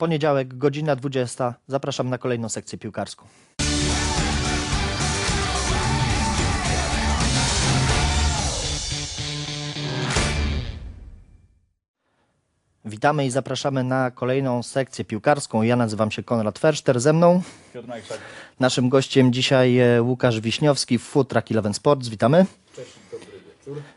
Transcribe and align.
Poniedziałek, 0.00 0.58
godzina 0.58 0.96
20. 0.96 1.54
Zapraszam 1.66 2.08
na 2.08 2.18
kolejną 2.18 2.48
sekcję 2.48 2.78
piłkarską. 2.78 3.26
Witamy 12.84 13.26
i 13.26 13.30
zapraszamy 13.30 13.84
na 13.84 14.10
kolejną 14.10 14.62
sekcję 14.62 15.04
piłkarską. 15.04 15.62
Ja 15.62 15.76
nazywam 15.76 16.10
się 16.10 16.22
Konrad 16.22 16.58
Ferszter. 16.58 17.00
Ze 17.00 17.12
mną 17.12 17.42
naszym 18.60 18.88
gościem 18.88 19.32
dzisiaj 19.32 19.78
e, 19.78 20.02
Łukasz 20.02 20.40
Wiśniowski 20.40 20.98
Food 20.98 21.28
Truck 21.28 21.50
Eleven 21.52 21.74
Sports. 21.74 22.08
Witamy. 22.08 22.46
Cześć, 22.76 22.92
dobry. 23.12 23.29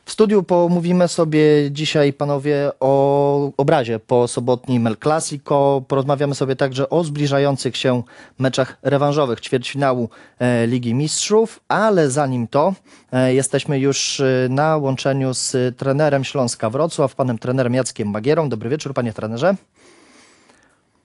W 0.05 0.11
studiu 0.11 0.43
pomówimy 0.43 1.07
sobie 1.07 1.71
dzisiaj, 1.71 2.13
panowie, 2.13 2.71
o 2.79 3.51
obrazie 3.57 3.99
po 3.99 4.27
sobotnim 4.27 4.87
El 4.87 4.97
Clasico. 4.97 5.83
Porozmawiamy 5.87 6.35
sobie 6.35 6.55
także 6.55 6.89
o 6.89 7.03
zbliżających 7.03 7.77
się 7.77 8.03
meczach 8.39 8.77
rewanżowych 8.81 9.41
ćwierćfinału 9.41 10.09
e, 10.39 10.67
Ligi 10.67 10.93
Mistrzów, 10.93 11.59
ale 11.67 12.09
zanim 12.09 12.47
to, 12.47 12.73
e, 13.11 13.33
jesteśmy 13.33 13.79
już 13.79 14.19
e, 14.19 14.47
na 14.49 14.77
łączeniu 14.77 15.33
z 15.33 15.77
trenerem 15.77 16.23
Śląska 16.23 16.69
Wrocław, 16.69 17.15
panem 17.15 17.37
trenerem 17.37 17.73
Jackiem 17.73 18.07
Magierą. 18.07 18.49
Dobry 18.49 18.69
wieczór, 18.69 18.93
panie 18.93 19.13
trenerze. 19.13 19.55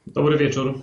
Dobry 0.07 0.39
wieczór. 0.39 0.83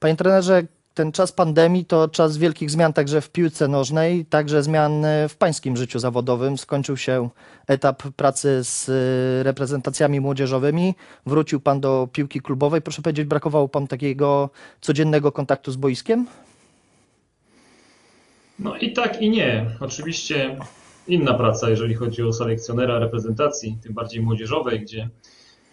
Panie 0.00 0.16
trenerze, 0.16 0.62
ten 0.94 1.12
czas 1.12 1.32
pandemii 1.32 1.84
to 1.84 2.08
czas 2.08 2.36
wielkich 2.36 2.70
zmian 2.70 2.92
także 2.92 3.20
w 3.20 3.30
piłce 3.30 3.68
nożnej, 3.68 4.26
także 4.26 4.62
zmian 4.62 5.04
e, 5.04 5.28
w 5.28 5.36
pańskim 5.36 5.76
życiu 5.76 5.98
zawodowym. 5.98 6.58
Skończył 6.58 6.96
się 6.96 7.28
etap 7.66 8.02
pracy 8.02 8.64
z 8.64 8.88
e, 8.88 9.42
reprezentacjami 9.42 10.20
młodzieżowymi, 10.20 10.94
wrócił 11.26 11.60
pan 11.60 11.80
do 11.80 12.08
piłki 12.12 12.40
klubowej. 12.40 12.82
Proszę 12.82 13.02
powiedzieć, 13.02 13.26
brakowało 13.26 13.68
panu 13.68 13.86
takiego 13.86 14.50
codziennego 14.80 15.32
kontaktu 15.32 15.72
z 15.72 15.76
boiskiem? 15.76 16.26
No 18.58 18.76
i 18.76 18.92
tak 18.92 19.22
i 19.22 19.30
nie. 19.30 19.66
Oczywiście 19.80 20.56
inna 21.08 21.34
praca, 21.34 21.70
jeżeli 21.70 21.94
chodzi 21.94 22.22
o 22.22 22.32
selekcjonera 22.32 22.98
reprezentacji, 22.98 23.78
tym 23.82 23.94
bardziej 23.94 24.22
młodzieżowej, 24.22 24.80
gdzie 24.80 25.08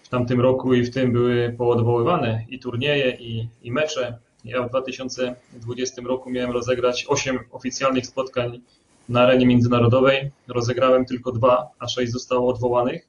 w 0.03 0.09
tamtym 0.09 0.41
roku 0.41 0.73
i 0.73 0.83
w 0.83 0.93
tym 0.93 1.13
były 1.13 1.55
poodwoływane 1.57 2.45
i 2.49 2.59
turnieje, 2.59 3.11
i, 3.11 3.47
i 3.61 3.71
mecze. 3.71 4.17
Ja 4.45 4.63
w 4.63 4.69
2020 4.69 6.01
roku 6.01 6.29
miałem 6.29 6.51
rozegrać 6.51 7.05
8 7.07 7.39
oficjalnych 7.51 8.05
spotkań 8.07 8.61
na 9.09 9.21
arenie 9.21 9.45
międzynarodowej. 9.45 10.31
Rozegrałem 10.47 11.05
tylko 11.05 11.31
dwa, 11.31 11.67
a 11.79 11.87
sześć 11.87 12.11
zostało 12.11 12.49
odwołanych. 12.49 13.07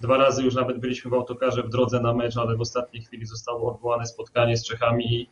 Dwa 0.00 0.16
razy 0.16 0.42
już 0.42 0.54
nawet 0.54 0.78
byliśmy 0.78 1.10
w 1.10 1.14
autokarze 1.14 1.62
w 1.62 1.68
drodze 1.68 2.00
na 2.00 2.14
mecz, 2.14 2.36
ale 2.36 2.56
w 2.56 2.60
ostatniej 2.60 3.02
chwili 3.02 3.26
zostało 3.26 3.72
odwołane 3.72 4.06
spotkanie 4.06 4.56
z 4.56 4.64
Czechami 4.64 5.14
i, 5.14 5.28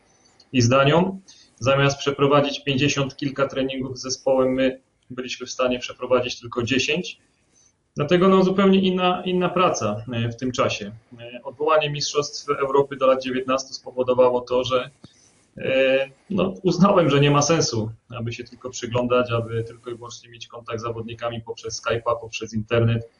i 0.52 0.62
z 0.62 0.68
Danią. 0.68 1.20
Zamiast 1.58 1.98
przeprowadzić 1.98 2.64
50 2.64 3.16
kilka 3.16 3.48
treningów 3.48 3.98
z 3.98 4.02
zespołem, 4.02 4.52
my 4.52 4.80
byliśmy 5.10 5.46
w 5.46 5.50
stanie 5.50 5.78
przeprowadzić 5.78 6.40
tylko 6.40 6.62
10. 6.62 7.18
Dlatego 7.96 8.28
no, 8.28 8.44
zupełnie 8.44 8.80
inna, 8.80 9.22
inna 9.24 9.48
praca 9.48 10.04
e, 10.12 10.28
w 10.28 10.36
tym 10.36 10.52
czasie. 10.52 10.92
E, 11.20 11.42
Odwołanie 11.44 11.90
Mistrzostw 11.90 12.48
Europy 12.48 12.96
do 12.96 13.06
lat 13.06 13.22
19 13.22 13.68
spowodowało 13.68 14.40
to, 14.40 14.64
że 14.64 14.90
no, 16.30 16.54
uznałem, 16.62 17.10
że 17.10 17.20
nie 17.20 17.30
ma 17.30 17.42
sensu, 17.42 17.90
aby 18.08 18.32
się 18.32 18.44
tylko 18.44 18.70
przyglądać, 18.70 19.30
aby 19.30 19.64
tylko 19.64 19.90
i 19.90 19.94
wyłącznie 19.94 20.30
mieć 20.30 20.46
kontakt 20.46 20.80
z 20.80 20.82
zawodnikami 20.82 21.40
poprzez 21.40 21.82
Skype'a, 21.82 22.20
poprzez 22.20 22.54
internet 22.54 23.10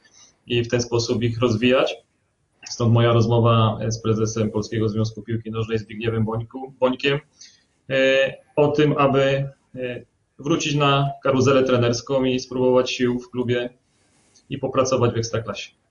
i 0.47 0.63
w 0.65 0.69
ten 0.69 0.81
sposób 0.81 1.23
ich 1.23 1.41
rozwijać. 1.41 1.97
Stąd 2.69 2.93
moja 2.93 3.13
rozmowa 3.13 3.79
z 3.89 4.03
prezesem 4.03 4.51
Polskiego 4.51 4.89
Związku 4.89 5.23
Piłki 5.23 5.51
Nożnej 5.51 5.79
Zbigniewem 5.79 6.25
Bońku, 6.25 6.75
Bońkiem 6.81 7.21
e, 7.91 8.35
o 8.57 8.69
tym, 8.69 8.95
aby 8.99 9.21
e, 9.75 10.05
wrócić 10.39 10.75
na 10.75 11.11
karuzelę 11.23 11.65
trenerską 11.65 12.25
i 12.25 12.41
spróbować 12.41 12.91
sił 12.91 13.21
w 13.21 13.31
klubie 13.31 13.71
i 14.51 14.59
popracować 14.59 15.13
w 15.13 15.17
Ekstraklasie. 15.17 15.82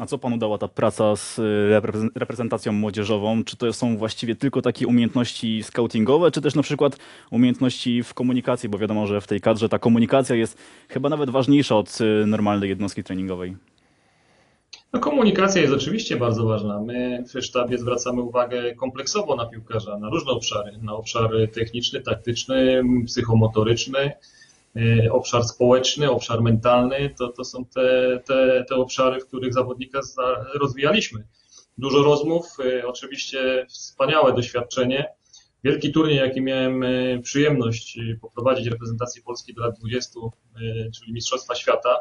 A 0.00 0.06
co 0.06 0.18
panu 0.18 0.38
dała 0.38 0.58
ta 0.58 0.68
praca 0.68 1.16
z 1.16 1.38
repre- 1.70 2.08
reprezentacją 2.14 2.72
młodzieżową? 2.72 3.44
Czy 3.44 3.56
to 3.56 3.72
są 3.72 3.96
właściwie 3.96 4.36
tylko 4.36 4.62
takie 4.62 4.86
umiejętności 4.86 5.62
scoutingowe, 5.62 6.30
czy 6.30 6.40
też 6.40 6.54
na 6.54 6.62
przykład 6.62 6.96
umiejętności 7.30 8.02
w 8.02 8.14
komunikacji? 8.14 8.68
Bo 8.68 8.78
wiadomo, 8.78 9.06
że 9.06 9.20
w 9.20 9.26
tej 9.26 9.40
kadrze 9.40 9.68
ta 9.68 9.78
komunikacja 9.78 10.36
jest 10.36 10.58
chyba 10.88 11.08
nawet 11.08 11.30
ważniejsza 11.30 11.76
od 11.76 11.98
y, 12.00 12.26
normalnej 12.26 12.68
jednostki 12.68 13.04
treningowej. 13.04 13.56
No, 14.92 15.00
komunikacja 15.00 15.62
jest 15.62 15.74
oczywiście 15.74 16.16
bardzo 16.16 16.44
ważna. 16.44 16.80
My 16.80 17.24
w 17.34 17.44
sztabie 17.44 17.78
zwracamy 17.78 18.22
uwagę 18.22 18.74
kompleksowo 18.74 19.36
na 19.36 19.46
piłkarza, 19.46 19.98
na 19.98 20.08
różne 20.08 20.32
obszary. 20.32 20.78
Na 20.82 20.92
obszar 20.92 21.30
techniczny, 21.52 22.00
taktyczny, 22.00 22.82
psychomotoryczny, 23.06 24.12
obszar 25.10 25.44
społeczny, 25.44 26.10
obszar 26.10 26.42
mentalny. 26.42 27.14
To, 27.18 27.28
to 27.28 27.44
są 27.44 27.64
te, 27.64 28.20
te, 28.26 28.64
te 28.68 28.74
obszary, 28.74 29.20
w 29.20 29.26
których 29.26 29.54
zawodnika 29.54 30.02
za- 30.02 30.44
rozwijaliśmy. 30.60 31.24
Dużo 31.78 32.02
rozmów, 32.02 32.46
y, 32.60 32.86
oczywiście 32.86 33.66
wspaniałe 33.68 34.32
doświadczenie. 34.32 35.08
Wielki 35.64 35.92
turniej, 35.92 36.16
jaki 36.16 36.40
miałem 36.40 36.82
y, 36.82 37.20
przyjemność 37.22 37.98
poprowadzić 38.20 38.66
reprezentację 38.66 39.22
Polski 39.22 39.54
do 39.54 39.62
lat 39.62 39.78
20, 39.78 40.20
y, 40.60 40.90
czyli 40.98 41.12
Mistrzostwa 41.12 41.54
Świata. 41.54 41.96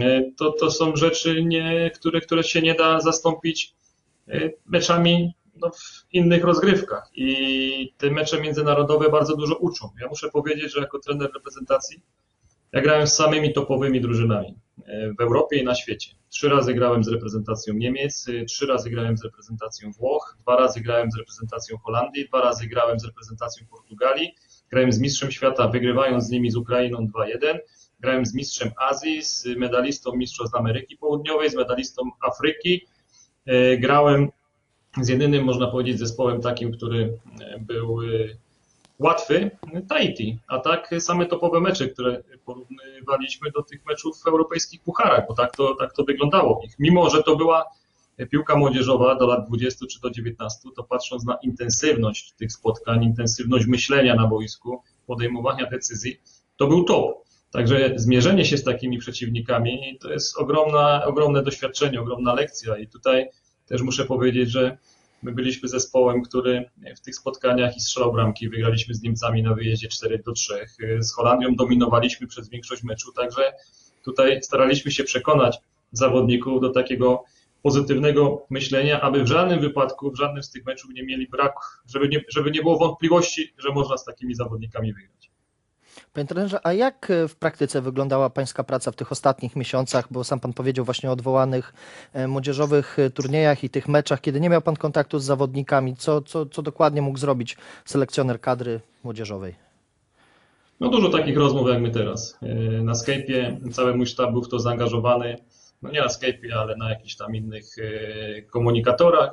E, 0.00 0.22
to, 0.36 0.52
to 0.52 0.70
są 0.70 0.96
rzeczy, 0.96 1.44
nie, 1.44 1.90
które, 1.94 2.20
które 2.20 2.44
się 2.44 2.62
nie 2.62 2.74
da 2.74 3.00
zastąpić 3.00 3.74
e, 4.28 4.50
meczami 4.66 5.34
no, 5.60 5.70
w 5.70 6.04
innych 6.12 6.44
rozgrywkach. 6.44 7.10
I 7.14 7.94
te 7.98 8.10
mecze 8.10 8.40
międzynarodowe 8.40 9.10
bardzo 9.10 9.36
dużo 9.36 9.56
uczą. 9.56 9.88
Ja 10.00 10.08
muszę 10.08 10.28
powiedzieć, 10.30 10.72
że 10.72 10.80
jako 10.80 10.98
trener 10.98 11.30
reprezentacji 11.34 12.02
ja 12.72 12.80
grałem 12.80 13.06
z 13.06 13.12
samymi 13.12 13.52
topowymi 13.52 14.00
drużynami 14.00 14.54
e, 14.86 15.12
w 15.12 15.20
Europie 15.20 15.56
i 15.56 15.64
na 15.64 15.74
świecie. 15.74 16.10
Trzy 16.30 16.48
razy 16.48 16.74
grałem 16.74 17.04
z 17.04 17.08
reprezentacją 17.08 17.74
Niemiec, 17.74 18.28
e, 18.28 18.44
trzy 18.44 18.66
razy 18.66 18.90
grałem 18.90 19.16
z 19.18 19.24
reprezentacją 19.24 19.92
Włoch, 19.92 20.36
dwa 20.40 20.56
razy 20.56 20.80
grałem 20.80 21.10
z 21.10 21.16
reprezentacją 21.16 21.78
Holandii, 21.78 22.28
dwa 22.28 22.40
razy 22.40 22.66
grałem 22.66 23.00
z 23.00 23.04
reprezentacją 23.04 23.66
Portugalii, 23.66 24.34
grałem 24.70 24.92
z 24.92 24.98
mistrzem 25.00 25.30
świata, 25.30 25.68
wygrywając 25.68 26.24
z 26.24 26.30
nimi 26.30 26.50
z 26.50 26.56
Ukrainą 26.56 26.98
2-1. 26.98 27.58
Grałem 28.00 28.26
z 28.26 28.34
mistrzem 28.34 28.70
Azji, 28.76 29.22
z 29.22 29.46
medalistą 29.56 30.16
Mistrzostw 30.16 30.54
Ameryki 30.54 30.96
Południowej, 30.96 31.50
z 31.50 31.54
medalistą 31.54 32.02
Afryki. 32.20 32.86
E, 33.46 33.76
Grałem 33.76 34.28
z 35.00 35.08
jedynym, 35.08 35.44
można 35.44 35.66
powiedzieć, 35.66 35.98
zespołem 35.98 36.40
takim, 36.40 36.72
który 36.72 37.18
e, 37.40 37.58
był 37.58 38.02
e, 38.02 38.06
łatwy, 38.98 39.50
Tahiti. 39.88 40.38
A 40.48 40.58
tak 40.58 40.90
same 40.98 41.26
topowe 41.26 41.60
mecze, 41.60 41.88
które 41.88 42.22
porównywaliśmy 42.44 43.50
do 43.50 43.62
tych 43.62 43.86
meczów 43.86 44.22
w 44.22 44.26
europejskich 44.26 44.82
pucharach, 44.82 45.26
bo 45.28 45.34
tak 45.34 45.56
to, 45.56 45.74
tak 45.74 45.92
to 45.92 46.04
wyglądało. 46.04 46.60
w 46.60 46.62
nich. 46.62 46.74
Mimo, 46.78 47.10
że 47.10 47.22
to 47.22 47.36
była 47.36 47.64
piłka 48.26 48.56
młodzieżowa 48.56 49.14
do 49.14 49.26
lat 49.26 49.46
20 49.46 49.86
czy 49.86 50.00
do 50.00 50.10
19, 50.10 50.68
to 50.76 50.84
patrząc 50.84 51.24
na 51.24 51.38
intensywność 51.42 52.32
tych 52.32 52.52
spotkań, 52.52 53.04
intensywność 53.04 53.66
myślenia 53.66 54.14
na 54.14 54.26
boisku, 54.26 54.82
podejmowania 55.06 55.66
decyzji, 55.66 56.20
to 56.56 56.66
był 56.66 56.84
top. 56.84 57.28
Także 57.50 57.92
zmierzenie 57.96 58.44
się 58.44 58.58
z 58.58 58.64
takimi 58.64 58.98
przeciwnikami 58.98 59.98
to 60.00 60.12
jest 60.12 60.38
ogromna, 60.38 61.04
ogromne 61.04 61.42
doświadczenie, 61.42 62.00
ogromna 62.00 62.34
lekcja 62.34 62.78
i 62.78 62.86
tutaj 62.86 63.28
też 63.68 63.82
muszę 63.82 64.04
powiedzieć, 64.04 64.50
że 64.50 64.78
my 65.22 65.32
byliśmy 65.32 65.68
zespołem, 65.68 66.22
który 66.22 66.70
w 66.96 67.00
tych 67.00 67.14
spotkaniach 67.14 67.76
i 67.76 67.80
strzelał 67.80 68.12
bramki, 68.12 68.48
wygraliśmy 68.48 68.94
z 68.94 69.02
Niemcami 69.02 69.42
na 69.42 69.54
wyjeździe 69.54 69.88
4 69.88 70.22
do 70.26 70.32
3, 70.32 70.66
z 70.98 71.12
Holandią 71.12 71.54
dominowaliśmy 71.54 72.26
przez 72.26 72.48
większość 72.48 72.82
meczu, 72.82 73.12
także 73.12 73.52
tutaj 74.04 74.42
staraliśmy 74.42 74.90
się 74.90 75.04
przekonać 75.04 75.58
zawodników 75.92 76.60
do 76.60 76.70
takiego 76.70 77.24
pozytywnego 77.62 78.46
myślenia, 78.50 79.00
aby 79.00 79.24
w 79.24 79.26
żadnym 79.26 79.60
wypadku, 79.60 80.10
w 80.10 80.16
żadnym 80.16 80.42
z 80.42 80.50
tych 80.50 80.66
meczów 80.66 80.90
nie 80.94 81.02
mieli 81.02 81.28
braku, 81.28 81.60
żeby 81.86 82.08
nie, 82.08 82.24
żeby 82.28 82.50
nie 82.50 82.62
było 82.62 82.78
wątpliwości, 82.78 83.54
że 83.58 83.72
można 83.72 83.96
z 83.96 84.04
takimi 84.04 84.34
zawodnikami 84.34 84.92
wygrać. 84.92 85.30
Panie 86.12 86.26
trenerze, 86.26 86.66
a 86.66 86.72
jak 86.72 87.10
e, 87.10 87.28
w 87.28 87.36
praktyce 87.36 87.82
wyglądała 87.82 88.30
pańska 88.30 88.64
praca 88.64 88.90
w 88.90 88.96
tych 88.96 89.12
ostatnich 89.12 89.56
miesiącach, 89.56 90.08
bo 90.10 90.24
sam 90.24 90.40
pan 90.40 90.52
powiedział 90.52 90.84
właśnie 90.84 91.08
o 91.08 91.12
odwołanych 91.12 91.74
e, 92.12 92.28
młodzieżowych 92.28 92.98
e, 92.98 93.10
turniejach 93.10 93.64
i 93.64 93.70
tych 93.70 93.88
meczach, 93.88 94.20
kiedy 94.20 94.40
nie 94.40 94.48
miał 94.48 94.62
pan 94.62 94.76
kontaktu 94.76 95.18
z 95.18 95.24
zawodnikami, 95.24 95.96
co, 95.96 96.22
co, 96.22 96.46
co 96.46 96.62
dokładnie 96.62 97.02
mógł 97.02 97.18
zrobić 97.18 97.56
selekcjoner 97.84 98.40
kadry 98.40 98.80
młodzieżowej? 99.04 99.54
No 100.80 100.88
dużo 100.88 101.08
takich 101.08 101.36
rozmów 101.36 101.68
jak 101.68 101.80
my 101.80 101.90
teraz. 101.90 102.38
Na 102.82 102.92
Skype'ie 102.92 103.72
cały 103.72 103.96
mój 103.96 104.06
sztab 104.06 104.32
był 104.32 104.42
w 104.42 104.48
to 104.48 104.58
zaangażowany. 104.58 105.36
No 105.82 105.90
nie 105.90 106.00
na 106.00 106.06
Skype'ie, 106.06 106.52
ale 106.58 106.76
na 106.76 106.90
jakichś 106.90 107.16
tam 107.16 107.36
innych 107.36 107.64
komunikatorach. 108.50 109.30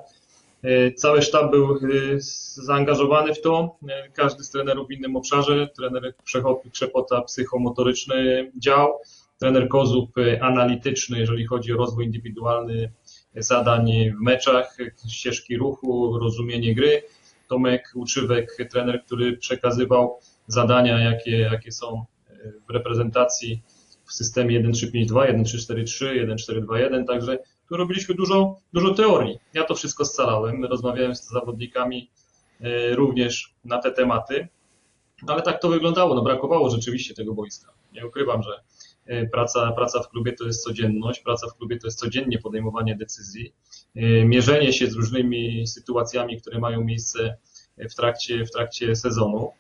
Yy, 0.64 0.94
Cały 0.94 1.22
sztab 1.22 1.52
był 1.52 1.88
yy, 1.88 2.18
zaangażowany 2.54 3.34
w 3.34 3.42
to. 3.42 3.78
Yy, 3.82 3.90
Każdy 4.14 4.44
z 4.44 4.50
trenerów 4.50 4.88
w 4.88 4.92
innym 4.92 5.16
obszarze. 5.16 5.68
Trener 5.68 6.14
Przechop- 6.26 6.72
Krzepota 6.72 7.22
psychomotoryczny 7.22 8.52
dział, 8.58 9.00
trener 9.40 9.68
Kozub 9.68 10.12
analityczny, 10.42 11.20
jeżeli 11.20 11.46
chodzi 11.46 11.74
o 11.74 11.78
rozwój 11.78 12.06
indywidualny 12.06 12.92
zadań 13.36 13.92
w 14.20 14.22
meczach, 14.22 14.78
ścieżki 15.10 15.58
ruchu, 15.58 16.20
rozumienie 16.20 16.76
gry. 16.76 17.04
Tomek 17.48 17.92
Łuczywek, 17.96 18.58
trener, 18.72 19.04
który 19.06 19.38
przekazywał 19.38 20.20
zadania, 20.48 21.00
jakie, 21.00 21.40
jakie 21.40 21.72
są 21.72 22.06
w 22.70 22.74
reprezentacji 22.74 23.62
w 24.06 24.14
systemie 24.14 24.64
1-3-5-2, 24.64 25.08
1-3-4-3, 25.08 26.36
1-4-2-1, 26.68 27.06
także 27.08 27.38
tu 27.70 27.78
robiliśmy 27.78 28.16
dużo, 28.16 28.58
dużo 28.74 28.94
teorii. 28.94 29.40
Ja 29.54 29.64
to 29.64 29.76
wszystko 29.76 30.06
scalałem, 30.06 30.66
rozmawiałem 30.66 31.16
z 31.16 31.28
zawodnikami 31.30 32.10
e, 32.62 32.96
również 32.96 33.54
na 33.66 33.78
te 33.78 33.92
tematy, 33.92 34.48
ale 35.28 35.42
tak 35.42 35.62
to 35.62 35.70
wyglądało, 35.70 36.16
no 36.16 36.22
brakowało 36.22 36.70
rzeczywiście 36.70 37.14
tego 37.14 37.34
boiska. 37.34 37.74
Nie 37.94 38.08
ukrywam, 38.08 38.44
że 38.44 38.64
e, 39.06 39.28
praca, 39.28 39.72
praca 39.72 40.00
w 40.00 40.10
klubie 40.10 40.34
to 40.34 40.46
jest 40.46 40.64
codzienność, 40.64 41.20
praca 41.20 41.48
w 41.48 41.58
klubie 41.58 41.78
to 41.78 41.88
jest 41.88 42.00
codziennie 42.00 42.40
podejmowanie 42.40 42.96
decyzji, 42.96 43.54
e, 43.96 44.26
mierzenie 44.26 44.74
się 44.74 44.88
z 44.88 44.96
różnymi 44.96 45.68
sytuacjami, 45.68 46.42
które 46.42 46.60
mają 46.60 46.84
miejsce 46.84 47.38
w 47.78 47.96
trakcie, 47.96 48.46
w 48.46 48.52
trakcie 48.52 48.96
sezonu. 48.96 49.52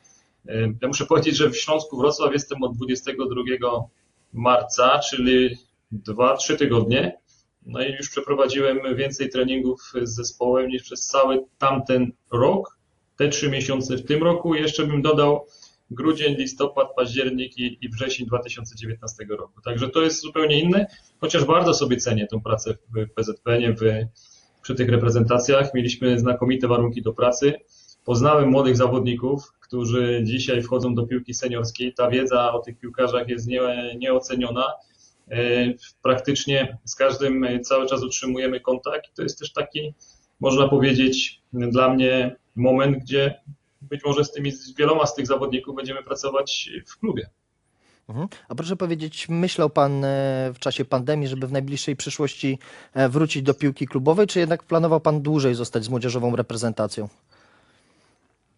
Ja 0.81 0.87
muszę 0.87 1.05
powiedzieć, 1.05 1.37
że 1.37 1.49
w 1.49 1.57
Śląsku 1.57 1.97
Wrocław 1.97 2.33
jestem 2.33 2.63
od 2.63 2.75
22 2.75 3.89
marca, 4.33 4.99
czyli 4.99 5.57
2-3 5.91 6.57
tygodnie. 6.57 7.17
No 7.65 7.83
i 7.83 7.91
już 7.91 8.09
przeprowadziłem 8.09 8.95
więcej 8.95 9.29
treningów 9.29 9.81
z 10.03 10.15
zespołem 10.15 10.67
niż 10.67 10.83
przez 10.83 11.07
cały 11.07 11.45
tamten 11.57 12.11
rok, 12.31 12.77
te 13.17 13.29
trzy 13.29 13.49
miesiące 13.49 13.97
w 13.97 14.05
tym 14.05 14.23
roku. 14.23 14.55
Jeszcze 14.55 14.87
bym 14.87 15.01
dodał 15.01 15.47
grudzień, 15.91 16.35
listopad, 16.35 16.87
październik 16.95 17.57
i, 17.57 17.77
i 17.81 17.89
wrzesień 17.89 18.27
2019 18.27 19.25
roku. 19.29 19.61
Także 19.61 19.89
to 19.89 20.01
jest 20.01 20.21
zupełnie 20.21 20.61
inne, 20.61 20.87
chociaż 21.21 21.45
bardzo 21.45 21.73
sobie 21.73 21.97
cenię 21.97 22.27
tą 22.27 22.41
pracę 22.41 22.77
w 22.95 23.13
PZPN-ie, 23.13 23.73
w, 23.73 23.81
przy 24.61 24.75
tych 24.75 24.89
reprezentacjach. 24.89 25.73
Mieliśmy 25.73 26.19
znakomite 26.19 26.67
warunki 26.67 27.01
do 27.01 27.13
pracy. 27.13 27.53
Poznałem 28.05 28.49
młodych 28.49 28.77
zawodników, 28.77 29.53
którzy 29.59 30.21
dzisiaj 30.23 30.61
wchodzą 30.61 30.95
do 30.95 31.07
piłki 31.07 31.33
seniorskiej. 31.33 31.93
Ta 31.93 32.09
wiedza 32.09 32.53
o 32.53 32.59
tych 32.59 32.79
piłkarzach 32.79 33.29
jest 33.29 33.47
nie, 33.47 33.61
nieoceniona. 33.97 34.65
E, 35.31 35.37
praktycznie 36.01 36.77
z 36.85 36.95
każdym 36.95 37.47
cały 37.63 37.87
czas 37.87 38.03
utrzymujemy 38.03 38.59
kontakt. 38.59 39.15
To 39.15 39.23
jest 39.23 39.39
też 39.39 39.53
taki, 39.53 39.93
można 40.39 40.67
powiedzieć, 40.67 41.41
dla 41.53 41.93
mnie 41.93 42.35
moment, 42.55 42.97
gdzie 42.97 43.41
być 43.81 44.01
może 44.05 44.25
z 44.25 44.31
tymi 44.31 44.51
z 44.51 44.75
wieloma 44.75 45.05
z 45.05 45.15
tych 45.15 45.27
zawodników 45.27 45.75
będziemy 45.75 46.03
pracować 46.03 46.69
w 46.87 46.99
klubie. 46.99 47.29
Mhm. 48.09 48.27
A 48.49 48.55
proszę 48.55 48.75
powiedzieć, 48.75 49.29
myślał 49.29 49.69
Pan 49.69 50.05
e, 50.05 50.51
w 50.53 50.59
czasie 50.59 50.85
pandemii, 50.85 51.27
żeby 51.27 51.47
w 51.47 51.51
najbliższej 51.51 51.95
przyszłości 51.95 52.59
e, 52.93 53.09
wrócić 53.09 53.43
do 53.43 53.53
piłki 53.53 53.87
klubowej, 53.87 54.27
czy 54.27 54.39
jednak 54.39 54.63
planował 54.63 54.99
Pan 54.99 55.21
dłużej 55.21 55.55
zostać 55.55 55.83
z 55.83 55.89
młodzieżową 55.89 56.35
reprezentacją? 56.35 57.09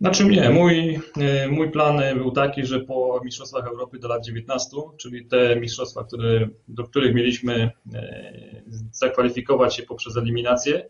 Znaczy 0.02 0.26
nie, 0.26 0.50
mój, 0.50 1.00
e, 1.18 1.48
mój 1.48 1.72
plan 1.72 2.02
był 2.16 2.32
taki, 2.32 2.66
że 2.66 2.80
po 2.80 3.22
Mistrzostwach 3.24 3.68
Europy 3.68 4.00
do 4.00 4.08
lat 4.08 4.26
19, 4.26 4.70
czyli 4.98 5.26
te 5.26 5.56
mistrzostwa, 5.56 6.04
które, 6.04 6.48
do 6.68 6.84
których 6.84 7.16
mieliśmy 7.16 7.72
e, 7.94 8.62
zakwalifikować 8.92 9.76
się 9.76 9.84
poprzez 9.84 10.18
eliminację, 10.18 10.90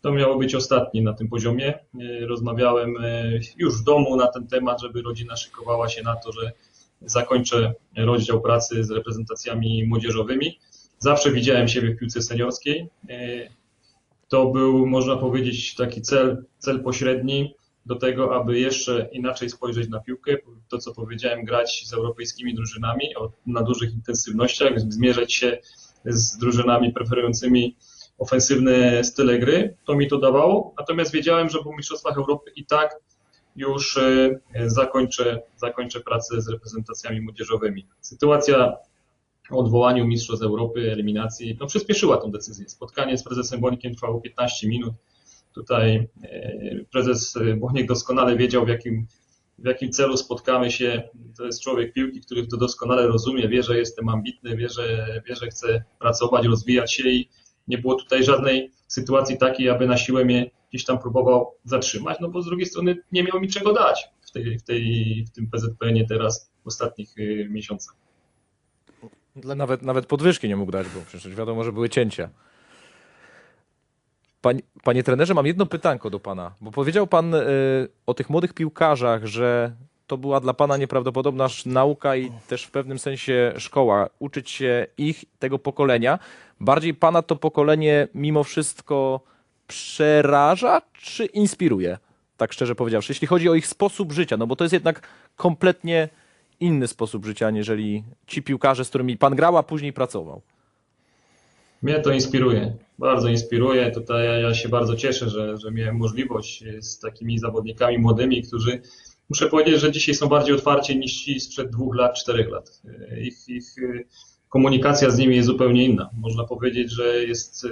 to 0.00 0.12
miało 0.12 0.38
być 0.38 0.54
ostatni 0.54 1.02
na 1.02 1.12
tym 1.12 1.28
poziomie. 1.28 1.74
E, 1.74 2.26
rozmawiałem 2.26 2.94
już 3.56 3.80
w 3.80 3.84
domu 3.84 4.16
na 4.16 4.26
ten 4.26 4.46
temat, 4.46 4.80
żeby 4.82 5.02
rodzina 5.02 5.36
szykowała 5.36 5.88
się 5.88 6.02
na 6.02 6.16
to, 6.16 6.32
że 6.32 6.52
zakończę 7.02 7.74
rozdział 7.96 8.40
pracy 8.40 8.84
z 8.84 8.90
reprezentacjami 8.90 9.84
młodzieżowymi. 9.86 10.58
Zawsze 10.98 11.32
widziałem 11.32 11.68
siebie 11.68 11.94
w 11.94 11.98
piłce 11.98 12.22
seniorskiej. 12.22 12.88
To 14.28 14.46
był, 14.46 14.86
można 14.86 15.16
powiedzieć, 15.16 15.74
taki 15.74 16.02
cel, 16.02 16.44
cel 16.58 16.82
pośredni 16.82 17.54
do 17.86 17.96
tego, 17.96 18.36
aby 18.36 18.58
jeszcze 18.58 19.08
inaczej 19.12 19.50
spojrzeć 19.50 19.88
na 19.88 20.00
piłkę. 20.00 20.36
To, 20.68 20.78
co 20.78 20.94
powiedziałem, 20.94 21.44
grać 21.44 21.84
z 21.86 21.92
europejskimi 21.92 22.54
drużynami 22.54 23.04
na 23.46 23.62
dużych 23.62 23.92
intensywnościach, 23.92 24.80
zmierzać 24.80 25.34
się 25.34 25.58
z 26.04 26.38
drużynami 26.38 26.92
preferującymi 26.92 27.76
ofensywne 28.18 29.04
style 29.04 29.38
gry. 29.38 29.76
To 29.84 29.94
mi 29.94 30.08
to 30.08 30.18
dawało. 30.18 30.74
Natomiast 30.78 31.12
wiedziałem, 31.12 31.48
że 31.48 31.58
po 31.58 31.76
Mistrzostwach 31.76 32.16
Europy 32.16 32.50
i 32.56 32.66
tak 32.66 32.96
już 33.56 33.96
e, 33.96 34.40
zakończę, 34.66 35.42
zakończę 35.56 36.00
pracę 36.00 36.42
z 36.42 36.48
reprezentacjami 36.48 37.20
młodzieżowymi. 37.20 37.86
Sytuacja 38.00 38.76
o 39.50 39.58
odwołaniu 39.58 40.06
Mistrzostw 40.06 40.44
Europy, 40.44 40.92
eliminacji, 40.92 41.56
no 41.60 41.66
przyspieszyła 41.66 42.16
tą 42.16 42.30
decyzję. 42.30 42.68
Spotkanie 42.68 43.18
z 43.18 43.24
prezesem 43.24 43.60
Bonikiem 43.60 43.94
trwało 43.94 44.20
15 44.20 44.68
minut. 44.68 44.94
Tutaj 45.58 46.08
e, 46.22 46.84
prezes 46.92 47.34
Boniek 47.56 47.86
doskonale 47.86 48.36
wiedział, 48.36 48.64
w 48.64 48.68
jakim, 48.68 49.06
w 49.58 49.66
jakim 49.66 49.90
celu 49.90 50.16
spotkamy 50.16 50.70
się. 50.70 51.02
To 51.36 51.44
jest 51.44 51.62
człowiek 51.62 51.92
piłki, 51.92 52.20
który 52.20 52.46
to 52.46 52.56
doskonale 52.56 53.06
rozumie, 53.06 53.48
wie, 53.48 53.62
że 53.62 53.78
jestem 53.78 54.08
ambitny, 54.08 54.56
wie, 54.56 54.68
że, 54.68 55.06
wie, 55.28 55.36
że 55.36 55.46
chcę 55.46 55.84
pracować, 55.98 56.46
rozwijać 56.46 56.94
się 56.94 57.08
i 57.08 57.28
nie 57.68 57.78
było 57.78 57.94
tutaj 57.94 58.24
żadnej 58.24 58.70
sytuacji 58.86 59.38
takiej, 59.38 59.68
aby 59.68 59.86
na 59.86 59.96
siłę 59.96 60.24
mnie 60.24 60.50
gdzieś 60.70 60.84
tam 60.84 60.98
próbował 60.98 61.54
zatrzymać, 61.64 62.18
no 62.20 62.28
bo 62.28 62.42
z 62.42 62.46
drugiej 62.46 62.66
strony 62.66 62.96
nie 63.12 63.22
miał 63.22 63.40
mi 63.40 63.48
czego 63.48 63.72
dać 63.72 64.08
w, 64.20 64.30
tej, 64.30 64.58
w, 64.58 64.62
tej, 64.62 65.24
w 65.28 65.30
tym 65.30 65.50
PZPN-ie 65.50 66.06
teraz 66.06 66.50
w 66.64 66.66
ostatnich 66.66 67.08
e, 67.18 67.48
miesiącach. 67.48 67.94
Nawet, 69.36 69.82
nawet 69.82 70.06
podwyżki 70.06 70.48
nie 70.48 70.56
mógł 70.56 70.72
dać, 70.72 70.86
bo 70.94 71.00
przecież 71.06 71.34
wiadomo, 71.34 71.64
że 71.64 71.72
były 71.72 71.88
cięcia. 71.88 72.30
Panie, 74.40 74.60
panie 74.82 75.02
trenerze, 75.02 75.34
mam 75.34 75.46
jedno 75.46 75.66
pytanko 75.66 76.10
do 76.10 76.20
pana, 76.20 76.54
bo 76.60 76.70
powiedział 76.70 77.06
pan 77.06 77.34
y, 77.34 77.38
o 78.06 78.14
tych 78.14 78.30
młodych 78.30 78.54
piłkarzach, 78.54 79.26
że 79.26 79.72
to 80.06 80.16
była 80.16 80.40
dla 80.40 80.54
pana 80.54 80.76
nieprawdopodobna 80.76 81.48
nauka 81.66 82.16
i 82.16 82.30
też 82.48 82.64
w 82.64 82.70
pewnym 82.70 82.98
sensie 82.98 83.52
szkoła, 83.56 84.08
uczyć 84.18 84.50
się 84.50 84.86
ich, 84.98 85.24
tego 85.38 85.58
pokolenia. 85.58 86.18
Bardziej 86.60 86.94
pana 86.94 87.22
to 87.22 87.36
pokolenie 87.36 88.08
mimo 88.14 88.44
wszystko 88.44 89.20
przeraża 89.66 90.82
czy 90.92 91.26
inspiruje? 91.26 91.98
Tak 92.36 92.52
szczerze 92.52 92.74
powiedziawszy, 92.74 93.12
jeśli 93.12 93.26
chodzi 93.26 93.48
o 93.48 93.54
ich 93.54 93.66
sposób 93.66 94.12
życia, 94.12 94.36
no 94.36 94.46
bo 94.46 94.56
to 94.56 94.64
jest 94.64 94.72
jednak 94.72 95.08
kompletnie 95.36 96.08
inny 96.60 96.88
sposób 96.88 97.26
życia, 97.26 97.46
aniżeli 97.46 98.04
ci 98.26 98.42
piłkarze, 98.42 98.84
z 98.84 98.88
którymi 98.88 99.16
pan 99.16 99.36
grał, 99.36 99.56
a 99.56 99.62
później 99.62 99.92
pracował. 99.92 100.42
Mnie 101.82 102.00
to 102.00 102.12
inspiruje, 102.12 102.76
bardzo 102.98 103.28
inspiruje. 103.28 103.90
Tutaj 103.90 104.42
ja, 104.42 104.54
się 104.54 104.68
bardzo 104.68 104.96
cieszę, 104.96 105.30
że, 105.30 105.56
że 105.56 105.70
miałem 105.70 105.96
możliwość 105.96 106.64
z 106.80 106.98
takimi 106.98 107.38
zawodnikami 107.38 107.98
młodymi, 107.98 108.42
którzy 108.42 108.82
muszę 109.30 109.48
powiedzieć, 109.48 109.80
że 109.80 109.92
dzisiaj 109.92 110.14
są 110.14 110.28
bardziej 110.28 110.54
otwarci 110.54 110.98
niż 110.98 111.12
ci 111.12 111.40
sprzed 111.40 111.70
dwóch 111.70 111.96
lat, 111.96 112.14
czterech 112.14 112.48
lat. 112.48 112.82
Ich, 113.20 113.48
ich 113.48 113.74
komunikacja 114.48 115.10
z 115.10 115.18
nimi 115.18 115.36
jest 115.36 115.46
zupełnie 115.46 115.84
inna. 115.84 116.10
Można 116.18 116.44
powiedzieć, 116.44 116.92
że 116.92 117.24
jest, 117.24 117.66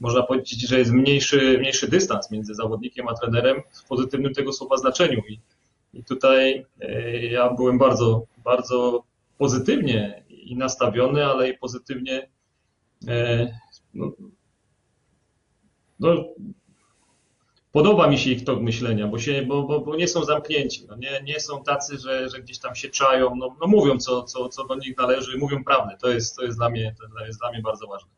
można 0.00 0.22
powiedzieć, 0.22 0.68
że 0.68 0.78
jest 0.78 0.92
mniejszy, 0.92 1.58
mniejszy 1.58 1.88
dystans 1.88 2.30
między 2.30 2.54
zawodnikiem 2.54 3.08
a 3.08 3.14
trenerem 3.14 3.62
w 3.72 3.88
pozytywnym 3.88 4.34
tego 4.34 4.52
słowa 4.52 4.76
znaczeniu. 4.76 5.22
I, 5.28 5.40
i 5.94 6.04
tutaj 6.04 6.66
e, 6.80 7.26
ja 7.26 7.52
byłem 7.52 7.78
bardzo, 7.78 8.26
bardzo 8.44 9.04
pozytywnie 9.38 10.24
i 10.28 10.56
nastawiony, 10.56 11.26
ale 11.26 11.50
i 11.50 11.58
pozytywnie 11.58 12.28
E, 13.08 13.48
no, 13.94 14.12
no, 16.04 16.24
podoba 17.72 18.06
mi 18.06 18.18
się 18.18 18.30
ich 18.30 18.44
tok 18.44 18.60
myślenia, 18.60 19.08
bo, 19.08 19.18
się, 19.18 19.42
bo, 19.42 19.62
bo, 19.62 19.80
bo 19.80 19.96
nie 19.96 20.08
są 20.08 20.24
zamknięci, 20.24 20.86
no 20.88 20.96
nie, 20.96 21.22
nie 21.24 21.40
są 21.40 21.62
tacy, 21.62 21.98
że, 21.98 22.28
że 22.28 22.42
gdzieś 22.42 22.58
tam 22.58 22.74
się 22.74 22.88
czają, 22.88 23.36
no, 23.36 23.56
no 23.60 23.66
mówią 23.66 23.98
co, 23.98 24.22
co, 24.22 24.48
co 24.48 24.64
do 24.64 24.74
nich 24.74 24.96
należy, 24.98 25.38
mówią 25.38 25.64
prawdę, 25.64 25.96
to 26.00 26.08
jest, 26.08 26.36
to 26.36 26.44
jest, 26.44 26.58
dla, 26.58 26.70
mnie, 26.70 26.94
to 27.18 27.26
jest 27.26 27.40
dla 27.40 27.50
mnie 27.50 27.62
bardzo 27.62 27.86
ważne. 27.86 28.10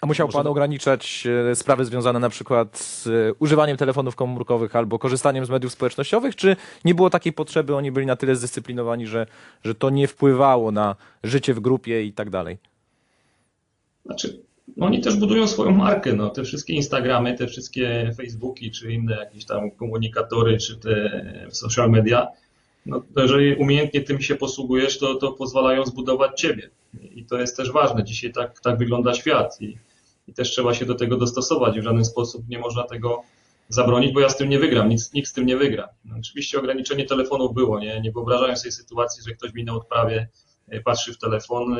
A 0.00 0.06
musiał 0.06 0.28
Pan 0.28 0.46
ograniczać 0.46 1.26
e, 1.50 1.54
sprawy 1.54 1.84
związane 1.84 2.18
na 2.18 2.28
przykład 2.28 2.78
z 2.78 3.06
e, 3.06 3.10
używaniem 3.38 3.76
telefonów 3.76 4.16
komórkowych 4.16 4.76
albo 4.76 4.98
korzystaniem 4.98 5.46
z 5.46 5.50
mediów 5.50 5.72
społecznościowych, 5.72 6.36
czy 6.36 6.56
nie 6.84 6.94
było 6.94 7.10
takiej 7.10 7.32
potrzeby, 7.32 7.76
oni 7.76 7.92
byli 7.92 8.06
na 8.06 8.16
tyle 8.16 8.36
zdyscyplinowani, 8.36 9.06
że, 9.06 9.26
że 9.64 9.74
to 9.74 9.90
nie 9.90 10.08
wpływało 10.08 10.72
na 10.72 10.96
życie 11.22 11.54
w 11.54 11.60
grupie 11.60 12.04
i 12.04 12.12
tak 12.12 12.30
dalej? 12.30 12.58
Znaczy, 14.06 14.42
oni 14.80 15.00
też 15.00 15.16
budują 15.16 15.46
swoją 15.46 15.70
markę, 15.70 16.12
no, 16.12 16.30
te 16.30 16.44
wszystkie 16.44 16.72
Instagramy, 16.72 17.34
te 17.34 17.46
wszystkie 17.46 18.12
Facebooki, 18.16 18.70
czy 18.70 18.92
inne 18.92 19.16
jakieś 19.16 19.44
tam 19.44 19.70
komunikatory, 19.70 20.58
czy 20.58 20.76
te 20.76 21.10
social 21.50 21.90
media, 21.90 22.28
no, 22.86 23.02
jeżeli 23.16 23.54
umiejętnie 23.54 24.00
tym 24.00 24.20
się 24.20 24.34
posługujesz, 24.34 24.98
to, 24.98 25.14
to 25.14 25.32
pozwalają 25.32 25.86
zbudować 25.86 26.40
ciebie. 26.40 26.70
I 27.14 27.24
to 27.24 27.38
jest 27.38 27.56
też 27.56 27.72
ważne. 27.72 28.04
Dzisiaj 28.04 28.32
tak, 28.32 28.60
tak 28.60 28.78
wygląda 28.78 29.14
świat 29.14 29.60
i, 29.60 29.78
i 30.28 30.32
też 30.34 30.50
trzeba 30.50 30.74
się 30.74 30.86
do 30.86 30.94
tego 30.94 31.16
dostosować. 31.16 31.80
W 31.80 31.82
żaden 31.82 32.04
sposób 32.04 32.48
nie 32.48 32.58
można 32.58 32.82
tego 32.82 33.22
zabronić, 33.68 34.12
bo 34.12 34.20
ja 34.20 34.28
z 34.28 34.36
tym 34.36 34.48
nie 34.48 34.58
wygram, 34.58 34.88
nic, 34.88 35.12
nikt 35.12 35.28
z 35.28 35.32
tym 35.32 35.46
nie 35.46 35.56
wygra. 35.56 35.88
No, 36.04 36.16
oczywiście 36.18 36.58
ograniczenie 36.58 37.06
telefonów 37.06 37.54
było, 37.54 37.80
nie, 37.80 38.00
nie 38.00 38.12
wyobrażają 38.12 38.56
sobie 38.56 38.72
sytuacji, 38.72 39.22
że 39.28 39.34
ktoś 39.34 39.52
mi 39.54 39.64
na 39.64 39.74
odprawie 39.74 40.28
patrzy 40.84 41.14
w 41.14 41.18
telefon. 41.18 41.76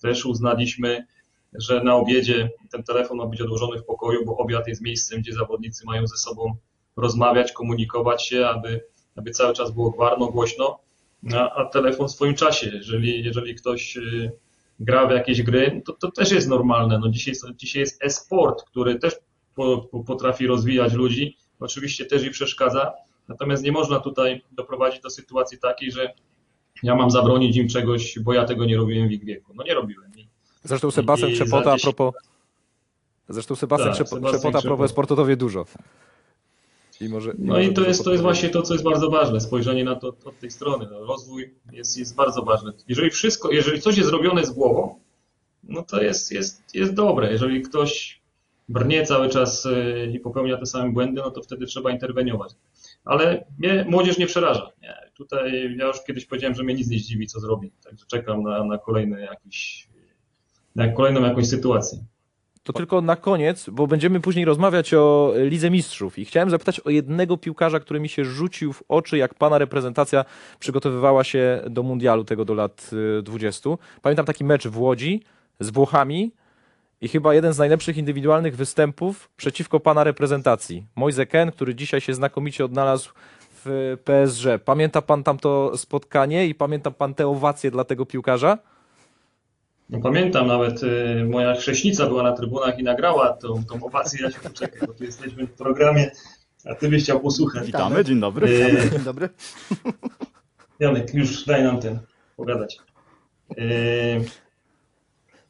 Też 0.00 0.26
uznaliśmy, 0.26 1.06
że 1.54 1.82
na 1.82 1.94
obiedzie 1.96 2.50
ten 2.70 2.82
telefon 2.82 3.16
ma 3.16 3.26
być 3.26 3.40
odłożony 3.40 3.78
w 3.78 3.84
pokoju, 3.84 4.24
bo 4.24 4.36
obiad 4.36 4.68
jest 4.68 4.82
miejscem, 4.82 5.20
gdzie 5.20 5.32
zawodnicy 5.32 5.86
mają 5.86 6.06
ze 6.06 6.16
sobą 6.16 6.56
rozmawiać, 6.96 7.52
komunikować 7.52 8.26
się, 8.26 8.46
aby, 8.46 8.84
aby 9.16 9.30
cały 9.30 9.54
czas 9.54 9.70
było 9.70 9.90
gwarno, 9.90 10.26
głośno, 10.26 10.78
a, 11.34 11.54
a 11.54 11.64
telefon 11.64 12.08
w 12.08 12.10
swoim 12.10 12.34
czasie. 12.34 12.70
Jeżeli, 12.74 13.24
jeżeli 13.24 13.54
ktoś 13.54 13.96
y, 13.96 14.32
gra 14.80 15.06
w 15.06 15.10
jakieś 15.10 15.42
gry, 15.42 15.82
to, 15.84 15.92
to 15.92 16.10
też 16.10 16.32
jest 16.32 16.48
normalne. 16.48 16.98
No 16.98 17.08
dzisiaj, 17.08 17.34
dzisiaj 17.56 17.80
jest 17.80 18.04
e-sport, 18.04 18.64
który 18.64 18.98
też 18.98 19.16
po, 19.54 19.78
po, 19.78 20.04
potrafi 20.04 20.46
rozwijać 20.46 20.92
ludzi, 20.92 21.36
oczywiście 21.60 22.04
też 22.06 22.24
i 22.24 22.30
przeszkadza, 22.30 22.92
natomiast 23.28 23.62
nie 23.62 23.72
można 23.72 24.00
tutaj 24.00 24.42
doprowadzić 24.52 25.00
do 25.00 25.10
sytuacji 25.10 25.58
takiej, 25.58 25.92
że 25.92 26.14
ja 26.82 26.94
mam 26.94 27.10
zabronić 27.10 27.56
im 27.56 27.68
czegoś, 27.68 28.18
bo 28.18 28.32
ja 28.32 28.44
tego 28.44 28.64
nie 28.64 28.76
robiłem 28.76 29.08
w 29.08 29.12
ich 29.12 29.24
wieku. 29.24 29.52
No 29.54 29.64
nie 29.64 29.74
robiłem. 29.74 30.11
Zresztą 30.64 30.90
Sebastian 30.90 31.32
Trzepota 31.32 31.72
a 31.72 31.76
10 31.76 31.82
propos... 31.82 32.22
Zresztą 33.28 33.56
Sebastian 33.56 33.94
Tak, 33.94 34.06
Trzepota 34.06 34.58
a 34.58 34.62
propos 34.62 34.94
dużo. 35.36 35.66
I 37.00 37.08
może, 37.08 37.32
No 37.38 37.60
i 37.60 37.72
to 37.74 37.84
jest, 37.84 38.04
to 38.04 38.10
jest 38.10 38.22
właśnie 38.22 38.48
to, 38.48 38.62
co 38.62 38.74
jest 38.74 38.84
bardzo 38.84 39.10
ważne, 39.10 39.40
spojrzenie 39.40 39.84
na 39.84 39.96
to 39.96 40.08
od, 40.08 40.26
od 40.26 40.38
tej 40.38 40.50
strony. 40.50 40.88
No, 40.90 41.04
rozwój 41.04 41.54
jest, 41.72 41.98
jest 41.98 42.14
bardzo 42.14 42.42
ważny. 42.42 42.72
Jeżeli 42.88 43.10
wszystko, 43.10 43.52
jeżeli 43.52 43.80
coś 43.80 43.96
jest 43.96 44.08
zrobione 44.08 44.46
z 44.46 44.50
głową, 44.50 45.00
no 45.64 45.82
to 45.82 46.02
jest, 46.02 46.32
jest, 46.32 46.74
jest 46.74 46.94
dobre. 46.94 47.32
Jeżeli 47.32 47.62
ktoś 47.62 48.22
brnie 48.68 49.06
cały 49.06 49.28
czas 49.28 49.66
y, 49.66 50.12
i 50.14 50.20
popełnia 50.20 50.56
te 50.56 50.66
same 50.66 50.92
błędy, 50.92 51.20
no 51.24 51.30
to 51.30 51.42
wtedy 51.42 51.66
trzeba 51.66 51.90
interweniować. 51.90 52.52
Ale 53.04 53.44
mnie 53.58 53.86
młodzież 53.88 54.18
nie 54.18 54.26
przeraża. 54.26 54.68
Nie. 54.82 54.94
Tutaj 55.14 55.76
ja 55.78 55.86
już 55.86 55.96
kiedyś 56.06 56.26
powiedziałem, 56.26 56.54
że 56.54 56.62
mnie 56.62 56.74
nic 56.74 56.88
nie 56.88 56.98
zdziwi, 56.98 57.26
co 57.26 57.40
zrobi. 57.40 57.72
Także 57.84 58.06
czekam 58.06 58.42
na, 58.42 58.64
na 58.64 58.78
kolejny 58.78 59.20
jakiś, 59.20 59.88
na 60.76 60.88
kolejną 60.88 61.22
jakąś 61.22 61.48
sytuację. 61.48 61.98
To 62.62 62.72
tylko 62.72 63.00
na 63.00 63.16
koniec, 63.16 63.70
bo 63.70 63.86
będziemy 63.86 64.20
później 64.20 64.44
rozmawiać 64.44 64.94
o 64.94 65.32
Lidze 65.36 65.70
Mistrzów 65.70 66.18
i 66.18 66.24
chciałem 66.24 66.50
zapytać 66.50 66.80
o 66.80 66.90
jednego 66.90 67.36
piłkarza, 67.36 67.80
który 67.80 68.00
mi 68.00 68.08
się 68.08 68.24
rzucił 68.24 68.72
w 68.72 68.82
oczy, 68.88 69.18
jak 69.18 69.34
pana 69.34 69.58
reprezentacja 69.58 70.24
przygotowywała 70.58 71.24
się 71.24 71.62
do 71.70 71.82
mundialu 71.82 72.24
tego 72.24 72.44
do 72.44 72.54
lat 72.54 72.90
y, 73.18 73.22
20. 73.22 73.70
Pamiętam 74.02 74.26
taki 74.26 74.44
mecz 74.44 74.68
w 74.68 74.78
Łodzi 74.78 75.22
z 75.60 75.70
Włochami 75.70 76.32
i 77.00 77.08
chyba 77.08 77.34
jeden 77.34 77.52
z 77.52 77.58
najlepszych 77.58 77.96
indywidualnych 77.96 78.56
występów 78.56 79.30
przeciwko 79.36 79.80
pana 79.80 80.04
reprezentacji. 80.04 80.86
Moise 80.96 81.26
Ken, 81.26 81.52
który 81.52 81.74
dzisiaj 81.74 82.00
się 82.00 82.14
znakomicie 82.14 82.64
odnalazł 82.64 83.10
w 83.64 83.96
PSG. 84.04 84.64
Pamięta 84.64 85.02
pan 85.02 85.24
tamto 85.24 85.76
spotkanie 85.76 86.46
i 86.46 86.54
pamięta 86.54 86.90
pan 86.90 87.14
te 87.14 87.26
owacje 87.26 87.70
dla 87.70 87.84
tego 87.84 88.06
piłkarza? 88.06 88.58
No 89.90 90.00
pamiętam 90.00 90.46
nawet, 90.46 90.82
y, 90.82 91.24
moja 91.30 91.54
chrześnica 91.54 92.06
była 92.06 92.22
na 92.22 92.32
trybunach 92.32 92.78
i 92.78 92.82
nagrała 92.82 93.32
tą, 93.32 93.64
tą 93.64 93.84
owację. 93.86 94.22
Ja 94.22 94.30
się 94.30 94.40
poczekaj, 94.40 94.80
bo 94.86 94.94
tu 94.94 95.04
jesteśmy 95.04 95.46
w 95.46 95.52
programie, 95.52 96.10
a 96.64 96.74
ty 96.74 96.88
byś 96.88 97.02
chciał 97.02 97.20
posłuchać. 97.20 97.66
Witamy, 97.66 98.04
dzień 98.04 98.20
dobry. 98.20 98.48
Y, 98.48 98.90
Dzień 98.90 99.00
dobry. 99.00 99.28
Janek, 100.80 101.14
już 101.14 101.44
daj 101.44 101.62
nam 101.62 101.80
ten 101.80 101.98
pogadać. 102.36 102.78
Y, 103.58 104.24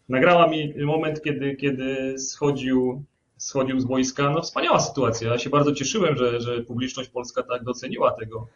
Nagrała 0.09 0.47
mi 0.47 0.75
moment, 0.85 1.23
kiedy, 1.23 1.57
kiedy 1.57 2.19
schodził, 2.19 3.05
schodził 3.37 3.81
z 3.81 3.85
boiska. 3.85 4.31
No 4.31 4.43
wspaniała 4.43 4.81
sytuacja. 4.81 5.31
Ja 5.33 5.39
się 5.39 5.51
bardzo 5.51 5.73
cieszyłem, 5.75 6.17
że, 6.17 6.41
że 6.41 6.61
publiczność 6.63 7.09
polska 7.09 7.43
tak 7.43 7.65
doceniła 7.65 8.11
tego 8.11 8.47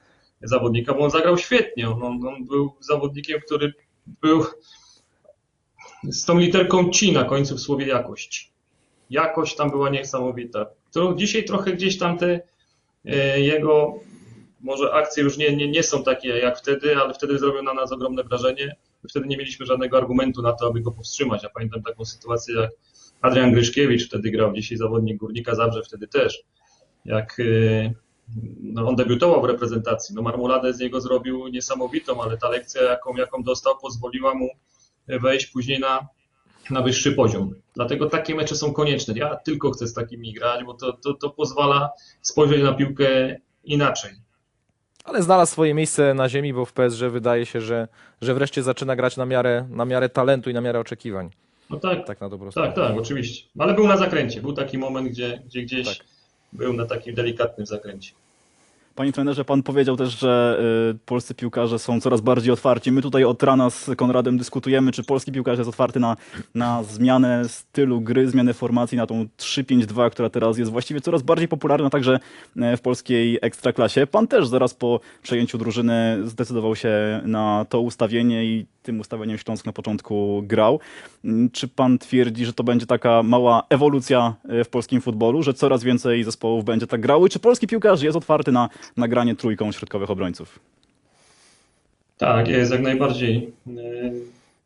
zawodnika, 0.43 0.95
bo 0.95 1.01
on 1.01 1.11
zagrał 1.11 1.39
świetnie. 1.39 1.91
On, 1.91 2.27
on 2.27 2.45
był 2.45 2.73
zawodnikiem, 2.81 3.41
który 3.47 3.73
był 4.07 4.45
z 6.09 6.25
tą 6.25 6.39
literką 6.39 6.91
ci 6.91 7.13
na 7.13 7.25
końcu 7.25 7.57
w 7.57 7.61
słowie 7.61 7.87
jakość. 7.87 8.53
Jakość 9.11 9.57
tam 9.57 9.71
była 9.71 9.91
niesamowita. 9.91 10.67
To 10.93 11.15
dzisiaj 11.15 11.45
trochę 11.45 11.73
gdzieś 11.73 11.99
tam 11.99 12.19
te 12.19 12.41
e, 13.05 13.41
jego 13.41 14.01
może 14.61 14.93
akcje 14.93 15.23
już 15.23 15.39
nie, 15.39 15.57
nie, 15.57 15.69
nie 15.69 15.83
są 15.83 16.03
takie 16.03 16.29
jak 16.29 16.59
wtedy, 16.59 16.97
ale 16.97 17.15
wtedy 17.15 17.39
zrobił 17.39 17.63
na 17.63 17.75
nas 17.75 17.93
ogromne 17.93 18.25
wrażenie. 18.25 18.77
Wtedy 19.09 19.27
nie 19.27 19.37
mieliśmy 19.37 19.67
żadnego 19.67 19.97
argumentu 19.97 20.43
na 20.43 20.53
to, 20.53 20.67
aby 20.67 20.81
go 20.81 20.93
powstrzymać. 20.93 21.43
Ja 21.43 21.49
pamiętam 21.49 21.83
taką 21.83 22.05
sytuację, 22.05 22.55
jak 22.55 22.71
Adrian 23.21 23.53
Gryszkiewicz 23.53 24.07
wtedy 24.07 24.31
grał, 24.31 24.53
dzisiaj 24.53 24.79
zawodnik 24.79 25.17
Górnika 25.17 25.55
Zabrze 25.55 25.83
wtedy 25.83 26.09
też. 26.09 26.43
Jak 27.05 27.41
e, 27.41 27.93
no, 28.63 28.89
on 28.89 28.97
debiutował 28.97 29.43
w 29.43 29.45
reprezentacji, 29.45 30.15
no 30.15 30.23
marmoladę 30.23 30.73
z 30.73 30.79
niego 30.79 31.01
zrobił 31.01 31.49
niesamowitą, 31.49 32.23
ale 32.23 32.37
ta 32.37 32.49
lekcja, 32.49 32.83
jaką, 32.83 33.17
jaką 33.17 33.43
dostał, 33.43 33.79
pozwoliła 33.79 34.35
mu 34.35 34.49
wejść 35.09 35.47
później 35.47 35.81
na, 35.81 36.09
na 36.71 36.83
wyższy 36.83 37.13
poziom. 37.13 37.55
Dlatego 37.75 38.07
takie 38.11 38.35
mecze 38.35 38.55
są 38.57 38.73
konieczne. 38.73 39.15
Ja 39.17 39.37
tylko 39.37 39.71
chcę 39.71 39.87
z 39.87 39.95
takimi 39.95 40.33
grać, 40.33 40.65
bo 40.65 40.75
to, 40.75 40.93
to, 40.93 41.15
to 41.15 41.31
pozwala 41.31 41.91
spojrzeć 42.23 42.63
na 42.63 42.73
piłkę 42.73 43.37
inaczej. 43.65 44.11
Ale 45.05 45.23
znalazł 45.23 45.53
swoje 45.53 45.75
miejsce 45.75 46.15
na 46.15 46.29
ziemi, 46.29 46.53
bo 46.53 46.65
w 46.65 46.73
PSG 46.73 47.01
wydaje 47.11 47.47
się, 47.47 47.61
że, 47.61 47.89
że 48.21 48.35
wreszcie 48.35 48.63
zaczyna 48.63 48.97
grać 48.97 49.17
na 49.17 49.27
miarę, 49.27 49.67
na 49.71 49.85
miarę 49.85 50.09
talentu 50.09 50.51
i 50.51 50.55
na 50.55 50.61
miarę 50.61 50.81
oczekiwań. 50.81 51.31
No 51.71 51.77
tak, 51.81 52.07
Tak 52.07 52.21
na 52.21 52.29
dobrą 52.29 52.51
tak, 52.51 52.75
tak, 52.75 52.97
oczywiście. 52.97 53.49
Ale 53.59 53.75
był 53.75 53.89
na 53.89 53.97
zakręcie. 53.97 54.43
Był 54.43 54.53
taki 54.53 54.79
moment, 54.79 55.09
gdzie, 55.09 55.43
gdzie 55.47 55.63
gdzieś 55.63 55.87
Tak. 55.99 56.07
był 56.53 56.73
na 56.73 56.87
takim 56.87 57.15
delikatnym 57.15 57.67
zakręcie. 57.67 58.13
Panie 58.97 59.13
trenerze, 59.13 59.45
pan 59.45 59.63
powiedział 59.63 59.97
też, 59.97 60.19
że 60.19 60.61
y, 60.95 60.99
polscy 61.07 61.35
piłkarze 61.35 61.79
są 61.79 62.01
coraz 62.01 62.21
bardziej 62.21 62.53
otwarci. 62.53 62.93
My 62.93 63.03
tutaj 63.03 63.25
od 63.25 63.43
rana 63.43 63.71
z 63.71 63.91
Konradem 63.97 64.39
dyskutujemy, 64.39 64.93
czy 64.93 65.05
polski 65.05 65.33
piłkarz 65.33 65.59
jest 65.59 65.69
otwarty 65.69 66.01
na, 66.01 66.17
na 66.55 66.83
zmianę 66.83 67.49
stylu 67.49 68.01
gry, 68.01 68.29
zmianę 68.29 68.55
formacji, 68.55 68.99
na 68.99 69.07
tą 69.07 69.27
3-5-2, 69.39 70.11
która 70.11 70.31
teraz 70.31 70.59
jest 70.59 70.71
właściwie 70.71 71.01
coraz 71.01 71.23
bardziej 71.23 71.49
popularna 71.49 71.91
także 71.91 72.19
e, 72.57 72.77
w 72.77 72.81
polskiej 72.81 73.39
ekstraklasie. 73.43 74.07
Pan 74.07 74.29
też 74.29 74.49
zaraz 74.49 74.75
po 74.75 75.01
przejęciu 75.23 75.59
drużyny 75.59 76.19
zdecydował 76.25 76.77
się 76.77 77.21
na 77.25 77.67
to 77.69 77.81
ustawienie 77.81 78.45
i 78.45 78.67
tym 78.87 79.01
ustawieniem 79.01 79.39
Śląsk 79.39 79.67
na 79.67 79.73
początku 79.73 80.43
grał. 80.45 80.81
Mm, 81.25 81.51
Czy 81.51 81.69
pan 81.69 81.99
twierdzi, 81.99 82.47
że 82.47 82.53
to 82.53 82.65
będzie 82.65 82.87
taka 82.87 83.23
mała 83.23 83.63
ewolucja 83.69 84.35
e, 84.49 84.65
w 84.65 84.69
polskim 84.69 85.01
futbolu, 85.01 85.43
że 85.43 85.55
coraz 85.55 85.83
więcej 85.85 86.25
zespołów 86.25 86.65
będzie 86.65 86.87
tak 86.87 87.01
grały? 87.01 87.29
Czy 87.29 87.39
polski 87.39 87.67
piłkarz 87.67 88.03
jest 88.03 88.17
otwarty 88.17 88.53
na, 88.53 88.69
na 88.97 89.09
granie 89.09 89.37
trójką 89.37 89.73
środkowych 89.73 90.11
obrońców? 90.11 90.59
Tak, 92.19 92.49
jest 92.49 92.73
jak 92.73 92.83
najbardziej 92.83 93.53
y, 93.67 93.73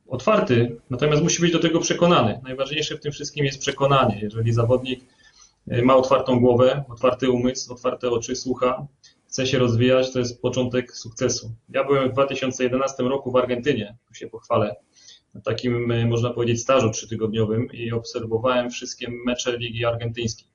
otwarty, 0.09 0.77
natomiast 0.91 1.23
musi 1.23 1.43
być 1.43 1.53
do 1.53 1.59
tego 1.59 1.81
przekonany. 1.81 2.41
Najważniejsze 2.45 2.97
w 2.97 3.01
tym 3.01 3.13
wszystkim 3.13 3.45
jest 3.45 3.61
przekonanie. 3.61 4.19
Jeżeli 4.23 4.53
zawodnik 4.53 5.01
y, 5.73 5.83
ma 5.83 5.97
otwartą 5.97 6.41
głowę, 6.41 6.85
otwarty 6.89 7.31
umysł, 7.31 7.73
otwarte 7.73 8.11
oczy, 8.11 8.37
słucha, 8.37 8.87
chce 9.31 9.47
się 9.47 9.59
rozwijać, 9.59 10.13
to 10.13 10.19
jest 10.19 10.43
początek 10.43 10.97
sukcesu. 10.97 11.55
Ja 11.69 11.85
byłem 11.85 12.11
w 12.11 12.13
2011 12.13 13.03
roku 13.03 13.33
w 13.33 13.37
Argentynie, 13.37 13.97
tu 14.09 14.15
się 14.15 14.29
pochwalę, 14.29 14.77
na 15.35 15.41
takim, 15.41 15.91
y, 15.91 16.07
można 16.07 16.31
powiedzieć, 16.31 16.63
stażu 16.63 16.91
trzytygodniowym 16.91 17.69
i 17.73 17.93
obserwowałem 17.93 18.71
wszystkie 18.71 19.07
mecze 19.27 19.59
Ligi 19.59 19.85
Argentyńskiej. 19.85 20.49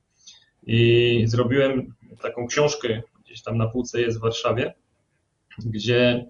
I 0.63 1.23
zrobiłem 1.27 1.95
taką 2.21 2.47
książkę, 2.47 3.01
gdzieś 3.25 3.41
tam 3.41 3.57
na 3.57 3.67
półce 3.67 4.01
jest 4.01 4.17
w 4.17 4.21
Warszawie, 4.21 4.73
gdzie 5.65 6.25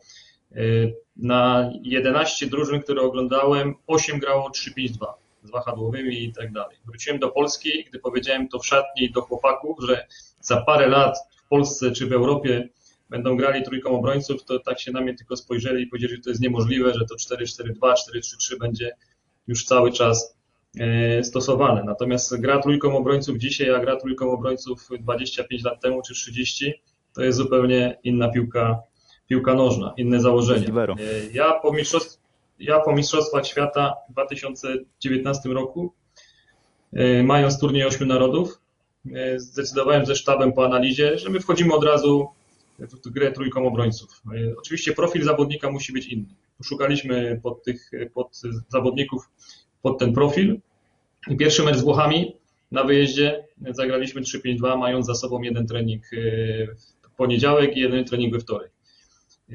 y, 0.55 0.95
na 1.15 1.71
11 1.83 2.47
drużyn, 2.47 2.81
które 2.81 3.01
oglądałem, 3.01 3.75
8 3.87 4.19
grało 4.19 4.49
3-5-2 4.49 5.05
z 5.43 5.51
wahadłowymi 5.51 6.23
i 6.23 6.33
tak 6.33 6.51
dalej. 6.51 6.77
Wróciłem 6.85 7.19
do 7.19 7.29
Polski, 7.29 7.85
gdy 7.89 7.99
powiedziałem 7.99 8.47
to 8.49 8.59
w 8.59 8.65
szatni 8.65 9.11
do 9.11 9.21
chłopaków, 9.21 9.77
że 9.87 10.07
za 10.39 10.61
parę 10.61 10.87
lat 10.87 11.17
w 11.45 11.47
Polsce 11.49 11.91
czy 11.91 12.07
w 12.07 12.13
Europie 12.13 12.69
będą 13.09 13.37
grali 13.37 13.63
trójką 13.63 13.89
obrońców, 13.89 14.43
to 14.45 14.59
tak 14.59 14.79
się 14.79 14.91
na 14.91 15.01
mnie 15.01 15.15
tylko 15.15 15.37
spojrzeli 15.37 15.83
i 15.83 15.87
powiedzieli, 15.87 16.15
że 16.15 16.21
to 16.21 16.29
jest 16.29 16.41
niemożliwe, 16.41 16.93
że 16.93 17.05
to 17.05 17.15
4-4-2, 17.15 17.73
4-3-3 17.81 18.59
będzie 18.59 18.91
już 19.47 19.65
cały 19.65 19.91
czas 19.91 20.35
e, 20.79 21.23
stosowane. 21.23 21.83
Natomiast 21.83 22.41
gra 22.41 22.59
trójką 22.59 22.97
obrońców 22.97 23.37
dzisiaj, 23.37 23.69
a 23.69 23.79
gra 23.79 23.95
trójką 23.95 24.31
obrońców 24.31 24.89
25 24.99 25.63
lat 25.63 25.81
temu 25.81 26.01
czy 26.01 26.13
30, 26.13 26.73
to 27.13 27.23
jest 27.23 27.37
zupełnie 27.37 27.97
inna 28.03 28.29
piłka, 28.29 28.81
piłka 29.27 29.53
nożna, 29.53 29.93
inne 29.97 30.19
założenie. 30.19 30.65
E, 30.99 31.03
Ja 31.33 31.53
po, 31.53 31.73
mistrzostw, 31.73 32.19
ja 32.59 32.79
po 32.79 32.95
Mistrzostwach 32.95 33.47
Świata 33.47 33.93
w 34.09 34.11
2019 34.11 35.49
roku, 35.49 35.93
e, 36.93 37.23
mając 37.23 37.59
turniej 37.59 37.85
ośmiu 37.85 38.07
narodów, 38.07 38.61
zdecydowałem 39.35 40.05
ze 40.05 40.15
sztabem 40.15 40.53
po 40.53 40.65
analizie, 40.65 41.17
że 41.17 41.29
my 41.29 41.39
wchodzimy 41.39 41.74
od 41.74 41.83
razu 41.83 42.27
w 42.79 43.09
grę 43.09 43.31
trójką 43.31 43.67
obrońców. 43.67 44.21
E, 44.33 44.57
Oczywiście 44.57 44.93
profil 44.93 45.24
zawodnika 45.24 45.71
musi 45.71 45.93
być 45.93 46.07
inny. 46.07 46.35
Szukaliśmy 46.63 47.39
pod 47.43 47.63
tych 47.63 47.91
pod 48.13 48.41
zawodników 48.69 49.29
pod 49.81 50.00
ten 50.00 50.13
profil. 50.13 50.59
Pierwszy 51.39 51.63
mecz 51.63 51.75
z 51.75 51.81
Włochami 51.81 52.35
na 52.71 52.83
wyjeździe 52.83 53.45
zagraliśmy 53.71 54.21
3-5-2, 54.21 54.77
mając 54.77 55.05
za 55.05 55.15
sobą 55.15 55.41
jeden 55.41 55.67
trening 55.67 56.03
e, 56.03 56.17
w 57.01 57.15
poniedziałek 57.17 57.77
i 57.77 57.79
jeden 57.79 58.05
trening 58.05 58.33
we 58.33 58.39
wtorek. 58.39 58.71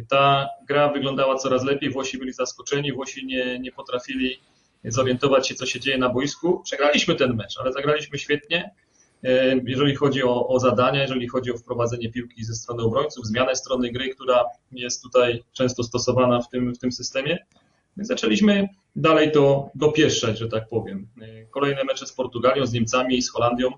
Ta 0.09 0.49
gra 0.69 0.93
wyglądała 0.93 1.37
coraz 1.37 1.65
lepiej, 1.65 1.91
Włosi 1.91 2.19
byli 2.19 2.33
zaskoczeni, 2.33 2.93
Włosi 2.93 3.27
nie, 3.27 3.59
nie 3.59 3.73
potrafili 3.73 4.41
zorientować 4.85 5.49
się, 5.49 5.55
co 5.55 5.67
się 5.67 5.81
dzieje 5.81 5.99
na 5.99 6.09
boisku. 6.09 6.61
Przegraliśmy 6.65 7.15
ten 7.15 7.37
mecz, 7.37 7.59
ale 7.61 7.73
zagraliśmy 7.73 8.19
świetnie. 8.19 8.71
E, 9.25 9.61
Jeżeli 9.67 9.95
chodzi 9.95 10.23
o, 10.25 10.49
o 10.49 10.61
zadania, 10.61 11.03
jeżeli 11.03 11.29
chodzi 11.29 11.53
o 11.53 11.57
wprowadzenie 11.57 12.11
piłki 12.13 12.45
ze 12.45 12.55
strony 12.55 12.83
obrońców, 12.83 13.27
zmianę 13.27 13.57
strony 13.57 13.93
gry, 13.93 14.09
która 14.15 14.45
jest 14.73 15.03
tutaj 15.03 15.43
często 15.53 15.83
stosowana 15.83 16.41
w 16.41 16.49
tym, 16.49 16.75
w 16.75 16.79
tym 16.79 16.93
systemie, 16.93 17.39
my 17.97 18.05
zaczęliśmy 18.05 18.69
dalej 18.97 19.33
to 19.33 19.71
dopieszczać, 19.75 20.39
że 20.39 20.49
tak 20.49 20.69
powiem. 20.69 21.09
E, 21.23 21.45
Kolejne 21.47 21.85
mecze 21.85 22.07
z 22.07 22.13
Portugalią, 22.13 22.67
z 22.67 22.73
Niemcami, 22.73 23.23
z 23.23 23.31
Holandią, 23.31 23.71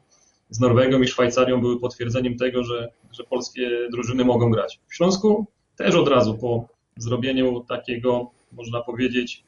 z 0.50 0.60
Norwegią 0.60 1.02
i 1.02 1.08
Szwajcarią 1.08 1.60
były 1.60 1.80
potwierdzeniem 1.80 2.36
tego, 2.36 2.64
że, 2.64 2.88
że 3.12 3.24
polskie 3.24 3.70
drużyny 3.90 4.24
mogą 4.24 4.50
grać. 4.50 4.80
W 4.88 4.94
Śląsku 4.94 5.46
też 5.76 5.94
od 5.94 6.08
razu 6.08 6.38
po 6.38 6.68
zrobieniu 6.96 7.60
takiego, 7.60 8.30
można 8.52 8.80
powiedzieć, 8.80 9.44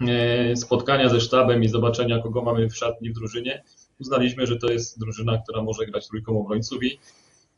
e, 0.00 0.56
spotkania 0.56 1.08
ze 1.08 1.20
sztabem 1.20 1.62
i 1.64 1.68
zobaczenia, 1.68 2.22
kogo 2.22 2.42
mamy 2.42 2.68
w 2.68 2.76
szatni 2.76 3.10
w 3.10 3.14
drużynie, 3.14 3.62
uznaliśmy, 4.00 4.46
że 4.46 4.56
to 4.56 4.70
jest 4.70 5.00
drużyna, 5.00 5.38
która 5.38 5.62
może 5.62 5.86
grać 5.86 6.08
trójką 6.08 6.40
obrońców 6.40 6.84
i, 6.84 6.98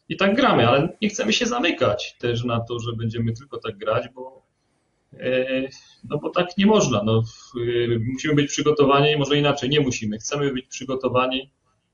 i 0.09 0.17
tak 0.17 0.37
gramy, 0.37 0.69
ale 0.69 0.97
nie 1.03 1.09
chcemy 1.09 1.33
się 1.33 1.47
zamykać 1.47 2.17
też 2.19 2.45
na 2.45 2.61
to, 2.61 2.79
że 2.79 2.93
będziemy 2.93 3.33
tylko 3.33 3.59
tak 3.59 3.77
grać, 3.77 4.05
bo, 4.15 4.43
e, 5.13 5.69
no 6.11 6.19
bo 6.19 6.31
tak 6.31 6.59
nie 6.59 6.67
można. 6.67 7.03
No, 7.03 7.23
e, 7.57 7.99
musimy 8.13 8.35
być 8.35 8.49
przygotowani, 8.49 9.17
może 9.17 9.39
inaczej, 9.39 9.71
nie 9.71 9.81
musimy. 9.81 10.19
Chcemy 10.19 10.53
być 10.53 10.67
przygotowani 10.67 11.51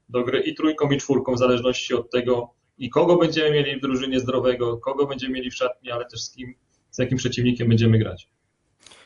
do 0.08 0.24
gry 0.24 0.40
i 0.40 0.54
trójką, 0.54 0.90
i 0.90 0.98
czwórką, 0.98 1.34
w 1.34 1.38
zależności 1.38 1.94
od 1.94 2.10
tego, 2.10 2.54
i 2.78 2.90
kogo 2.90 3.16
będziemy 3.16 3.50
mieli 3.50 3.78
w 3.78 3.82
drużynie 3.82 4.20
zdrowego, 4.20 4.76
kogo 4.76 5.06
będziemy 5.06 5.34
mieli 5.34 5.50
w 5.50 5.54
szatni, 5.54 5.90
ale 5.90 6.04
też 6.04 6.20
z 6.20 6.30
kim, 6.30 6.54
z 6.90 6.98
jakim 6.98 7.18
przeciwnikiem 7.18 7.68
będziemy 7.68 7.98
grać. 7.98 8.28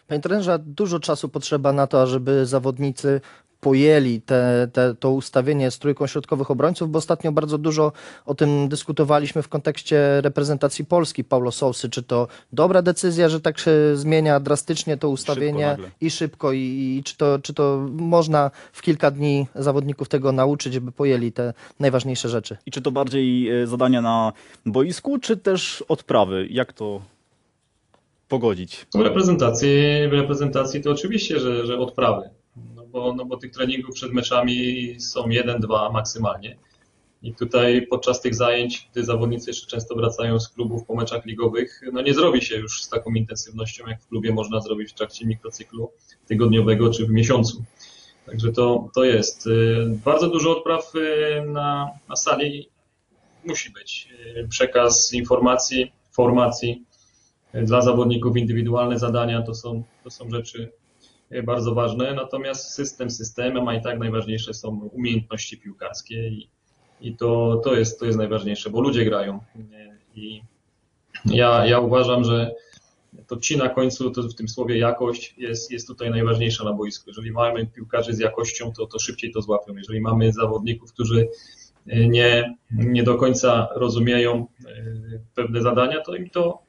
Panie 0.06 0.20
trenerze, 0.20 0.58
dużo 0.58 1.00
czasu 1.00 1.28
potrzeba 1.28 1.72
na 1.72 1.86
to, 1.86 2.06
żeby 2.06 2.46
zawodnicy 2.46 3.20
pojęli 3.64 4.20
te, 4.20 4.68
te, 4.72 4.94
to 4.94 5.10
ustawienie 5.10 5.70
z 5.70 5.78
trójką 5.78 6.06
środkowych 6.06 6.50
obrońców, 6.50 6.90
bo 6.90 6.98
ostatnio 6.98 7.32
bardzo 7.32 7.58
dużo 7.58 7.92
o 8.26 8.34
tym 8.34 8.68
dyskutowaliśmy 8.68 9.42
w 9.42 9.48
kontekście 9.48 10.20
reprezentacji 10.20 10.84
Polski 10.84 11.24
Paulo 11.24 11.52
Sousy. 11.52 11.90
Czy 11.90 12.02
to 12.02 12.28
dobra 12.52 12.82
decyzja, 12.82 13.28
że 13.28 13.40
tak 13.40 13.58
się 13.58 13.72
zmienia 13.94 14.40
drastycznie 14.40 14.96
to 14.96 15.08
ustawienie 15.08 15.66
nagle. 15.66 15.90
i 16.00 16.10
szybko 16.10 16.52
i, 16.52 16.58
i 16.60 17.02
czy, 17.04 17.16
to, 17.16 17.38
czy 17.38 17.54
to 17.54 17.86
można 17.92 18.50
w 18.72 18.82
kilka 18.82 19.10
dni 19.10 19.46
zawodników 19.54 20.08
tego 20.08 20.32
nauczyć, 20.32 20.72
żeby 20.72 20.92
pojęli 20.92 21.32
te 21.32 21.52
najważniejsze 21.80 22.28
rzeczy? 22.28 22.56
I 22.66 22.70
czy 22.70 22.82
to 22.82 22.90
bardziej 22.90 23.50
e, 23.62 23.66
zadania 23.66 24.02
na 24.02 24.32
boisku, 24.66 25.18
czy 25.18 25.36
też 25.36 25.84
odprawy? 25.88 26.46
Jak 26.50 26.72
to 26.72 27.00
pogodzić? 28.28 28.86
W 28.94 29.00
reprezentacji, 29.00 29.68
w 30.10 30.12
reprezentacji 30.12 30.82
to 30.82 30.90
oczywiście, 30.90 31.40
że, 31.40 31.66
że 31.66 31.78
odprawy, 31.78 32.30
no 32.74 32.86
bo, 32.86 33.14
no 33.14 33.24
bo 33.24 33.36
tych 33.36 33.50
treningów 33.50 33.94
przed 33.94 34.12
meczami 34.12 34.96
są 35.00 35.28
jeden, 35.28 35.60
dwa 35.60 35.90
maksymalnie. 35.90 36.56
I 37.22 37.34
tutaj 37.34 37.86
podczas 37.86 38.20
tych 38.20 38.34
zajęć, 38.34 38.88
gdy 38.92 39.04
zawodnicy 39.04 39.50
jeszcze 39.50 39.66
często 39.66 39.94
wracają 39.94 40.40
z 40.40 40.48
klubów 40.48 40.84
po 40.86 40.94
meczach 40.94 41.26
ligowych, 41.26 41.80
no 41.92 42.02
nie 42.02 42.14
zrobi 42.14 42.42
się 42.42 42.56
już 42.56 42.82
z 42.82 42.88
taką 42.88 43.10
intensywnością, 43.10 43.86
jak 43.86 44.02
w 44.02 44.08
klubie 44.08 44.32
można 44.32 44.60
zrobić 44.60 44.90
w 44.90 44.94
trakcie 44.94 45.26
mikrocyklu 45.26 45.90
tygodniowego 46.26 46.90
czy 46.90 47.06
w 47.06 47.10
miesiącu. 47.10 47.64
Także 48.26 48.52
to, 48.52 48.90
to 48.94 49.04
jest. 49.04 49.46
Y, 49.46 49.98
Bardzo 50.04 50.28
dużo 50.28 50.58
odpraw 50.58 50.92
y, 50.94 51.42
na, 51.46 51.90
na 52.08 52.16
sali 52.16 52.68
musi 53.44 53.70
być. 53.70 54.08
Y, 54.36 54.48
Przekaz 54.48 55.12
informacji, 55.12 55.92
formacji, 56.12 56.84
dla 57.54 57.80
zawodników 57.80 58.36
indywidualne 58.36 58.98
zadania 58.98 59.42
to 59.42 59.54
są, 59.54 59.82
to 60.04 60.10
są 60.10 60.30
rzeczy 60.30 60.72
bardzo 61.42 61.74
ważne, 61.74 62.14
natomiast 62.14 62.72
system 62.72 63.10
systemem, 63.10 63.68
a 63.68 63.74
i 63.74 63.82
tak 63.82 63.98
najważniejsze 63.98 64.54
są 64.54 64.88
umiejętności 64.92 65.58
piłkarskie 65.58 66.28
i, 66.28 66.48
i 67.00 67.16
to, 67.16 67.60
to, 67.64 67.74
jest, 67.74 68.00
to 68.00 68.06
jest 68.06 68.18
najważniejsze, 68.18 68.70
bo 68.70 68.80
ludzie 68.80 69.04
grają. 69.04 69.40
E, 69.74 69.96
I 70.14 70.42
ja, 71.24 71.66
ja 71.66 71.78
uważam, 71.78 72.24
że 72.24 72.54
to 73.26 73.36
ci 73.36 73.56
na 73.56 73.68
końcu, 73.68 74.10
to 74.10 74.22
w 74.22 74.34
tym 74.34 74.48
słowie 74.48 74.78
jakość 74.78 75.34
jest, 75.38 75.70
jest 75.70 75.86
tutaj 75.86 76.10
najważniejsza 76.10 76.64
na 76.64 76.72
boisku. 76.72 77.04
Jeżeli 77.06 77.32
mamy 77.32 77.66
piłkarzy 77.66 78.12
z 78.12 78.18
jakością, 78.18 78.72
to, 78.72 78.86
to 78.86 78.98
szybciej 78.98 79.32
to 79.32 79.42
złapią. 79.42 79.76
Jeżeli 79.76 80.00
mamy 80.00 80.32
zawodników, 80.32 80.92
którzy 80.92 81.28
e, 81.86 82.08
nie, 82.08 82.54
nie 82.70 83.02
do 83.02 83.14
końca 83.14 83.68
rozumieją 83.74 84.46
e, 84.66 84.74
pewne 85.34 85.62
zadania, 85.62 86.00
to 86.00 86.16
im 86.16 86.30
to 86.30 86.62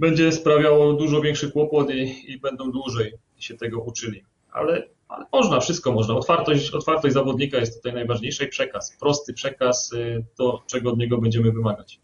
będzie 0.00 0.32
sprawiało 0.32 0.92
dużo 0.92 1.20
większy 1.20 1.50
kłopot 1.50 1.90
i, 1.90 2.32
i 2.32 2.38
będą 2.38 2.70
dłużej 2.70 3.12
się 3.44 3.54
tego 3.54 3.80
uczyli. 3.80 4.24
Ale, 4.52 4.88
ale 5.08 5.26
można, 5.32 5.60
wszystko 5.60 5.92
można. 5.92 6.14
Otwartość, 6.14 6.70
otwartość 6.70 7.14
zawodnika 7.14 7.58
jest 7.58 7.76
tutaj 7.76 7.92
najważniejsza 7.92 8.44
i 8.44 8.48
przekaz. 8.48 8.96
Prosty 9.00 9.32
przekaz, 9.32 9.92
y, 9.92 10.24
to 10.36 10.62
czego 10.66 10.90
od 10.90 10.98
niego 10.98 11.18
będziemy 11.18 11.52
wymagać. 11.52 12.00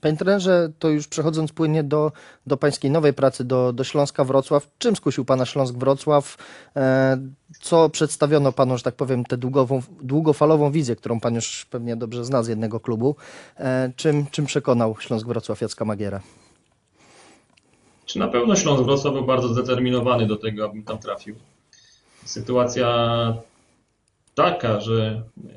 Panie 0.00 0.16
trenerze, 0.16 0.72
to 0.78 0.88
już 0.88 1.08
przechodząc 1.08 1.52
płynnie 1.52 1.84
do, 1.84 2.12
do 2.46 2.56
pańskiej 2.56 2.90
nowej 2.90 3.12
pracy, 3.12 3.44
do, 3.44 3.72
do 3.72 3.84
Śląska 3.84 4.24
Wrocław. 4.24 4.68
Czym 4.78 4.96
skusił 4.96 5.24
pana 5.24 5.46
Śląsk 5.46 5.74
Wrocław? 5.74 6.36
E, 6.76 7.18
co 7.60 7.90
przedstawiono 7.90 8.52
panu, 8.52 8.76
że 8.76 8.82
tak 8.82 8.94
powiem, 8.94 9.24
tę 9.24 9.36
długową, 9.36 9.82
długofalową 10.02 10.70
wizję, 10.70 10.96
którą 10.96 11.20
pan 11.20 11.34
już 11.34 11.66
pewnie 11.70 11.96
dobrze 11.96 12.24
zna 12.24 12.42
z 12.42 12.48
jednego 12.48 12.80
klubu. 12.80 13.16
E, 13.56 13.92
czym, 13.96 14.26
czym 14.30 14.46
przekonał 14.46 14.96
Śląsk 15.00 15.26
Wrocław 15.26 15.60
Jacka 15.60 15.84
Magiera? 15.84 16.20
Czy 18.06 18.18
na 18.18 18.28
pewno 18.28 18.56
Śląsk 18.56 18.84
Wrocław 18.84 19.14
był 19.14 19.24
bardzo 19.24 19.48
zdeterminowany 19.48 20.26
do 20.26 20.36
tego, 20.36 20.64
abym 20.64 20.84
tam 20.84 20.98
trafił. 20.98 21.36
Sytuacja 22.24 23.36
taka, 24.34 24.80
że 24.80 25.22
e, 25.44 25.50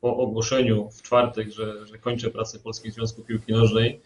po 0.00 0.16
ogłoszeniu 0.16 0.90
w 0.90 1.02
czwartek, 1.02 1.50
że, 1.50 1.86
że 1.86 1.98
kończę 1.98 2.30
pracę 2.30 2.58
w 2.58 2.62
Polskim 2.62 2.92
Związku 2.92 3.22
Piłki 3.22 3.52
Nożnej, 3.52 4.00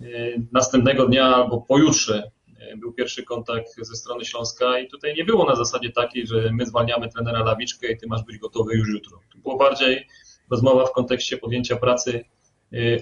e, 0.00 0.04
następnego 0.52 1.06
dnia 1.06 1.24
albo 1.24 1.60
pojutrze 1.60 2.30
e, 2.58 2.76
był 2.76 2.92
pierwszy 2.92 3.22
kontakt 3.22 3.76
ze 3.78 3.96
strony 3.96 4.24
Śląska 4.24 4.78
i 4.78 4.88
tutaj 4.88 5.14
nie 5.14 5.24
było 5.24 5.46
na 5.46 5.56
zasadzie 5.56 5.92
takiej, 5.92 6.26
że 6.26 6.50
my 6.52 6.66
zwalniamy 6.66 7.08
trenera 7.08 7.44
Lawiczkę 7.44 7.92
i 7.92 7.98
ty 7.98 8.06
masz 8.06 8.22
być 8.22 8.38
gotowy 8.38 8.74
już 8.74 8.88
jutro. 8.88 9.20
To 9.32 9.38
było 9.38 9.56
bardziej 9.56 10.06
rozmowa 10.50 10.86
w 10.86 10.92
kontekście 10.92 11.38
podjęcia 11.38 11.76
pracy 11.76 12.24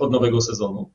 od 0.00 0.12
nowego 0.12 0.40
sezonu. 0.40 0.90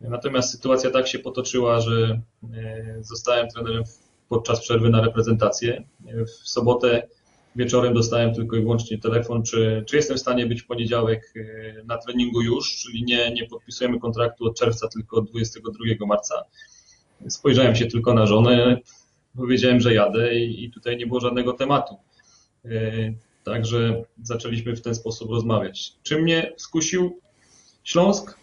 Natomiast 0.00 0.50
sytuacja 0.50 0.90
tak 0.90 1.08
się 1.08 1.18
potoczyła, 1.18 1.80
że 1.80 2.20
e, 2.54 2.96
zostałem 3.00 3.48
trenerem 3.48 3.82
podczas 4.28 4.60
przerwy 4.60 4.90
na 4.90 5.00
reprezentację. 5.00 5.84
E, 6.06 6.24
W 6.24 6.30
sobotę 6.30 7.08
wieczorem 7.56 7.94
dostałem 7.94 8.34
tylko 8.34 8.56
i 8.56 8.60
wyłącznie 8.60 8.98
telefon, 8.98 9.42
czy, 9.42 9.84
czy 9.86 9.96
jestem 9.96 10.16
w 10.16 10.20
stanie 10.20 10.46
być 10.46 10.62
w 10.62 10.66
poniedziałek 10.66 11.32
e, 11.36 11.82
na 11.84 11.98
treningu 11.98 12.42
już, 12.42 12.76
czyli 12.76 13.04
nie, 13.04 13.32
nie 13.32 13.46
podpisujemy 13.46 14.00
kontraktu 14.00 14.46
od 14.46 14.58
czerwca, 14.58 14.88
tylko 14.88 15.16
od 15.16 15.30
22 15.30 16.06
marca. 16.06 16.44
Spojrzałem 17.28 17.74
się 17.74 17.86
tylko 17.86 18.14
na 18.14 18.26
żonę, 18.26 18.76
powiedziałem, 19.36 19.80
że 19.80 19.94
jadę 19.94 20.34
i, 20.34 20.64
i 20.64 20.70
tutaj 20.70 20.96
nie 20.96 21.06
było 21.06 21.20
żadnego 21.20 21.52
tematu. 21.52 21.96
Także 23.44 24.04
zaczęliśmy 24.22 24.76
w 24.76 24.82
ten 24.82 24.94
sposób 24.94 25.30
rozmawiać. 25.30 25.92
Czy 26.02 26.22
mnie 26.22 26.52
skusił 26.56 27.20
Śląsk? 27.84 28.37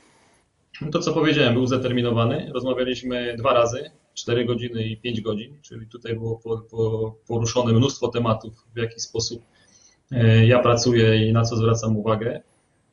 No 0.81 0.91
To, 0.91 0.99
co 0.99 1.13
powiedziałem, 1.13 1.53
był 1.53 1.67
zdeterminowany. 1.67 2.51
Rozmawialiśmy 2.53 3.35
dwa 3.37 3.53
razy, 3.53 3.91
4 4.13 4.45
godziny 4.45 4.83
i 4.83 4.97
5 4.97 5.21
godzin, 5.21 5.59
czyli 5.61 5.87
tutaj 5.87 6.15
było 6.15 6.39
po, 6.43 6.57
po, 6.57 7.15
poruszone 7.27 7.73
mnóstwo 7.73 8.07
tematów, 8.07 8.53
w 8.75 8.77
jaki 8.77 8.99
sposób 8.99 9.43
e, 10.11 10.45
ja 10.45 10.59
pracuję 10.59 11.29
i 11.29 11.33
na 11.33 11.43
co 11.43 11.55
zwracam 11.55 11.97
uwagę. 11.97 12.41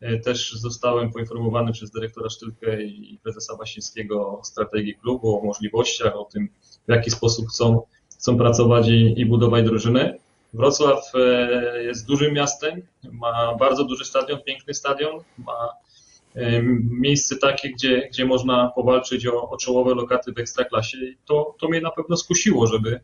E, 0.01 0.19
Też 0.19 0.53
zostałem 0.53 1.13
poinformowany 1.13 1.73
przez 1.73 1.91
dyrektora 1.91 2.29
Sztylkę 2.31 2.83
i 2.83 3.19
prezesa 3.23 3.57
Wasińskiego 3.57 4.39
o 4.39 4.45
strategii 4.45 4.95
klubu, 4.95 5.39
o 5.39 5.45
możliwościach, 5.45 6.17
o 6.17 6.25
tym, 6.25 6.49
w 6.89 6.91
jaki 6.91 7.11
sposób 7.11 7.49
chcą, 7.49 7.83
chcą 8.19 8.39
pracować 8.39 8.89
i, 8.89 9.21
i 9.21 9.27
budować 9.27 9.65
drużynę. 9.65 10.17
Wrocław 10.53 11.13
e, 11.15 11.83
jest 11.83 12.07
dużym 12.07 12.35
miastem, 12.35 12.83
ma 13.13 13.55
bardzo 13.59 13.85
duży 13.85 14.05
stadion, 14.05 14.41
piękny 14.47 14.75
stadion, 14.75 15.21
ma 15.39 15.69
miejsce 16.91 17.37
takie, 17.37 17.71
gdzie, 17.71 18.09
gdzie 18.09 18.25
można 18.25 18.73
powalczyć 18.75 19.27
o, 19.27 19.51
o 19.51 19.57
czołowe 19.57 19.95
lokaty 19.95 20.33
w 20.33 20.39
ekstraklasie. 20.39 20.99
To, 21.25 21.57
to 21.61 21.69
mnie 21.69 21.81
na 21.81 21.91
pewno 21.91 22.17
skusiło, 22.17 22.67
żeby, 22.67 23.01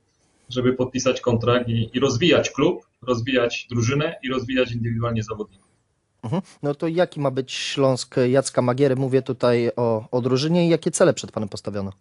żeby 0.49 0.73
podpisać 0.73 1.21
kontrakt 1.21 1.69
i, 1.69 1.91
i 1.93 2.01
rozwijać 2.01 2.51
klub, 2.51 2.87
rozwijać 3.03 3.67
drużynę 3.71 4.17
i 4.23 4.29
rozwijać 4.29 4.73
indywidualnie 4.73 5.23
zawodników. 5.23 5.69
Mhm. 6.23 6.43
No 6.63 6.75
to 6.75 6.89
jaki 6.89 7.21
ma 7.21 7.31
być 7.31 7.53
Śląsk 7.53 8.17
Jacka 8.29 8.63
Magiery? 8.63 8.97
Mówię 8.97 9.23
tutaj 9.23 9.71
o, 9.77 10.09
o 10.11 10.21
drużynie 10.21 10.67
i 10.67 10.69
jakie 10.69 10.91
cele 10.91 11.15
przed 11.15 11.33
panem 11.33 11.49
postawiono? 11.49 11.93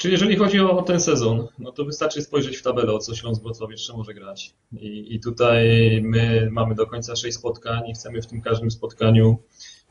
Czy 0.00 0.10
jeżeli 0.10 0.36
chodzi 0.36 0.60
o 0.60 0.82
ten 0.82 1.00
sezon, 1.00 1.46
no 1.58 1.72
to 1.72 1.84
wystarczy 1.84 2.22
spojrzeć 2.22 2.56
w 2.56 2.62
tabelę, 2.62 2.92
o 2.92 2.98
co 2.98 3.14
Śląsk 3.14 3.42
Wrocław 3.42 3.70
jeszcze 3.70 3.92
może 3.92 4.14
grać. 4.14 4.54
I, 4.72 5.14
I 5.14 5.20
tutaj 5.20 5.66
my 6.02 6.48
mamy 6.50 6.74
do 6.74 6.86
końca 6.86 7.16
sześć 7.16 7.36
spotkań 7.36 7.88
i 7.88 7.92
chcemy 7.92 8.22
w 8.22 8.26
tym 8.26 8.40
każdym 8.40 8.70
spotkaniu 8.70 9.38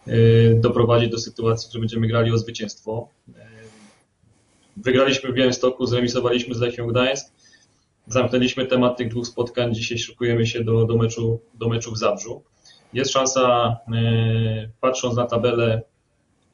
y, 0.08 0.60
doprowadzić 0.62 1.12
do 1.12 1.18
sytuacji, 1.18 1.70
że 1.74 1.80
będziemy 1.80 2.08
grali 2.08 2.32
o 2.32 2.38
zwycięstwo. 2.38 3.10
Y, 3.30 3.34
wygraliśmy 4.78 5.32
w 5.32 5.36
Białymstoku, 5.36 5.86
zremisowaliśmy 5.86 6.56
z 6.56 6.60
Lechią 6.60 6.88
Gdańsk. 6.88 7.34
Zamknęliśmy 8.08 8.66
temat 8.66 8.98
tych 8.98 9.10
dwóch 9.10 9.28
spotkań. 9.28 9.76
Dzisiaj 9.76 9.98
szykujemy 9.98 10.48
się 10.48 10.64
do, 10.64 10.86
do, 10.86 10.98
meczu, 10.98 11.40
do 11.54 11.70
meczu 11.70 11.92
w 11.92 11.98
Zabrzu. 11.98 12.44
Jest 12.94 13.12
szansa, 13.12 13.78
e, 13.96 14.70
patrząc 14.82 15.16
na 15.16 15.26
tabelę, 15.26 15.82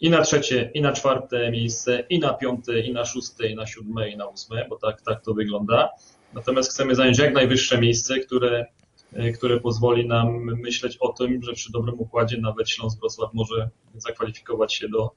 i 0.01 0.09
na 0.09 0.21
trzecie, 0.21 0.71
i 0.73 0.81
na 0.81 0.91
czwarte 0.91 1.51
miejsce, 1.51 2.03
i 2.09 2.19
na 2.19 2.33
piąte, 2.33 2.79
i 2.79 2.93
na 2.93 3.05
szóste, 3.05 3.47
i 3.47 3.55
na 3.55 3.67
siódme, 3.67 4.09
i 4.09 4.17
na 4.17 4.27
ósme, 4.27 4.65
bo 4.69 4.75
tak, 4.75 5.01
tak 5.01 5.21
to 5.21 5.33
wygląda. 5.33 5.89
Natomiast 6.33 6.71
chcemy 6.71 6.95
zająć 6.95 7.19
jak 7.19 7.33
najwyższe 7.33 7.77
miejsce, 7.77 8.19
które, 8.19 8.65
e, 9.13 9.31
które 9.31 9.59
pozwoli 9.59 10.07
nam 10.07 10.43
myśleć 10.43 10.97
o 10.97 11.13
tym, 11.13 11.43
że 11.43 11.53
przy 11.53 11.71
dobrym 11.71 11.99
układzie 11.99 12.37
nawet 12.37 12.69
Śląsk 12.69 12.99
Wrocław 12.99 13.33
może 13.33 13.69
zakwalifikować 13.97 14.73
się 14.73 14.89
do 14.89 15.11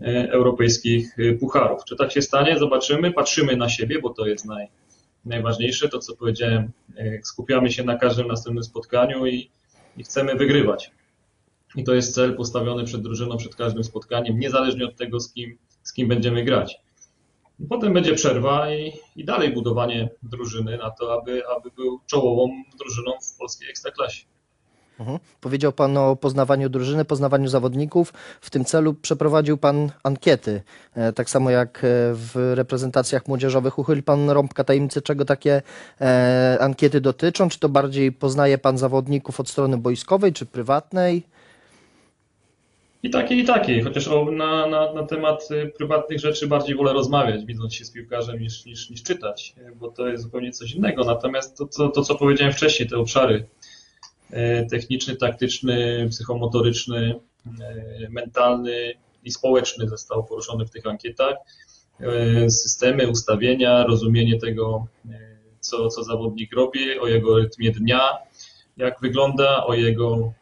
e, 0.00 0.30
europejskich 0.30 1.18
e, 1.18 1.32
pucharów. 1.32 1.84
Czy 1.84 1.96
tak 1.96 2.12
się 2.12 2.22
stanie? 2.22 2.58
Zobaczymy. 2.58 3.12
Patrzymy 3.12 3.56
na 3.56 3.68
siebie, 3.68 4.00
bo 4.00 4.10
to 4.10 4.26
jest 4.26 4.44
naj, 4.44 4.66
najważniejsze. 5.24 5.88
To, 5.88 5.98
co 5.98 6.16
powiedziałem, 6.16 6.70
skupiamy 7.22 7.72
się 7.72 7.84
na 7.84 7.96
każdym 7.96 8.26
następnym 8.26 8.64
spotkaniu 8.64 9.26
i, 9.26 9.50
i 9.96 10.04
chcemy 10.04 10.34
wygrywać. 10.34 10.90
I 11.74 11.84
to 11.84 11.94
jest 11.94 12.14
cel 12.14 12.36
postawiony 12.36 12.84
przed 12.84 13.02
drużyną, 13.02 13.36
przed 13.36 13.54
każdym 13.54 13.84
spotkaniem, 13.84 14.38
niezależnie 14.38 14.84
od 14.84 14.96
tego, 14.96 15.20
z 15.20 15.32
kim, 15.32 15.58
z 15.82 15.92
kim 15.92 16.08
będziemy 16.08 16.44
grać. 16.44 16.80
Potem 17.68 17.92
będzie 17.92 18.14
przerwa 18.14 18.74
i, 18.74 18.92
i 19.16 19.24
dalej 19.24 19.52
budowanie 19.52 20.08
drużyny 20.22 20.78
na 20.78 20.90
to, 20.90 21.20
aby, 21.20 21.42
aby 21.56 21.70
był 21.76 22.00
czołową 22.06 22.62
drużyną 22.78 23.12
w 23.22 23.38
polskiej 23.38 23.70
ekstraklasie. 23.70 24.24
Mhm. 25.00 25.18
Powiedział 25.40 25.72
Pan 25.72 25.96
o 25.96 26.16
poznawaniu 26.16 26.68
drużyny, 26.68 27.04
poznawaniu 27.04 27.48
zawodników. 27.48 28.12
W 28.40 28.50
tym 28.50 28.64
celu 28.64 28.94
przeprowadził 28.94 29.56
Pan 29.58 29.90
ankiety. 30.02 30.62
E, 30.94 31.12
Tak 31.12 31.30
samo 31.30 31.50
jak 31.50 31.78
e, 31.78 31.80
w 32.14 32.52
reprezentacjach 32.54 33.28
młodzieżowych. 33.28 33.78
Uchyli 33.78 34.02
Pan 34.02 34.30
rąbka 34.30 34.64
tajemnicy, 34.64 35.02
czego 35.02 35.24
takie 35.24 35.62
e, 36.00 36.58
ankiety 36.60 37.00
dotyczą? 37.00 37.48
Czy 37.48 37.58
to 37.58 37.68
bardziej 37.68 38.12
poznaje 38.12 38.58
Pan 38.58 38.78
zawodników 38.78 39.40
od 39.40 39.48
strony 39.48 39.78
boiskowej, 39.78 40.32
czy 40.32 40.46
prywatnej? 40.46 41.22
I 43.02 43.10
takiej, 43.10 43.38
i 43.38 43.44
takiej, 43.44 43.82
chociaż 43.82 44.08
na, 44.32 44.66
na, 44.66 44.92
na 44.92 45.02
temat 45.02 45.48
y, 45.50 45.72
prywatnych 45.76 46.20
rzeczy 46.20 46.46
bardziej 46.46 46.76
wolę 46.76 46.92
rozmawiać, 46.92 47.44
widząc 47.44 47.74
się 47.74 47.84
z 47.84 47.90
piłkarzem, 47.90 48.40
niż, 48.40 48.64
niż, 48.64 48.90
niż 48.90 49.02
czytać, 49.02 49.54
y, 49.58 49.76
bo 49.76 49.88
to 49.88 50.08
jest 50.08 50.22
zupełnie 50.22 50.52
coś 50.52 50.72
innego. 50.72 51.04
Natomiast 51.04 51.56
to, 51.56 51.66
to, 51.66 51.88
to 51.88 52.02
co 52.02 52.14
powiedziałem 52.14 52.52
wcześniej, 52.52 52.88
te 52.88 52.96
obszary 52.96 53.46
y, 54.30 54.66
techniczny, 54.70 55.16
taktyczny, 55.16 56.06
psychomotoryczny, 56.10 57.20
mentalny 58.10 58.94
i 59.24 59.30
społeczny 59.30 59.88
został 59.88 60.24
poruszony 60.24 60.66
w 60.66 60.70
tych 60.70 60.86
ankietach. 60.86 61.36
Systemy, 62.48 63.08
ustawienia, 63.08 63.84
rozumienie 63.84 64.38
tego, 64.38 64.86
co, 65.60 65.88
co 65.88 66.04
zawodnik 66.04 66.52
robi, 66.52 66.98
o 66.98 67.06
jego 67.06 67.38
rytmie 67.38 67.70
dnia, 67.72 68.10
jak 68.76 69.00
wygląda, 69.00 69.66
o 69.66 69.74
jego 69.74 70.32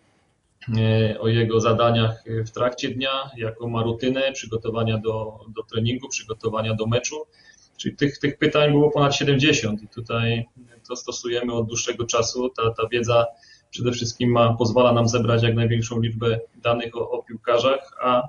o 1.20 1.28
jego 1.28 1.60
zadaniach 1.60 2.24
w 2.46 2.50
trakcie 2.50 2.88
dnia, 2.88 3.30
jaką 3.36 3.68
ma 3.68 3.82
rutynę 3.82 4.32
przygotowania 4.32 4.98
do, 4.98 5.40
do 5.48 5.62
treningu, 5.62 6.08
przygotowania 6.08 6.74
do 6.74 6.86
meczu. 6.86 7.16
Czyli 7.76 7.96
tych, 7.96 8.18
tych 8.18 8.38
pytań 8.38 8.70
było 8.70 8.90
ponad 8.90 9.14
70 9.14 9.82
i 9.82 9.88
tutaj 9.88 10.44
to 10.88 10.96
stosujemy 10.96 11.52
od 11.52 11.66
dłuższego 11.66 12.04
czasu. 12.04 12.50
Ta, 12.50 12.70
ta 12.70 12.88
wiedza 12.88 13.26
przede 13.70 13.92
wszystkim 13.92 14.30
ma, 14.30 14.54
pozwala 14.54 14.92
nam 14.92 15.08
zebrać 15.08 15.42
jak 15.42 15.54
największą 15.54 16.00
liczbę 16.00 16.40
danych 16.62 16.96
o, 16.96 17.10
o 17.10 17.22
piłkarzach, 17.22 17.92
a, 18.02 18.28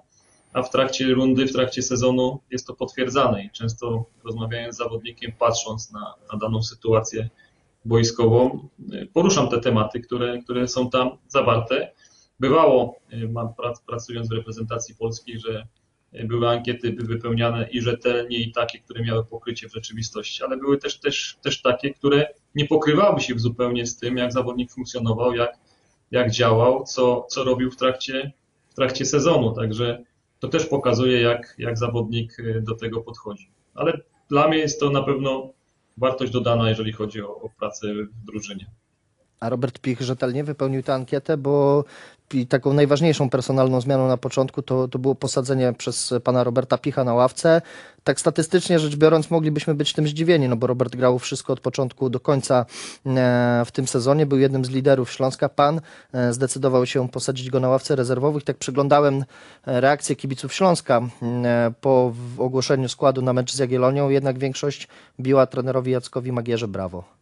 a 0.53 0.61
w 0.61 0.69
trakcie 0.69 1.13
rundy, 1.13 1.47
w 1.47 1.53
trakcie 1.53 1.81
sezonu 1.81 2.39
jest 2.51 2.67
to 2.67 2.73
potwierdzane 2.73 3.43
i 3.43 3.51
często 3.51 4.05
rozmawiając 4.23 4.75
z 4.75 4.77
zawodnikiem, 4.77 5.31
patrząc 5.39 5.91
na, 5.91 6.13
na 6.33 6.39
daną 6.39 6.63
sytuację 6.63 7.29
boiskową, 7.85 8.67
y, 8.93 9.07
poruszam 9.13 9.49
te 9.49 9.59
tematy, 9.59 9.99
które, 9.99 10.41
które 10.43 10.67
są 10.67 10.89
tam 10.89 11.09
zawarte. 11.27 11.91
Bywało, 12.39 12.99
prac, 13.57 13.81
pracując 13.81 14.29
w 14.29 14.31
reprezentacji 14.31 14.95
polskiej, 14.95 15.39
że 15.39 15.67
y, 16.13 16.23
były 16.23 16.49
ankiety 16.49 16.91
wypełniane 16.91 17.69
i 17.71 17.81
rzetelnie, 17.81 18.37
i 18.37 18.51
takie, 18.51 18.79
które 18.79 19.03
miały 19.03 19.25
pokrycie 19.25 19.69
w 19.69 19.73
rzeczywistości, 19.73 20.43
ale 20.43 20.57
były 20.57 20.77
też, 20.77 20.99
też, 20.99 21.37
też 21.41 21.61
takie, 21.61 21.93
które 21.93 22.27
nie 22.55 22.65
pokrywały 22.65 23.19
się 23.19 23.39
zupełnie 23.39 23.85
z 23.85 23.97
tym, 23.97 24.17
jak 24.17 24.33
zawodnik 24.33 24.71
funkcjonował, 24.71 25.35
jak, 25.35 25.57
jak 26.11 26.31
działał, 26.31 26.83
co, 26.83 27.25
co 27.29 27.43
robił 27.43 27.71
w 27.71 27.77
trakcie, 27.77 28.31
w 28.69 28.75
trakcie 28.75 29.05
sezonu. 29.05 29.51
Także 29.51 30.03
to 30.39 30.47
też 30.47 30.65
pokazuje, 30.65 31.21
jak, 31.21 31.55
jak 31.57 31.77
zawodnik 31.77 32.39
y, 32.39 32.61
do 32.61 32.75
tego 32.75 33.01
podchodzi. 33.01 33.49
Ale 33.75 34.01
dla 34.29 34.47
mnie 34.47 34.57
jest 34.57 34.79
to 34.79 34.89
na 34.89 35.03
pewno 35.03 35.53
wartość 35.97 36.31
dodana, 36.31 36.69
jeżeli 36.69 36.91
chodzi 36.91 37.21
o, 37.21 37.35
o 37.35 37.49
pracę 37.49 37.87
w 37.93 38.25
drużynie. 38.25 38.65
A 39.39 39.49
Robert 39.49 39.79
Pich 39.79 40.01
rzetelnie 40.01 40.43
wypełnił 40.43 40.83
tę 40.83 40.93
ankietę, 40.93 41.37
bo 41.37 41.83
taką 42.49 42.73
najważniejszą 42.73 43.29
personalną 43.29 43.81
zmianą 43.81 44.07
na 44.07 44.17
początku 44.17 44.61
to, 44.61 44.87
to 44.87 44.99
było 44.99 45.15
posadzenie 45.15 45.73
przez 45.73 46.13
pana 46.23 46.43
Roberta 46.43 46.77
Picha 46.77 47.03
na 47.03 47.13
ławce. 47.13 47.61
Tak 48.03 48.19
statystycznie 48.19 48.79
rzecz 48.79 48.95
biorąc 48.95 49.31
moglibyśmy 49.31 49.75
być 49.75 49.93
tym 49.93 50.07
zdziwieni, 50.07 50.49
no 50.49 50.55
bo 50.55 50.67
Robert 50.67 50.95
grał 50.95 51.19
wszystko 51.19 51.53
od 51.53 51.59
początku 51.59 52.09
do 52.09 52.19
końca 52.19 52.65
e, 53.05 53.63
w 53.65 53.71
tym 53.71 53.87
sezonie, 53.87 54.25
był 54.25 54.39
jednym 54.39 54.65
z 54.65 54.69
liderów 54.69 55.11
Śląska. 55.11 55.49
Pan 55.49 55.81
e, 56.13 56.33
zdecydował 56.33 56.85
się 56.85 57.09
posadzić 57.09 57.49
go 57.49 57.59
na 57.59 57.69
ławce 57.69 57.95
rezerwowych. 57.95 58.43
Tak 58.43 58.57
przyglądałem 58.57 59.25
e, 59.67 59.81
reakcję 59.81 60.15
kibiców 60.15 60.53
Śląska 60.53 61.01
po 61.81 62.13
ogłoszeniu 62.37 62.89
składu 62.89 63.21
na 63.21 63.33
mecz 63.33 63.53
z 63.53 63.59
Jagiellonią, 63.59 64.09
jednak 64.09 64.39
większość 64.39 64.87
biła 65.19 65.45
trenerowi 65.45 65.91
Jackowi 65.91 66.31
Magierze 66.31 66.67
brawo. 66.67 67.14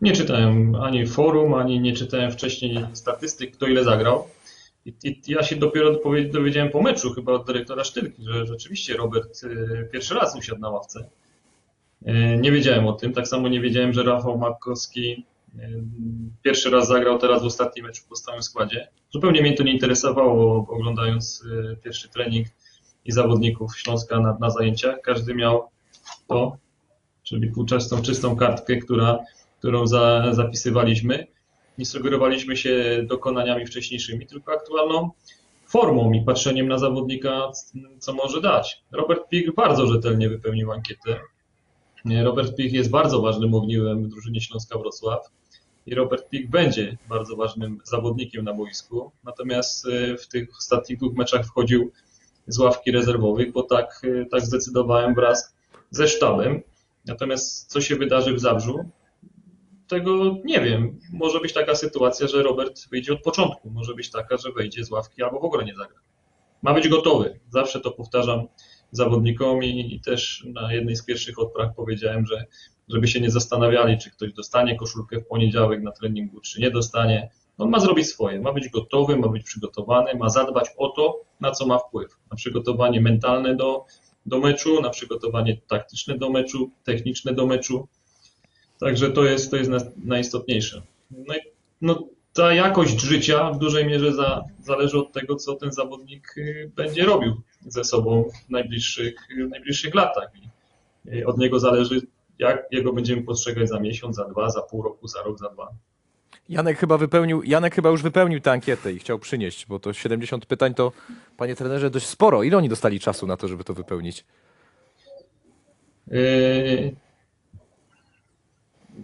Nie 0.00 0.12
czytałem 0.12 0.74
ani 0.74 1.06
forum, 1.06 1.54
ani 1.54 1.80
nie 1.80 1.92
czytałem 1.92 2.30
wcześniej 2.30 2.86
statystyk, 2.92 3.56
kto 3.56 3.66
ile 3.66 3.84
zagrał. 3.84 4.28
I, 4.86 4.94
i 5.04 5.20
ja 5.28 5.42
się 5.42 5.56
dopiero 5.56 6.00
dowiedziałem 6.32 6.70
po 6.70 6.82
meczu, 6.82 7.12
chyba 7.12 7.32
od 7.32 7.46
dyrektora 7.46 7.84
Sztylki, 7.84 8.24
że 8.24 8.46
rzeczywiście 8.46 8.96
Robert 8.96 9.44
y, 9.44 9.88
pierwszy 9.92 10.14
raz 10.14 10.36
usiadł 10.36 10.60
na 10.60 10.70
ławce. 10.70 11.08
Y, 12.02 12.38
Nie 12.40 12.52
wiedziałem 12.52 12.86
o 12.86 12.92
tym. 12.92 13.12
Tak 13.12 13.28
samo 13.28 13.48
nie 13.48 13.60
wiedziałem, 13.60 13.92
że 13.92 14.02
Rafał 14.02 14.38
Makowski 14.38 15.24
y, 15.58 15.82
pierwszy 16.42 16.70
raz 16.70 16.88
zagrał 16.88 17.18
teraz 17.18 17.42
w 17.42 17.46
ostatnim 17.46 17.86
meczu 17.86 18.02
w 18.02 18.06
podstawowym 18.06 18.42
składzie. 18.42 18.88
Zupełnie 19.12 19.42
mnie 19.42 19.54
to 19.54 19.62
nie 19.62 19.72
interesowało, 19.72 20.66
oglądając 20.68 21.44
pierwszy 21.84 22.08
trening 22.08 22.46
i 23.04 23.12
zawodników 23.12 23.78
Śląska 23.78 24.20
na, 24.20 24.36
na 24.40 24.50
zajęciach. 24.50 25.00
Każdy 25.00 25.34
miał 25.34 25.68
to, 26.28 26.56
czyli 27.22 27.50
półczystą, 27.50 28.02
czystą 28.02 28.36
kartkę, 28.36 28.76
która 28.76 29.18
którą 29.60 29.86
za, 29.86 30.24
zapisywaliśmy. 30.30 31.26
Nie 31.78 31.86
sugerowaliśmy 31.86 32.56
się 32.56 33.04
dokonaniami 33.06 33.66
wcześniejszymi, 33.66 34.26
tylko 34.26 34.52
aktualną 34.52 35.10
formą 35.66 36.12
i 36.12 36.24
patrzeniem 36.24 36.68
na 36.68 36.78
zawodnika, 36.78 37.50
co 37.98 38.12
może 38.12 38.40
dać. 38.40 38.82
Robert 38.92 39.28
Pich 39.28 39.54
bardzo 39.54 39.86
rzetelnie 39.86 40.28
wypełnił 40.28 40.72
ankietę. 40.72 41.20
Robert 42.24 42.56
Pich 42.56 42.72
jest 42.72 42.90
bardzo 42.90 43.20
ważnym 43.20 43.54
ogniwem 43.54 44.04
w 44.04 44.08
drużynie 44.08 44.40
Śląska 44.40 44.78
Wrocław 44.78 45.30
i 45.86 45.94
Robert 45.94 46.28
Pich 46.28 46.50
będzie 46.50 46.96
bardzo 47.08 47.36
ważnym 47.36 47.78
zawodnikiem 47.84 48.44
na 48.44 48.54
boisku. 48.54 49.12
Natomiast 49.24 49.86
y, 49.86 50.16
w 50.16 50.28
tych 50.28 50.48
ostatnich 50.58 50.98
dwóch 50.98 51.14
meczach 51.16 51.46
wchodził 51.46 51.92
z 52.46 52.58
ławki 52.58 52.90
rezerwowych, 52.90 53.52
bo 53.52 53.62
tak, 53.62 54.00
y, 54.04 54.26
tak 54.30 54.40
zdecydowałem 54.40 55.14
wraz 55.14 55.54
ze 55.90 56.08
sztabem. 56.08 56.62
Natomiast 57.06 57.70
co 57.70 57.80
się 57.80 57.96
wydarzy 57.96 58.34
w 58.34 58.40
Zabrzu, 58.40 58.90
tego 59.90 60.36
nie 60.44 60.60
wiem. 60.60 60.98
Może 61.12 61.40
być 61.40 61.52
taka 61.52 61.74
sytuacja, 61.74 62.26
że 62.26 62.42
Robert 62.42 62.88
wyjdzie 62.90 63.12
od 63.12 63.22
początku. 63.22 63.70
Może 63.70 63.94
być 63.94 64.10
taka, 64.10 64.36
że 64.36 64.52
wejdzie 64.52 64.84
z 64.84 64.90
ławki 64.90 65.22
albo 65.22 65.40
w 65.40 65.44
ogóle 65.44 65.64
nie 65.64 65.74
zagra. 65.74 65.98
Ma 66.62 66.74
być 66.74 66.88
gotowy. 66.88 67.40
Zawsze 67.50 67.80
to 67.80 67.90
powtarzam 67.90 68.46
zawodnikom 68.92 69.64
i, 69.64 69.94
i 69.94 70.00
też 70.00 70.44
na 70.54 70.72
jednej 70.72 70.96
z 70.96 71.04
pierwszych 71.04 71.38
odpraw 71.38 71.74
powiedziałem, 71.76 72.26
że 72.26 72.44
żeby 72.88 73.08
się 73.08 73.20
nie 73.20 73.30
zastanawiali, 73.30 73.98
czy 73.98 74.10
ktoś 74.10 74.32
dostanie 74.32 74.76
koszulkę 74.76 75.20
w 75.20 75.26
poniedziałek 75.26 75.82
na 75.82 75.92
treningu, 75.92 76.40
czy 76.40 76.60
nie 76.60 76.70
dostanie. 76.70 77.30
On 77.58 77.70
ma 77.70 77.80
zrobić 77.80 78.06
swoje. 78.06 78.40
Ma 78.40 78.52
być 78.52 78.68
gotowy, 78.68 79.16
ma 79.16 79.28
być 79.28 79.44
przygotowany, 79.44 80.14
ma 80.14 80.28
zadbać 80.28 80.68
o 80.76 80.88
to, 80.88 81.20
na 81.40 81.50
co 81.50 81.66
ma 81.66 81.78
wpływ. 81.78 82.16
Na 82.30 82.36
przygotowanie 82.36 83.00
mentalne 83.00 83.56
do, 83.56 83.84
do 84.26 84.38
meczu, 84.38 84.80
na 84.80 84.90
przygotowanie 84.90 85.60
taktyczne 85.68 86.18
do 86.18 86.30
meczu, 86.30 86.70
techniczne 86.84 87.34
do 87.34 87.46
meczu. 87.46 87.88
Także 88.80 89.10
to 89.10 89.24
jest, 89.24 89.50
to 89.50 89.56
jest 89.56 89.70
najistotniejsze. 90.04 90.82
No, 91.10 91.34
i, 91.34 91.38
no, 91.80 92.08
ta 92.32 92.54
jakość 92.54 93.00
życia 93.00 93.50
w 93.50 93.58
dużej 93.58 93.86
mierze 93.86 94.12
za, 94.12 94.44
zależy 94.62 94.98
od 94.98 95.12
tego, 95.12 95.36
co 95.36 95.54
ten 95.54 95.72
zawodnik 95.72 96.34
y, 96.38 96.70
będzie 96.76 97.04
robił 97.04 97.40
ze 97.66 97.84
sobą 97.84 98.30
w 98.46 98.50
najbliższych, 98.50 99.14
w 99.46 99.50
najbliższych 99.50 99.94
latach. 99.94 100.30
I 101.04 101.18
y, 101.18 101.26
od 101.26 101.38
niego 101.38 101.60
zależy, 101.60 102.00
jak 102.38 102.66
jego 102.70 102.92
będziemy 102.92 103.22
postrzegać 103.22 103.68
za 103.68 103.80
miesiąc, 103.80 104.16
za 104.16 104.24
dwa, 104.24 104.50
za 104.50 104.62
pół 104.62 104.82
roku, 104.82 105.08
za 105.08 105.22
rok, 105.22 105.38
za 105.38 105.48
dwa. 105.48 105.68
Janek 106.48 106.78
chyba 106.78 106.98
wypełnił, 106.98 107.42
Janek 107.42 107.74
chyba 107.74 107.90
już 107.90 108.02
wypełnił 108.02 108.40
tę 108.40 108.50
ankietę 108.50 108.92
i 108.92 108.98
chciał 108.98 109.18
przynieść, 109.18 109.66
bo 109.66 109.78
to 109.78 109.92
70 109.92 110.46
pytań 110.46 110.74
to, 110.74 110.92
panie 111.36 111.56
trenerze, 111.56 111.90
dość 111.90 112.06
sporo. 112.06 112.42
Ile 112.42 112.56
oni 112.56 112.68
dostali 112.68 113.00
czasu 113.00 113.26
na 113.26 113.36
to, 113.36 113.48
żeby 113.48 113.64
to 113.64 113.74
wypełnić? 113.74 114.24
Yy, 116.06 116.94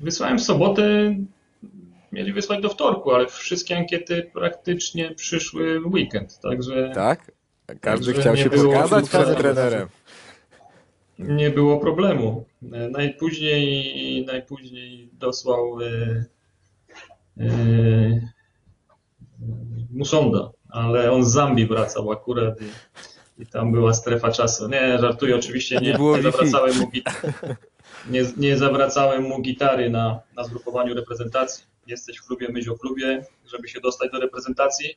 Wysłałem 0.00 0.38
w 0.38 0.42
sobotę, 0.42 1.14
mieli 2.12 2.32
wysłać 2.32 2.62
do 2.62 2.68
wtorku, 2.68 3.12
ale 3.12 3.26
wszystkie 3.26 3.76
ankiety 3.76 4.30
praktycznie 4.34 5.10
przyszły 5.14 5.80
w 5.80 5.86
weekend, 5.86 6.38
także 6.40 6.90
Tak? 6.94 7.32
Każdy 7.80 8.06
Także 8.06 8.20
chciał 8.20 8.36
się 8.36 8.50
pokazać 8.50 9.08
przed 9.08 9.38
trenerem. 9.38 9.88
nie 11.18 11.50
było 11.50 11.78
problemu. 11.78 12.44
E, 12.72 12.88
Najpóźniej, 12.88 14.24
najpóźniej 14.26 15.08
dosłał 15.12 15.78
e, 15.82 16.24
e, 17.40 17.46
Musonda, 19.92 20.50
ale 20.70 21.12
on 21.12 21.24
z 21.24 21.32
Zambii 21.32 21.66
wracał 21.66 22.12
akurat 22.12 22.54
i, 22.62 23.42
i 23.42 23.46
tam 23.46 23.72
była 23.72 23.94
strefa 23.94 24.32
czasu. 24.32 24.68
Nie, 24.68 24.98
żartuję 24.98 25.36
oczywiście, 25.36 25.76
nie, 25.76 25.90
Nie 25.90 25.94
było 25.96 26.16
nie 26.16 26.22
zawracałem 26.22 26.76
mu, 26.78 26.86
git- 26.90 27.32
nie, 28.10 28.24
nie 28.36 28.56
zawracałem 28.56 29.22
mu 29.22 29.42
gitary 29.42 29.90
na, 29.90 30.20
na 30.36 30.44
zgrupowaniu 30.44 30.94
reprezentacji. 30.94 31.64
Jesteś 31.86 32.18
w 32.18 32.26
klubie, 32.26 32.48
myśl 32.48 32.70
o 32.70 32.78
klubie, 32.78 33.24
żeby 33.46 33.68
się 33.68 33.80
dostać 33.80 34.12
do 34.12 34.20
reprezentacji, 34.20 34.94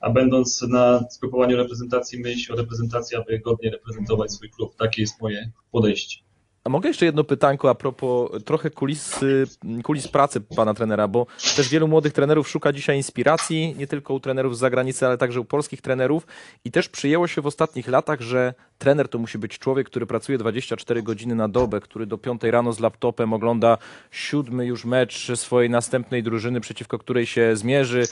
a 0.00 0.10
będąc 0.10 0.62
na 0.62 1.04
zgrupowaniu 1.10 1.56
reprezentacji, 1.56 2.20
myśl 2.20 2.52
o 2.52 2.56
reprezentacji, 2.56 3.16
aby 3.16 3.38
godnie 3.38 3.70
reprezentować 3.70 4.32
swój 4.32 4.50
klub. 4.50 4.76
Takie 4.76 5.02
jest 5.02 5.20
moje 5.20 5.50
podejście. 5.72 6.18
A 6.64 6.68
mogę 6.68 6.88
jeszcze 6.88 7.06
jedno 7.06 7.24
pytanko 7.24 7.70
a 7.70 7.74
propos 7.74 8.30
trochę 8.44 8.70
kulis, 8.70 9.22
y, 9.22 9.46
kulis 9.82 10.08
pracy 10.08 10.40
pana 10.40 10.74
trenera, 10.74 11.08
bo 11.08 11.26
też 11.56 11.68
wielu 11.68 11.88
młodych 11.88 12.12
trenerów 12.12 12.48
szuka 12.48 12.72
dzisiaj 12.72 12.96
inspiracji, 12.96 13.74
nie 13.78 13.86
tylko 13.86 14.14
u 14.14 14.20
trenerów 14.20 14.56
z 14.56 14.58
zagranicy, 14.58 15.06
ale 15.06 15.18
także 15.18 15.40
u 15.40 15.44
polskich 15.44 15.80
trenerów 15.80 16.26
i 16.64 16.70
też 16.70 16.88
przyjęło 16.88 17.26
się 17.26 17.42
w 17.42 17.46
ostatnich 17.46 17.88
latach, 17.88 18.20
że 18.20 18.54
trener 18.78 19.08
to 19.08 19.18
musi 19.18 19.38
być 19.38 19.58
człowiek, 19.58 19.86
który 19.86 20.06
pracuje 20.06 20.38
24 20.38 21.02
godziny 21.02 21.34
na 21.34 21.48
dobę, 21.48 21.80
który 21.80 22.06
do 22.06 22.18
5 22.18 22.42
rano 22.42 22.72
z 22.72 22.80
laptopem 22.80 23.32
ogląda 23.32 23.78
siódmy 24.10 24.66
już 24.66 24.84
mecz 24.84 25.38
swojej 25.38 25.70
następnej 25.70 26.22
drużyny, 26.22 26.60
przeciwko 26.60 26.98
której 26.98 27.26
się 27.26 27.56
zmierzy, 27.56 28.04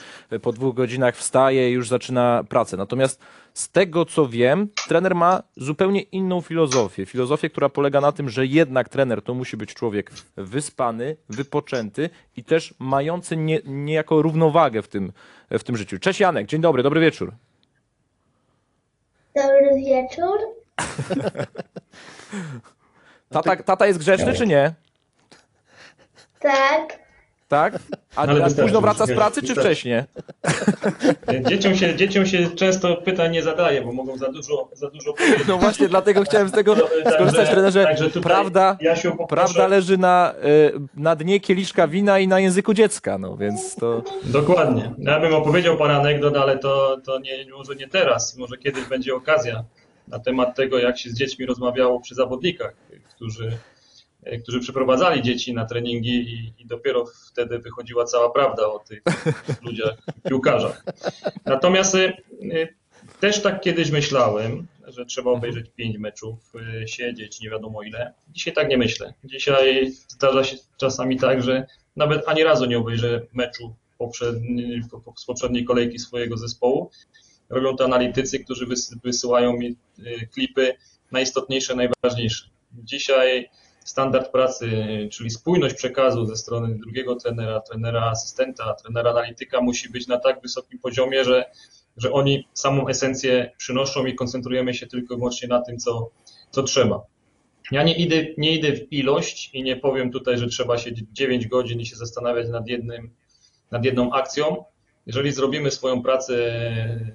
po 0.42 0.52
dwóch 0.52 0.74
godzinach 0.74 1.16
wstaje 1.16 1.70
i 1.70 1.72
już 1.72 1.88
zaczyna 1.88 2.44
pracę. 2.48 2.76
Natomiast 2.76 3.20
z 3.54 3.70
tego 3.70 4.04
co 4.04 4.28
wiem, 4.28 4.68
trener 4.88 5.14
ma 5.14 5.42
zupełnie 5.56 6.02
inną 6.02 6.40
filozofię. 6.40 7.06
Filozofię, 7.06 7.50
która 7.50 7.68
polega 7.68 8.00
na 8.00 8.12
tym, 8.12 8.28
że 8.28 8.46
jednak 8.46 8.88
trener 8.88 9.22
to 9.22 9.34
musi 9.34 9.56
być 9.56 9.74
człowiek 9.74 10.10
wyspany, 10.36 11.16
wypoczęty 11.28 12.10
i 12.36 12.44
też 12.44 12.74
mający 12.78 13.36
nie, 13.36 13.60
niejako 13.64 14.22
równowagę 14.22 14.82
w 14.82 14.88
tym, 14.88 15.12
w 15.50 15.62
tym 15.62 15.76
życiu. 15.76 15.98
Cześć 15.98 16.20
Janek, 16.20 16.46
dzień 16.46 16.60
dobry, 16.60 16.82
dobry 16.82 17.00
wieczór. 17.00 17.32
Dobry 19.34 19.70
wieczór. 19.76 20.38
Tata, 23.30 23.56
tata 23.56 23.86
jest 23.86 23.98
grzeczny 23.98 24.34
czy 24.34 24.46
nie? 24.46 24.74
Tak, 26.40 26.98
Tak? 27.50 27.74
A, 28.16 28.20
Ale 28.20 28.44
a 28.44 28.50
późno 28.62 28.80
wraca 28.80 29.06
z 29.06 29.12
pracy 29.12 29.42
czy 29.42 29.54
wcześniej? 29.54 30.02
Dzieciom 31.50 31.74
się, 31.74 31.96
dzieciom 31.96 32.26
się 32.26 32.50
często 32.50 32.96
pytań 32.96 33.32
nie 33.32 33.42
zadaje, 33.42 33.82
bo 33.82 33.92
mogą 33.92 34.18
za 34.18 34.32
dużo, 34.32 34.68
za 34.72 34.90
dużo 34.90 35.12
powiedzieć. 35.12 35.48
No 35.48 35.58
właśnie, 35.58 35.88
dlatego 35.88 36.22
chciałem 36.22 36.48
z 36.48 36.52
tego 36.52 36.74
Także- 36.76 37.10
skorzystać, 37.14 37.50
trenerze. 37.50 37.84
także 37.84 38.10
Prawda, 38.10 38.76
Jasiu, 38.80 39.16
prawda 39.28 39.66
leży 39.66 39.98
na, 39.98 40.34
y, 40.44 40.72
na 40.96 41.16
dnie 41.16 41.40
kieliszka 41.40 41.88
wina 41.88 42.18
i 42.18 42.28
na 42.28 42.40
języku 42.40 42.74
dziecka, 42.74 43.18
no 43.18 43.36
więc 43.36 43.76
to... 43.76 44.02
Dokładnie. 44.24 44.94
Ja 44.98 45.20
bym 45.20 45.34
opowiedział 45.34 45.76
parę 45.76 45.94
anegdot, 45.96 46.36
ale 46.36 46.58
to, 46.58 46.96
to 47.04 47.18
nie, 47.18 47.46
może 47.56 47.74
nie 47.74 47.88
teraz, 47.88 48.36
może 48.36 48.56
kiedyś 48.56 48.84
będzie 48.84 49.14
okazja 49.14 49.64
na 50.08 50.18
temat 50.18 50.56
tego, 50.56 50.78
jak 50.78 50.98
się 50.98 51.10
z 51.10 51.14
dziećmi 51.14 51.46
rozmawiało 51.46 52.00
przy 52.00 52.14
zawodnikach, 52.14 52.72
którzy, 53.16 53.58
którzy 54.42 54.60
przyprowadzali 54.60 55.22
dzieci 55.22 55.54
na 55.54 55.66
treningi 55.66 56.10
i, 56.10 56.62
i 56.62 56.66
dopiero 56.66 57.04
wtedy 57.30 57.58
wychodziła 57.58 58.04
cała 58.04 58.30
prawda 58.30 58.66
o 58.66 58.78
tych 58.78 59.02
ludziach, 59.66 59.96
piłkarzach. 60.28 60.84
Natomiast 61.44 61.94
y, 61.94 62.12
też 63.20 63.42
tak 63.42 63.60
kiedyś 63.60 63.90
myślałem, 63.90 64.66
że 64.86 65.06
trzeba 65.06 65.30
obejrzeć 65.30 65.66
pięć 65.76 65.98
meczów, 65.98 66.52
y, 66.82 66.88
siedzieć 66.88 67.40
nie 67.40 67.50
wiadomo 67.50 67.82
ile. 67.82 68.14
Dzisiaj 68.28 68.52
tak 68.54 68.68
nie 68.68 68.78
myślę. 68.78 69.14
Dzisiaj 69.24 69.92
zdarza 70.08 70.44
się 70.44 70.56
czasami 70.76 71.16
tak, 71.16 71.42
że 71.42 71.66
nawet 71.96 72.28
ani 72.28 72.44
razu 72.44 72.66
nie 72.66 72.78
obejrzę 72.78 73.26
meczu 73.32 73.74
poprzedni, 73.98 74.80
po- 74.90 75.00
po- 75.00 75.14
z 75.16 75.24
poprzedniej 75.24 75.64
kolejki 75.64 75.98
swojego 75.98 76.36
zespołu. 76.36 76.90
Robią 77.50 77.76
to 77.76 77.84
analitycy, 77.84 78.38
którzy 78.44 78.66
wys- 78.66 78.98
wysyłają 79.04 79.52
mi 79.56 79.76
klipy 80.34 80.74
najistotniejsze, 81.12 81.74
najważniejsze. 81.74 82.48
Dzisiaj 82.84 83.50
standard 83.84 84.32
pracy, 84.32 84.66
y, 84.66 85.08
czyli 85.08 85.30
spójność 85.30 85.74
przekazu 85.74 86.26
ze 86.26 86.36
strony 86.36 86.78
drugiego 86.78 87.16
trenera, 87.16 87.60
trenera 87.60 88.10
asystenta, 88.10 88.74
trenera 88.74 89.10
analityka 89.10 89.60
musi 89.60 89.90
być 89.90 90.06
na 90.06 90.18
tak 90.18 90.42
wysokim 90.42 90.78
poziomie, 90.78 91.24
że, 91.24 91.44
że 91.96 92.12
oni 92.12 92.48
samą 92.54 92.88
esencję 92.88 93.52
przynoszą 93.56 94.06
i 94.06 94.14
koncentrujemy 94.14 94.74
się 94.74 94.86
tylko 94.86 95.14
i 95.14 95.16
wyłącznie 95.16 95.48
na 95.48 95.62
tym, 95.62 95.78
co, 95.78 96.10
co 96.50 96.62
trzeba. 96.62 97.02
Ja 97.70 97.82
nie 97.82 97.94
idę, 97.94 98.26
nie 98.38 98.54
idę 98.54 98.72
w 98.72 98.92
ilość 98.92 99.50
i 99.54 99.62
nie 99.62 99.76
powiem 99.76 100.12
tutaj, 100.12 100.38
że 100.38 100.48
trzeba 100.48 100.78
siedzieć 100.78 101.06
9 101.12 101.46
godzin 101.46 101.80
i 101.80 101.86
się 101.86 101.96
zastanawiać 101.96 102.48
nad, 102.48 102.68
jednym, 102.68 103.10
nad 103.70 103.84
jedną 103.84 104.12
akcją. 104.12 104.64
Jeżeli 105.06 105.32
zrobimy 105.32 105.70
swoją 105.70 106.02
pracę 106.02 106.34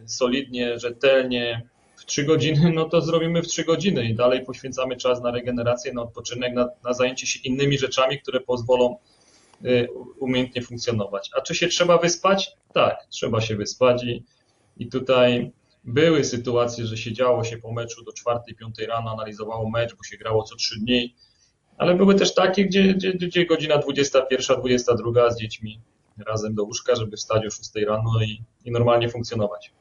solidnie, 0.05 0.79
rzetelnie, 0.79 1.69
w 2.05 2.07
3 2.07 2.23
godziny, 2.23 2.71
no 2.73 2.89
to 2.89 3.01
zrobimy 3.01 3.41
w 3.41 3.47
3 3.47 3.63
godziny 3.63 4.05
i 4.05 4.15
dalej 4.15 4.45
poświęcamy 4.45 4.97
czas 4.97 5.21
na 5.21 5.31
regenerację, 5.31 5.93
na 5.93 6.01
odpoczynek, 6.01 6.53
na, 6.53 6.69
na 6.83 6.93
zajęcie 6.93 7.27
się 7.27 7.39
innymi 7.39 7.77
rzeczami, 7.77 8.19
które 8.21 8.39
pozwolą 8.39 8.97
y, 9.65 9.87
umiejętnie 10.19 10.61
funkcjonować. 10.61 11.29
A 11.37 11.41
czy 11.41 11.55
się 11.55 11.67
trzeba 11.67 11.97
wyspać? 11.97 12.51
Tak, 12.73 13.05
trzeba 13.09 13.41
się 13.41 13.55
wyspać 13.55 14.03
i, 14.03 14.23
i 14.77 14.87
tutaj 14.87 15.51
były 15.83 16.23
sytuacje, 16.23 16.85
że 16.85 16.97
siedziało 16.97 17.43
się 17.43 17.57
po 17.57 17.71
meczu 17.71 18.03
do 18.03 18.11
4-5 18.11 18.87
rano, 18.87 19.11
analizowało 19.11 19.69
mecz, 19.69 19.95
bo 19.95 20.03
się 20.03 20.17
grało 20.17 20.43
co 20.43 20.55
3 20.55 20.79
dni, 20.79 21.15
ale 21.77 21.95
były 21.95 22.15
też 22.15 22.33
takie, 22.33 22.65
gdzie, 22.65 22.93
gdzie, 22.93 23.13
gdzie 23.13 23.45
godzina 23.45 23.77
21, 23.77 24.59
22 24.59 25.31
z 25.31 25.39
dziećmi 25.39 25.79
razem 26.27 26.55
do 26.55 26.63
łóżka, 26.63 26.95
żeby 26.95 27.17
wstać 27.17 27.45
o 27.45 27.51
6 27.51 27.69
rano 27.87 28.11
i, 28.23 28.41
i 28.65 28.71
normalnie 28.71 29.09
funkcjonować. 29.09 29.71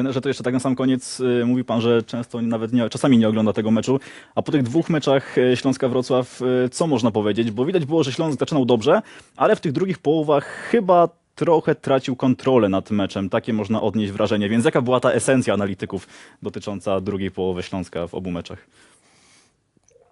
Trenerze, 0.00 0.20
to 0.20 0.28
jeszcze 0.28 0.44
tak 0.44 0.54
na 0.54 0.60
sam 0.60 0.76
koniec 0.76 1.20
y, 1.20 1.46
mówi 1.46 1.64
pan, 1.64 1.80
że 1.80 2.02
często 2.02 2.42
nawet 2.42 2.72
nie, 2.72 2.88
czasami 2.88 3.18
nie 3.18 3.28
ogląda 3.28 3.52
tego 3.52 3.70
meczu. 3.70 4.00
A 4.34 4.42
po 4.42 4.52
tych 4.52 4.62
dwóch 4.62 4.90
meczach 4.90 5.38
y, 5.38 5.56
Śląska-Wrocław, 5.56 6.42
y, 6.64 6.68
co 6.68 6.86
można 6.86 7.10
powiedzieć? 7.10 7.50
Bo 7.50 7.64
widać 7.64 7.84
było, 7.84 8.04
że 8.04 8.12
Śląsk 8.12 8.38
zaczynał 8.40 8.64
dobrze, 8.64 9.02
ale 9.36 9.56
w 9.56 9.60
tych 9.60 9.72
drugich 9.72 9.98
połowach 9.98 10.44
chyba 10.44 11.08
trochę 11.34 11.74
tracił 11.74 12.16
kontrolę 12.16 12.68
nad 12.68 12.90
meczem. 12.90 13.28
Takie 13.30 13.52
można 13.52 13.82
odnieść 13.82 14.12
wrażenie. 14.12 14.48
Więc 14.48 14.64
jaka 14.64 14.82
była 14.82 15.00
ta 15.00 15.12
esencja 15.12 15.54
analityków 15.54 16.08
dotycząca 16.42 17.00
drugiej 17.00 17.30
połowy 17.30 17.62
Śląska 17.62 18.06
w 18.06 18.14
obu 18.14 18.30
meczach? 18.30 18.66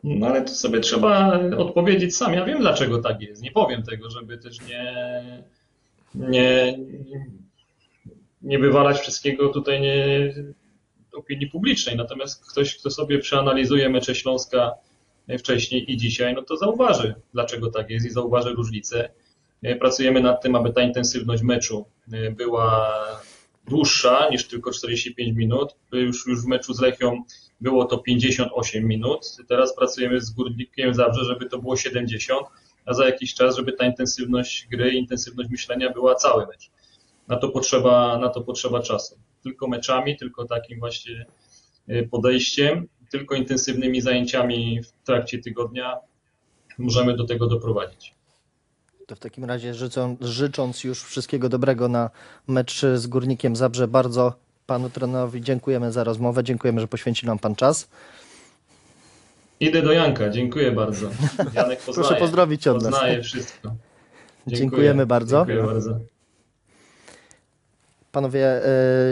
No 0.05 0.27
ale 0.27 0.42
to 0.42 0.55
sobie 0.55 0.81
trzeba 0.81 1.40
odpowiedzieć 1.59 2.16
sam. 2.16 2.33
Ja 2.33 2.44
wiem, 2.44 2.61
dlaczego 2.61 2.98
tak 2.98 3.22
jest. 3.22 3.42
Nie 3.42 3.51
powiem 3.51 3.83
tego, 3.83 4.11
żeby 4.11 4.38
też 4.38 4.59
nie, 4.68 4.94
nie, 6.14 6.79
nie 8.42 8.59
wywalać 8.59 8.98
wszystkiego 8.98 9.48
tutaj 9.48 9.81
nie, 9.81 10.35
opinii 11.14 11.46
publicznej. 11.46 11.96
Natomiast 11.96 12.51
ktoś, 12.51 12.77
kto 12.77 12.90
sobie 12.90 13.18
przeanalizuje 13.18 13.88
mecze 13.88 14.14
Śląska 14.14 14.74
wcześniej 15.38 15.92
i 15.92 15.96
dzisiaj, 15.96 16.35
no 16.35 16.42
to 16.42 16.57
zauważy, 16.57 17.14
dlaczego 17.35 17.70
tak 17.70 17.90
jest 17.90 18.07
i 18.07 18.11
zauważy 18.11 18.51
różnice. 18.51 19.09
Pracujemy 19.81 20.20
nad 20.20 20.42
tym, 20.42 20.57
aby 20.57 20.72
ta 20.72 20.83
intensywność 20.83 21.42
meczu 21.42 21.85
była 22.31 22.96
dłuższa 23.66 24.29
niż 24.31 24.48
tylko 24.48 24.70
45 24.70 25.37
minut. 25.37 25.77
Już, 25.92 26.27
już 26.27 26.42
w 26.42 26.46
meczu 26.46 26.74
z 26.74 26.81
Lechią 26.81 27.22
było 27.61 27.85
to 27.85 27.98
58 27.98 28.85
minut. 28.85 29.37
Teraz 29.48 29.77
pracujemy 29.77 30.20
z 30.20 30.31
Górnikiem 30.31 30.94
Zabrze, 30.94 31.24
żeby 31.24 31.46
to 31.46 31.59
było 31.59 31.77
70, 31.77 32.46
a 32.87 32.94
za 32.94 33.07
jakiś 33.07 33.35
czas, 33.35 33.57
żeby 33.57 33.72
ta 33.72 33.87
intensywność 33.87 34.66
gry, 34.70 34.90
intensywność 34.90 35.51
myślenia 35.51 35.92
była 35.92 36.14
cały 36.14 36.46
mecz. 36.46 36.70
Na 37.29 37.37
to 37.37 37.49
potrzeba, 37.49 38.19
na 38.19 38.29
to 38.29 38.41
potrzeba 38.41 38.83
czasu. 38.83 39.19
Tylko 39.43 39.69
meczami, 39.69 40.17
tylko 40.17 40.45
takim 40.45 40.79
właśnie 40.79 41.27
podejściem, 42.11 42.88
tylko 43.11 43.35
intensywnymi 43.35 44.01
zajęciami 44.01 44.83
w 44.83 45.07
trakcie 45.07 45.38
tygodnia 45.38 45.97
możemy 46.79 47.17
do 47.17 47.25
tego 47.25 47.47
doprowadzić. 47.47 48.14
To 49.07 49.17
w 49.17 49.19
takim 49.19 49.45
razie 49.45 49.75
życzą, 49.75 50.17
życząc 50.21 50.85
już 50.85 51.03
wszystkiego 51.03 51.49
dobrego 51.49 51.88
na 51.88 52.11
mecz 52.49 52.81
z 52.95 53.07
Górnikiem 53.07 53.57
Zabrze, 53.57 53.88
bardzo 53.88 54.33
panu 54.67 54.91
trenerowi 54.91 55.41
dziękujemy 55.41 55.93
za 55.93 56.05
rozmowę, 56.05 56.45
dziękujemy, 56.45 56.81
że 56.81 56.88
poświęcił 56.88 57.27
nam 57.27 57.38
pan 57.38 57.55
czas. 57.55 57.88
Idę 59.61 59.83
do 59.83 59.93
Janka, 59.93 60.31
dziękuję 60.31 60.73
bardzo. 60.73 61.07
Janek 61.55 61.79
poznaje. 61.79 62.09
Proszę 62.09 62.17
pozdrowić 62.17 62.67
od 62.69 62.83
nas. 62.83 62.93
Poznaje 62.93 63.23
wszystko. 63.23 63.69
Dziękuję. 63.69 64.59
Dziękujemy 64.61 65.07
bardzo. 65.07 65.37
Dziękuję 65.47 65.67
bardzo. 65.67 66.01
Panowie, 68.12 68.47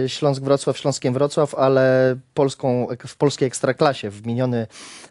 e, 0.05 0.09
Śląsk 0.09 0.43
Wrocław, 0.43 0.79
Śląskiem 0.79 1.15
Wrocław, 1.15 1.55
ale 1.55 2.17
polską, 2.35 2.87
w 3.07 3.17
polskiej 3.17 3.49
ekstraklasie 3.49 4.11
w 4.11 4.27
miniony 4.27 4.67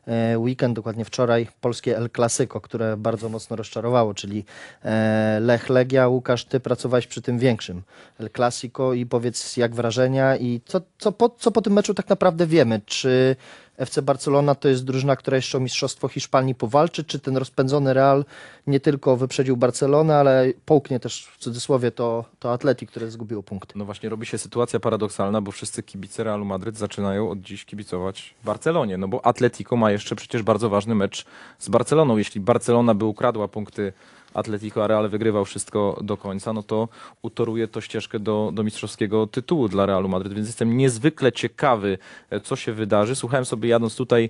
e, 0.07 0.39
weekend, 0.39 0.75
dokładnie 0.75 1.05
wczoraj, 1.05 1.47
polskie 1.61 1.97
El 1.97 2.09
Clasico, 2.15 2.61
które 2.61 2.97
bardzo 2.97 3.29
mocno 3.29 3.55
rozczarowało, 3.55 4.13
czyli 4.13 4.45
e, 4.83 5.39
Lech 5.41 5.69
Legia. 5.69 6.07
Łukasz, 6.07 6.45
ty 6.45 6.59
pracowałeś 6.59 7.07
przy 7.07 7.21
tym 7.21 7.39
większym 7.39 7.81
El 8.19 8.29
Clasico 8.35 8.93
i 8.93 9.05
powiedz 9.05 9.57
jak 9.57 9.75
wrażenia 9.75 10.37
i 10.37 10.61
co, 10.65 10.81
co, 10.97 11.11
po, 11.11 11.29
co 11.29 11.51
po 11.51 11.61
tym 11.61 11.73
meczu 11.73 11.93
tak 11.93 12.09
naprawdę 12.09 12.47
wiemy? 12.47 12.81
Czy 12.85 13.35
FC 13.77 14.01
Barcelona 14.01 14.55
to 14.55 14.67
jest 14.67 14.85
drużyna, 14.85 15.15
która 15.15 15.35
jeszcze 15.35 15.57
o 15.57 15.61
Mistrzostwo 15.61 16.07
Hiszpanii 16.07 16.55
powalczy, 16.55 17.03
czy 17.03 17.19
ten 17.19 17.37
rozpędzony 17.37 17.93
Real 17.93 18.25
nie 18.67 18.79
tylko 18.79 19.17
wyprzedził 19.17 19.57
Barcelonę, 19.57 20.15
ale 20.15 20.53
połknie 20.65 20.99
też 20.99 21.25
w 21.25 21.37
cudzysłowie 21.37 21.91
to, 21.91 22.25
to 22.39 22.53
Atleti, 22.53 22.87
które 22.87 23.11
zgubiło 23.11 23.43
punkty. 23.43 23.77
No 23.77 23.85
właśnie 23.85 24.09
robi 24.09 24.25
się 24.25 24.37
sytuacja 24.37 24.79
paradoksalna, 24.79 25.41
bo 25.41 25.51
wszyscy 25.51 25.83
kibice 25.83 26.23
Realu 26.23 26.45
Madryt 26.45 26.77
zaczynają 26.77 27.29
od 27.29 27.41
dziś 27.41 27.65
kibicować 27.65 28.35
Barcelonie, 28.43 28.97
no 28.97 29.07
bo 29.07 29.25
Atletico 29.25 29.75
ma 29.75 29.91
jeszcze 29.91 30.15
przecież 30.15 30.43
bardzo 30.43 30.69
ważny 30.69 30.95
mecz 30.95 31.25
z 31.59 31.69
Barceloną. 31.69 32.17
Jeśli 32.17 32.41
Barcelona 32.41 32.93
by 32.93 33.05
ukradła 33.05 33.47
punkty 33.47 33.93
Atletico, 34.35 34.87
Real 34.87 35.09
wygrywał 35.09 35.45
wszystko 35.45 35.99
do 36.03 36.17
końca, 36.17 36.53
no 36.53 36.63
to 36.63 36.87
utoruje 37.21 37.67
to 37.67 37.81
ścieżkę 37.81 38.19
do, 38.19 38.51
do 38.53 38.63
mistrzowskiego 38.63 39.27
tytułu 39.27 39.67
dla 39.67 39.85
Realu 39.85 40.09
Madryt, 40.09 40.33
więc 40.33 40.47
jestem 40.47 40.77
niezwykle 40.77 41.31
ciekawy, 41.31 41.97
e, 42.29 42.39
co 42.39 42.55
się 42.55 42.73
wydarzy. 42.73 43.15
Słuchałem 43.15 43.45
sobie 43.45 43.69
jadąc 43.69 43.95
tutaj 43.95 44.29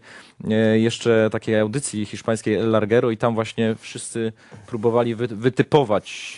e, 0.50 0.80
jeszcze 0.80 1.30
takiej 1.32 1.60
audycji 1.60 2.06
hiszpańskiej 2.06 2.56
El 2.56 2.72
Larguero 2.72 3.12
i 3.12 3.18
tam 3.18 3.36
właśnie 3.36 3.76
wszyscy 3.80 4.34
próbowali 4.68 5.16
wy, 5.16 5.28
wytypować, 5.28 6.36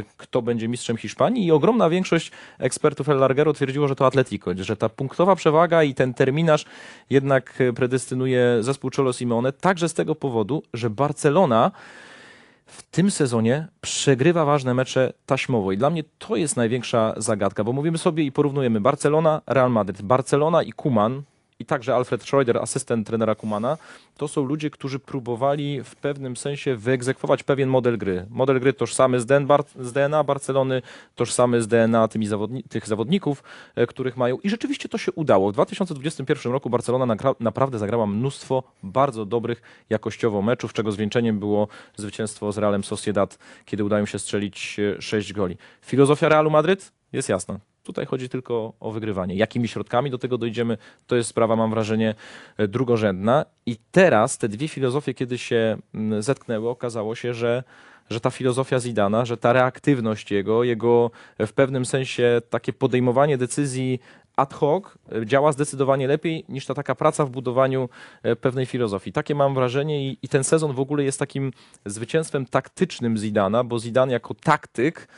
e, 0.00 0.02
kto 0.16 0.42
będzie 0.42 0.68
mistrzem 0.68 0.96
Hiszpanii 0.96 1.46
i 1.46 1.52
ogromna 1.52 1.90
większość 1.90 2.30
ekspertów 2.58 3.08
El 3.08 3.18
Larguero 3.18 3.52
twierdziło, 3.52 3.88
że 3.88 3.96
to 3.96 4.06
Atletico, 4.06 4.50
że 4.56 4.76
ta 4.76 4.88
punktowa 4.88 5.36
przewaga 5.36 5.82
i 5.82 5.94
ten 5.94 6.14
terminarz 6.14 6.64
jednak 7.10 7.58
predestynuje 7.76 8.56
zespół 8.60 8.90
Cholo 8.96 9.12
Simeone, 9.12 9.52
także 9.52 9.88
z 9.88 9.94
tego 9.94 10.14
powodu, 10.14 10.62
że 10.72 10.90
Barcelona 10.90 11.70
w 12.74 12.82
tym 12.82 13.10
sezonie 13.10 13.68
przegrywa 13.80 14.44
ważne 14.44 14.74
mecze 14.74 15.12
taśmowo. 15.26 15.72
I 15.72 15.78
dla 15.78 15.90
mnie 15.90 16.04
to 16.18 16.36
jest 16.36 16.56
największa 16.56 17.14
zagadka, 17.16 17.64
bo 17.64 17.72
mówimy 17.72 17.98
sobie 17.98 18.24
i 18.24 18.32
porównujemy 18.32 18.80
Barcelona, 18.80 19.42
Real 19.46 19.70
Madryt. 19.70 20.02
Barcelona 20.02 20.62
i 20.62 20.72
Kuman, 20.72 21.22
i 21.64 21.66
także 21.66 21.94
Alfred 21.94 22.22
Schroeder, 22.22 22.58
asystent 22.58 23.06
trenera 23.06 23.34
Kumana, 23.34 23.78
to 24.16 24.28
są 24.28 24.44
ludzie, 24.44 24.70
którzy 24.70 24.98
próbowali 24.98 25.82
w 25.82 25.96
pewnym 25.96 26.36
sensie 26.36 26.76
wyegzekwować 26.76 27.42
pewien 27.42 27.68
model 27.68 27.98
gry. 27.98 28.26
Model 28.30 28.60
gry 28.60 28.72
tożsamy 28.72 29.20
z, 29.20 29.26
Bar- 29.46 29.64
z 29.80 29.92
DNA 29.92 30.24
Barcelony, 30.24 30.82
tożsamy 31.14 31.62
z 31.62 31.68
DNA 31.68 32.06
zawodni- 32.06 32.62
tych 32.68 32.86
zawodników, 32.86 33.42
e, 33.74 33.86
których 33.86 34.16
mają. 34.16 34.38
I 34.38 34.50
rzeczywiście 34.50 34.88
to 34.88 34.98
się 34.98 35.12
udało. 35.12 35.50
W 35.50 35.52
2021 35.52 36.52
roku 36.52 36.70
Barcelona 36.70 37.16
naprawdę 37.40 37.78
zagrała 37.78 38.06
mnóstwo 38.06 38.62
bardzo 38.82 39.26
dobrych 39.26 39.62
jakościowo 39.90 40.42
meczów, 40.42 40.72
czego 40.72 40.92
zwieńczeniem 40.92 41.38
było 41.38 41.68
zwycięstwo 41.96 42.52
z 42.52 42.58
Realem 42.58 42.84
Sociedad, 42.84 43.38
kiedy 43.64 43.84
im 44.00 44.06
się 44.06 44.18
strzelić 44.18 44.76
6 45.00 45.32
goli. 45.32 45.56
Filozofia 45.82 46.28
Realu 46.28 46.50
Madryt 46.50 46.92
jest 47.12 47.28
jasna. 47.28 47.73
Tutaj 47.84 48.06
chodzi 48.06 48.28
tylko 48.28 48.72
o 48.80 48.90
wygrywanie. 48.90 49.34
Jakimi 49.34 49.68
środkami 49.68 50.10
do 50.10 50.18
tego 50.18 50.38
dojdziemy, 50.38 50.78
to 51.06 51.16
jest 51.16 51.28
sprawa, 51.28 51.56
mam 51.56 51.70
wrażenie, 51.70 52.14
e, 52.56 52.68
drugorzędna. 52.68 53.44
I 53.66 53.76
teraz 53.92 54.38
te 54.38 54.48
dwie 54.48 54.68
filozofie, 54.68 55.14
kiedy 55.14 55.38
się 55.38 55.76
zetknęły, 56.18 56.68
okazało 56.68 57.14
się, 57.14 57.34
że, 57.34 57.62
że 58.10 58.20
ta 58.20 58.30
filozofia 58.30 58.78
Zidana, 58.80 59.24
że 59.24 59.36
ta 59.36 59.52
reaktywność 59.52 60.30
jego, 60.30 60.64
jego 60.64 61.10
w 61.38 61.52
pewnym 61.52 61.84
sensie 61.84 62.42
takie 62.50 62.72
podejmowanie 62.72 63.38
decyzji 63.38 64.00
ad 64.36 64.54
hoc 64.54 64.84
e, 65.12 65.26
działa 65.26 65.52
zdecydowanie 65.52 66.06
lepiej 66.06 66.44
niż 66.48 66.66
ta 66.66 66.74
taka 66.74 66.94
praca 66.94 67.24
w 67.24 67.30
budowaniu 67.30 67.88
e, 68.22 68.36
pewnej 68.36 68.66
filozofii. 68.66 69.12
Takie 69.12 69.34
mam 69.34 69.54
wrażenie 69.54 70.08
i, 70.08 70.18
i 70.22 70.28
ten 70.28 70.44
sezon 70.44 70.72
w 70.72 70.80
ogóle 70.80 71.04
jest 71.04 71.18
takim 71.18 71.52
zwycięstwem 71.86 72.46
taktycznym 72.46 73.18
Zidana, 73.18 73.64
bo 73.64 73.78
Zidan 73.78 74.10
jako 74.10 74.34
taktyk 74.34 75.08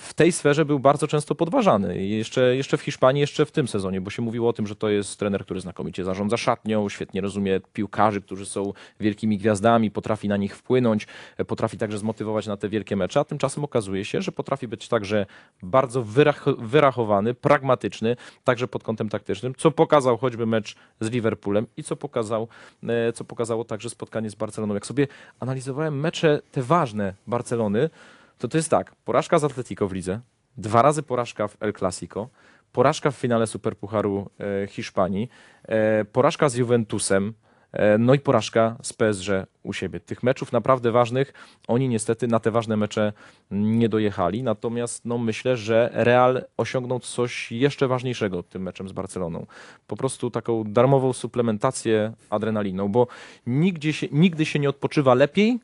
w 0.00 0.14
tej 0.14 0.32
sferze 0.32 0.64
był 0.64 0.78
bardzo 0.78 1.06
często 1.06 1.34
podważany. 1.34 2.06
Jeszcze, 2.06 2.56
jeszcze 2.56 2.76
w 2.76 2.82
Hiszpanii, 2.82 3.20
jeszcze 3.20 3.46
w 3.46 3.52
tym 3.52 3.68
sezonie, 3.68 4.00
bo 4.00 4.10
się 4.10 4.22
mówiło 4.22 4.48
o 4.48 4.52
tym, 4.52 4.66
że 4.66 4.76
to 4.76 4.88
jest 4.88 5.18
trener, 5.18 5.44
który 5.44 5.60
znakomicie 5.60 6.04
zarządza 6.04 6.36
szatnią, 6.36 6.88
świetnie 6.88 7.20
rozumie 7.20 7.60
piłkarzy, 7.72 8.20
którzy 8.20 8.46
są 8.46 8.72
wielkimi 9.00 9.38
gwiazdami, 9.38 9.90
potrafi 9.90 10.28
na 10.28 10.36
nich 10.36 10.56
wpłynąć, 10.56 11.06
potrafi 11.46 11.78
także 11.78 11.98
zmotywować 11.98 12.46
na 12.46 12.56
te 12.56 12.68
wielkie 12.68 12.96
mecze, 12.96 13.20
a 13.20 13.24
tymczasem 13.24 13.64
okazuje 13.64 14.04
się, 14.04 14.22
że 14.22 14.32
potrafi 14.32 14.68
być 14.68 14.88
także 14.88 15.26
bardzo 15.62 16.02
wyrach- 16.02 16.56
wyrachowany, 16.58 17.34
pragmatyczny, 17.34 18.16
także 18.44 18.68
pod 18.68 18.82
kątem 18.82 19.08
taktycznym, 19.08 19.54
co 19.54 19.70
pokazał 19.70 20.18
choćby 20.18 20.46
mecz 20.46 20.76
z 21.00 21.10
Liverpoolem 21.10 21.66
i 21.76 21.82
co, 21.82 21.96
pokazał, 21.96 22.48
e, 22.82 23.12
co 23.12 23.24
pokazało 23.24 23.64
także 23.64 23.90
spotkanie 23.90 24.30
z 24.30 24.34
Barceloną. 24.34 24.74
Jak 24.74 24.86
sobie 24.86 25.06
analizowałem 25.40 26.00
mecze 26.00 26.42
te 26.52 26.62
ważne 26.62 27.14
Barcelony, 27.26 27.90
to 28.40 28.48
to 28.48 28.58
jest 28.58 28.70
tak, 28.70 28.94
porażka 29.04 29.38
z 29.38 29.44
Atletico 29.44 29.88
w 29.88 29.92
lidze, 29.92 30.20
dwa 30.56 30.82
razy 30.82 31.02
porażka 31.02 31.48
w 31.48 31.56
El 31.60 31.72
Clasico, 31.72 32.28
porażka 32.72 33.10
w 33.10 33.16
finale 33.16 33.46
Superpucharu 33.46 34.30
e, 34.40 34.66
Hiszpanii, 34.66 35.28
e, 35.64 36.04
porażka 36.04 36.48
z 36.48 36.54
Juventusem, 36.54 37.34
e, 37.72 37.98
no 37.98 38.14
i 38.14 38.18
porażka 38.18 38.76
z 38.82 38.92
PSG 38.92 39.28
u 39.62 39.72
siebie. 39.72 40.00
Tych 40.00 40.22
meczów 40.22 40.52
naprawdę 40.52 40.92
ważnych, 40.92 41.32
oni 41.68 41.88
niestety 41.88 42.26
na 42.26 42.40
te 42.40 42.50
ważne 42.50 42.76
mecze 42.76 43.12
nie 43.50 43.88
dojechali, 43.88 44.42
natomiast 44.42 45.04
no, 45.04 45.18
myślę, 45.18 45.56
że 45.56 45.90
Real 45.92 46.44
osiągnął 46.56 47.00
coś 47.00 47.52
jeszcze 47.52 47.88
ważniejszego 47.88 48.42
tym 48.42 48.62
meczem 48.62 48.88
z 48.88 48.92
Barceloną. 48.92 49.46
Po 49.86 49.96
prostu 49.96 50.30
taką 50.30 50.64
darmową 50.64 51.12
suplementację 51.12 52.12
adrenaliną, 52.30 52.88
bo 52.88 53.06
nigdzie 53.46 53.92
się, 53.92 54.06
nigdy 54.12 54.46
się 54.46 54.58
nie 54.58 54.68
odpoczywa 54.68 55.14
lepiej, 55.14 55.60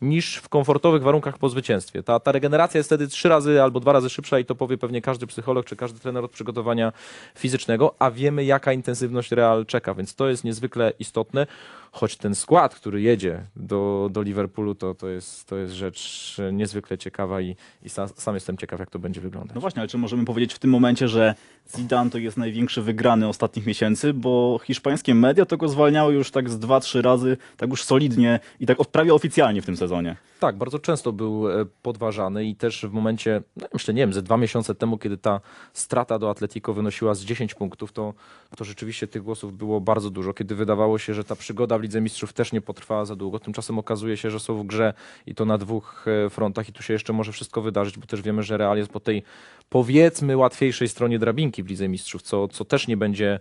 niż 0.00 0.36
w 0.36 0.48
komfortowych 0.48 1.02
warunkach 1.02 1.38
po 1.38 1.48
zwycięstwie. 1.48 2.02
Ta, 2.02 2.20
ta 2.20 2.32
regeneracja 2.32 2.78
jest 2.78 2.88
wtedy 2.88 3.08
trzy 3.08 3.28
razy 3.28 3.62
albo 3.62 3.80
dwa 3.80 3.92
razy 3.92 4.10
szybsza 4.10 4.38
i 4.38 4.44
to 4.44 4.54
powie 4.54 4.78
pewnie 4.78 5.02
każdy 5.02 5.26
psycholog 5.26 5.66
czy 5.66 5.76
każdy 5.76 6.00
trener 6.00 6.24
od 6.24 6.30
przygotowania 6.30 6.92
fizycznego, 7.38 7.94
a 7.98 8.10
wiemy 8.10 8.44
jaka 8.44 8.72
intensywność 8.72 9.30
Real 9.32 9.66
czeka, 9.66 9.94
więc 9.94 10.14
to 10.14 10.28
jest 10.28 10.44
niezwykle 10.44 10.92
istotne, 10.98 11.46
choć 11.92 12.16
ten 12.16 12.34
skład, 12.34 12.74
który 12.74 13.02
jedzie 13.02 13.46
do, 13.56 14.08
do 14.12 14.22
Liverpoolu, 14.22 14.74
to, 14.74 14.94
to, 14.94 15.08
jest, 15.08 15.48
to 15.48 15.56
jest 15.56 15.72
rzecz 15.72 16.36
niezwykle 16.52 16.98
ciekawa 16.98 17.40
i, 17.40 17.56
i 17.82 17.88
sam, 17.88 18.08
sam 18.16 18.34
jestem 18.34 18.56
ciekaw, 18.56 18.80
jak 18.80 18.90
to 18.90 18.98
będzie 18.98 19.20
wyglądać. 19.20 19.54
No 19.54 19.60
właśnie, 19.60 19.80
ale 19.80 19.88
czy 19.88 19.98
możemy 19.98 20.24
powiedzieć 20.24 20.54
w 20.54 20.58
tym 20.58 20.70
momencie, 20.70 21.08
że 21.08 21.34
Zidane 21.76 22.10
to 22.10 22.18
jest 22.18 22.36
największy 22.36 22.82
wygrany 22.82 23.28
ostatnich 23.28 23.66
miesięcy, 23.66 24.12
bo 24.12 24.60
hiszpańskie 24.64 25.14
media 25.14 25.46
to 25.46 25.56
go 25.56 25.68
zwalniały 25.68 26.14
już 26.14 26.30
tak 26.30 26.50
z 26.50 26.58
dwa, 26.58 26.80
trzy 26.80 27.02
razy, 27.02 27.36
tak 27.56 27.70
już 27.70 27.84
solidnie 27.84 28.40
i 28.60 28.66
tak 28.66 28.78
prawie 28.92 29.14
oficjalnie 29.14 29.62
w 29.62 29.66
tym 29.66 29.76
sezonie. 29.76 30.16
Tak, 30.40 30.56
bardzo 30.56 30.78
często 30.78 31.12
był 31.12 31.50
e, 31.50 31.66
podważany 31.82 32.44
i 32.44 32.56
też 32.56 32.86
w 32.86 32.92
momencie, 32.92 33.42
no 33.56 33.66
myślę, 33.72 33.94
nie 33.94 34.02
wiem, 34.02 34.12
ze 34.12 34.22
dwa 34.22 34.36
miesiące 34.36 34.74
temu, 34.74 34.98
kiedy 34.98 35.16
ta 35.16 35.40
strata 35.72 36.18
do 36.18 36.30
Atletico 36.30 36.74
wynosiła 36.74 37.14
z 37.14 37.24
10 37.24 37.54
punktów, 37.54 37.92
to, 37.92 38.14
to 38.56 38.64
rzeczywiście 38.64 39.06
tych 39.06 39.22
głosów 39.22 39.56
było 39.56 39.80
bardzo 39.80 40.10
dużo, 40.10 40.34
kiedy 40.34 40.54
wydawało 40.54 40.98
się, 40.98 41.14
że 41.14 41.24
ta 41.24 41.36
przygoda 41.36 41.78
w 41.80 41.82
Lidze 41.82 42.00
Mistrzów 42.00 42.32
też 42.32 42.52
nie 42.52 42.60
potrwała 42.60 43.04
za 43.04 43.16
długo. 43.16 43.38
Tymczasem 43.38 43.78
okazuje 43.78 44.16
się, 44.16 44.30
że 44.30 44.40
są 44.40 44.56
w 44.56 44.66
grze 44.66 44.94
i 45.26 45.34
to 45.34 45.44
na 45.44 45.58
dwóch 45.58 46.04
e, 46.26 46.30
frontach 46.30 46.68
i 46.68 46.72
tu 46.72 46.82
się 46.82 46.92
jeszcze 46.92 47.12
może 47.12 47.32
wszystko 47.32 47.62
wydarzyć, 47.62 47.98
bo 47.98 48.06
też 48.06 48.22
wiemy, 48.22 48.42
że 48.42 48.56
Real 48.56 48.76
jest 48.76 48.90
po 48.90 49.00
tej 49.00 49.22
powiedzmy 49.68 50.36
łatwiejszej 50.36 50.88
stronie 50.88 51.18
drabinki 51.18 51.62
w 51.62 51.66
Lidze 51.66 51.88
Mistrzów, 51.88 52.22
co, 52.22 52.48
co 52.48 52.64
też 52.64 52.88
nie 52.88 52.96
będzie 52.96 53.38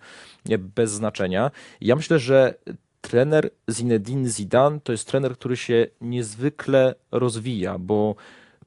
bez 0.59 0.91
znaczenia. 0.91 1.51
Ja 1.81 1.95
myślę, 1.95 2.19
że 2.19 2.53
trener 3.01 3.49
Zinedine 3.71 4.29
Zidane 4.29 4.79
to 4.79 4.91
jest 4.91 5.07
trener, 5.07 5.33
który 5.33 5.57
się 5.57 5.87
niezwykle 6.01 6.95
rozwija, 7.11 7.77
bo 7.77 8.15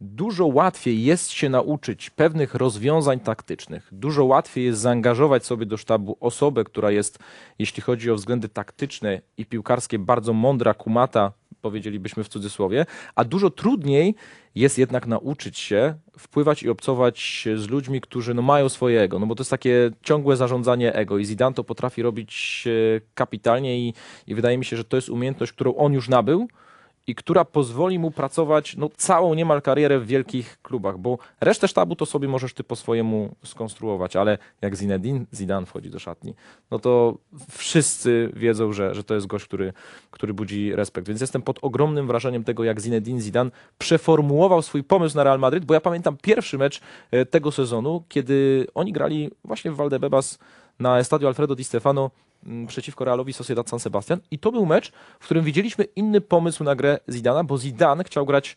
dużo 0.02 0.46
łatwiej 0.46 1.04
jest 1.04 1.30
się 1.30 1.48
nauczyć 1.48 2.10
pewnych 2.10 2.54
rozwiązań 2.54 3.20
taktycznych. 3.20 3.88
Dużo 3.92 4.24
łatwiej 4.24 4.64
jest 4.64 4.80
zaangażować 4.80 5.46
sobie 5.46 5.66
do 5.66 5.76
sztabu 5.76 6.16
osobę, 6.20 6.64
która 6.64 6.90
jest, 6.90 7.18
jeśli 7.58 7.82
chodzi 7.82 8.10
o 8.10 8.14
względy 8.14 8.48
taktyczne 8.48 9.20
i 9.36 9.46
piłkarskie, 9.46 9.98
bardzo 9.98 10.32
mądra, 10.32 10.74
kumata, 10.74 11.32
powiedzielibyśmy 11.60 12.24
w 12.24 12.28
cudzysłowie, 12.28 12.86
a 13.14 13.24
dużo 13.24 13.50
trudniej 13.50 14.14
jest 14.54 14.78
jednak 14.78 15.06
nauczyć 15.06 15.58
się 15.58 15.94
wpływać 16.18 16.62
i 16.62 16.68
obcować 16.68 17.48
z 17.56 17.68
ludźmi, 17.68 18.00
którzy 18.00 18.34
no, 18.34 18.42
mają 18.42 18.68
swoje 18.68 19.00
ego, 19.00 19.18
no 19.18 19.26
bo 19.26 19.34
to 19.34 19.40
jest 19.40 19.50
takie 19.50 19.90
ciągłe 20.02 20.36
zarządzanie 20.36 20.94
ego 20.94 21.18
i 21.18 21.24
Zidane 21.24 21.54
to 21.54 21.64
potrafi 21.64 22.02
robić 22.02 22.64
e, 22.66 23.00
kapitalnie 23.14 23.78
i, 23.78 23.94
i 24.26 24.34
wydaje 24.34 24.58
mi 24.58 24.64
się, 24.64 24.76
że 24.76 24.84
to 24.84 24.96
jest 24.96 25.08
umiejętność, 25.08 25.52
którą 25.52 25.74
on 25.74 25.92
już 25.92 26.08
nabył 26.08 26.48
i 27.06 27.14
która 27.14 27.44
pozwoli 27.44 27.98
mu 27.98 28.10
pracować 28.10 28.76
no, 28.76 28.90
całą 28.96 29.34
niemal 29.34 29.62
karierę 29.62 29.98
w 29.98 30.06
wielkich 30.06 30.58
klubach, 30.62 30.98
bo 30.98 31.18
resztę 31.40 31.68
sztabu 31.68 31.96
to 31.96 32.06
sobie 32.06 32.28
możesz 32.28 32.54
ty 32.54 32.64
po 32.64 32.76
swojemu 32.76 33.34
skonstruować, 33.44 34.16
ale 34.16 34.38
jak 34.60 34.76
Zinedine 34.76 35.24
Zidane 35.32 35.66
wchodzi 35.66 35.90
do 35.90 35.98
szatni, 35.98 36.34
no 36.70 36.78
to 36.78 37.18
wszyscy 37.50 38.30
wiedzą, 38.36 38.72
że, 38.72 38.94
że 38.94 39.04
to 39.04 39.14
jest 39.14 39.26
gość, 39.26 39.44
który, 39.44 39.72
który 40.10 40.34
budzi 40.34 40.74
respekt. 40.74 41.08
Więc 41.08 41.20
jestem 41.20 41.42
pod 41.42 41.58
ogromnym 41.62 42.06
wrażeniem 42.06 42.44
tego, 42.44 42.64
jak 42.64 42.80
Zinedine 42.80 43.20
Zidane 43.20 43.50
przeformułował 43.78 44.62
swój 44.62 44.84
pomysł 44.84 45.16
na 45.16 45.24
Real 45.24 45.38
Madryt, 45.38 45.64
bo 45.64 45.74
ja 45.74 45.80
pamiętam 45.80 46.16
pierwszy 46.22 46.58
mecz 46.58 46.80
e, 47.10 47.26
tego 47.26 47.52
sezonu, 47.52 48.04
kiedy 48.08 48.66
oni 48.74 48.92
grali 48.92 49.30
właśnie 49.44 49.70
w 49.70 49.76
Valdebebas 49.76 50.38
na 50.78 50.98
Estadio 50.98 51.28
Alfredo 51.28 51.54
Di 51.54 51.64
Stefano 51.64 52.10
przeciwko 52.68 53.04
Realowi 53.04 53.32
Sociedad 53.32 53.68
San 53.68 53.80
Sebastian 53.80 54.20
i 54.30 54.38
to 54.38 54.52
był 54.52 54.66
mecz, 54.66 54.92
w 55.20 55.24
którym 55.24 55.44
widzieliśmy 55.44 55.84
inny 55.84 56.20
pomysł 56.20 56.64
na 56.64 56.74
grę 56.74 56.98
Zidana, 57.08 57.44
bo 57.44 57.58
Zidane 57.58 58.04
chciał 58.04 58.26
grać 58.26 58.56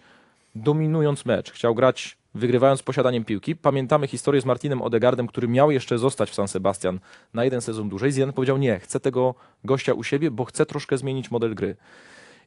dominując 0.56 1.26
mecz, 1.26 1.52
chciał 1.52 1.76
grać 1.76 2.18
wygrywając 2.36 2.84
posiadaniem 2.84 3.26
piłki. 3.26 3.56
Pamiętamy 3.56 4.08
historię 4.08 4.42
z 4.42 4.46
Martinem 4.46 4.82
Odegardem, 4.82 5.28
który 5.28 5.48
miał 5.48 5.72
jeszcze 5.72 5.98
zostać 5.98 6.30
w 6.30 6.34
San 6.34 6.48
Sebastian 6.48 7.00
na 7.34 7.44
jeden 7.44 7.62
sezon 7.62 7.90
dłużej. 7.90 8.12
Zidane 8.12 8.34
powiedział 8.34 8.58
nie, 8.58 8.80
chcę 8.80 9.00
tego 9.00 9.36
gościa 9.64 9.94
u 9.94 10.04
siebie, 10.04 10.32
bo 10.32 10.46
chcę 10.46 10.66
troszkę 10.66 10.98
zmienić 10.98 11.32
model 11.32 11.56
gry. 11.56 11.76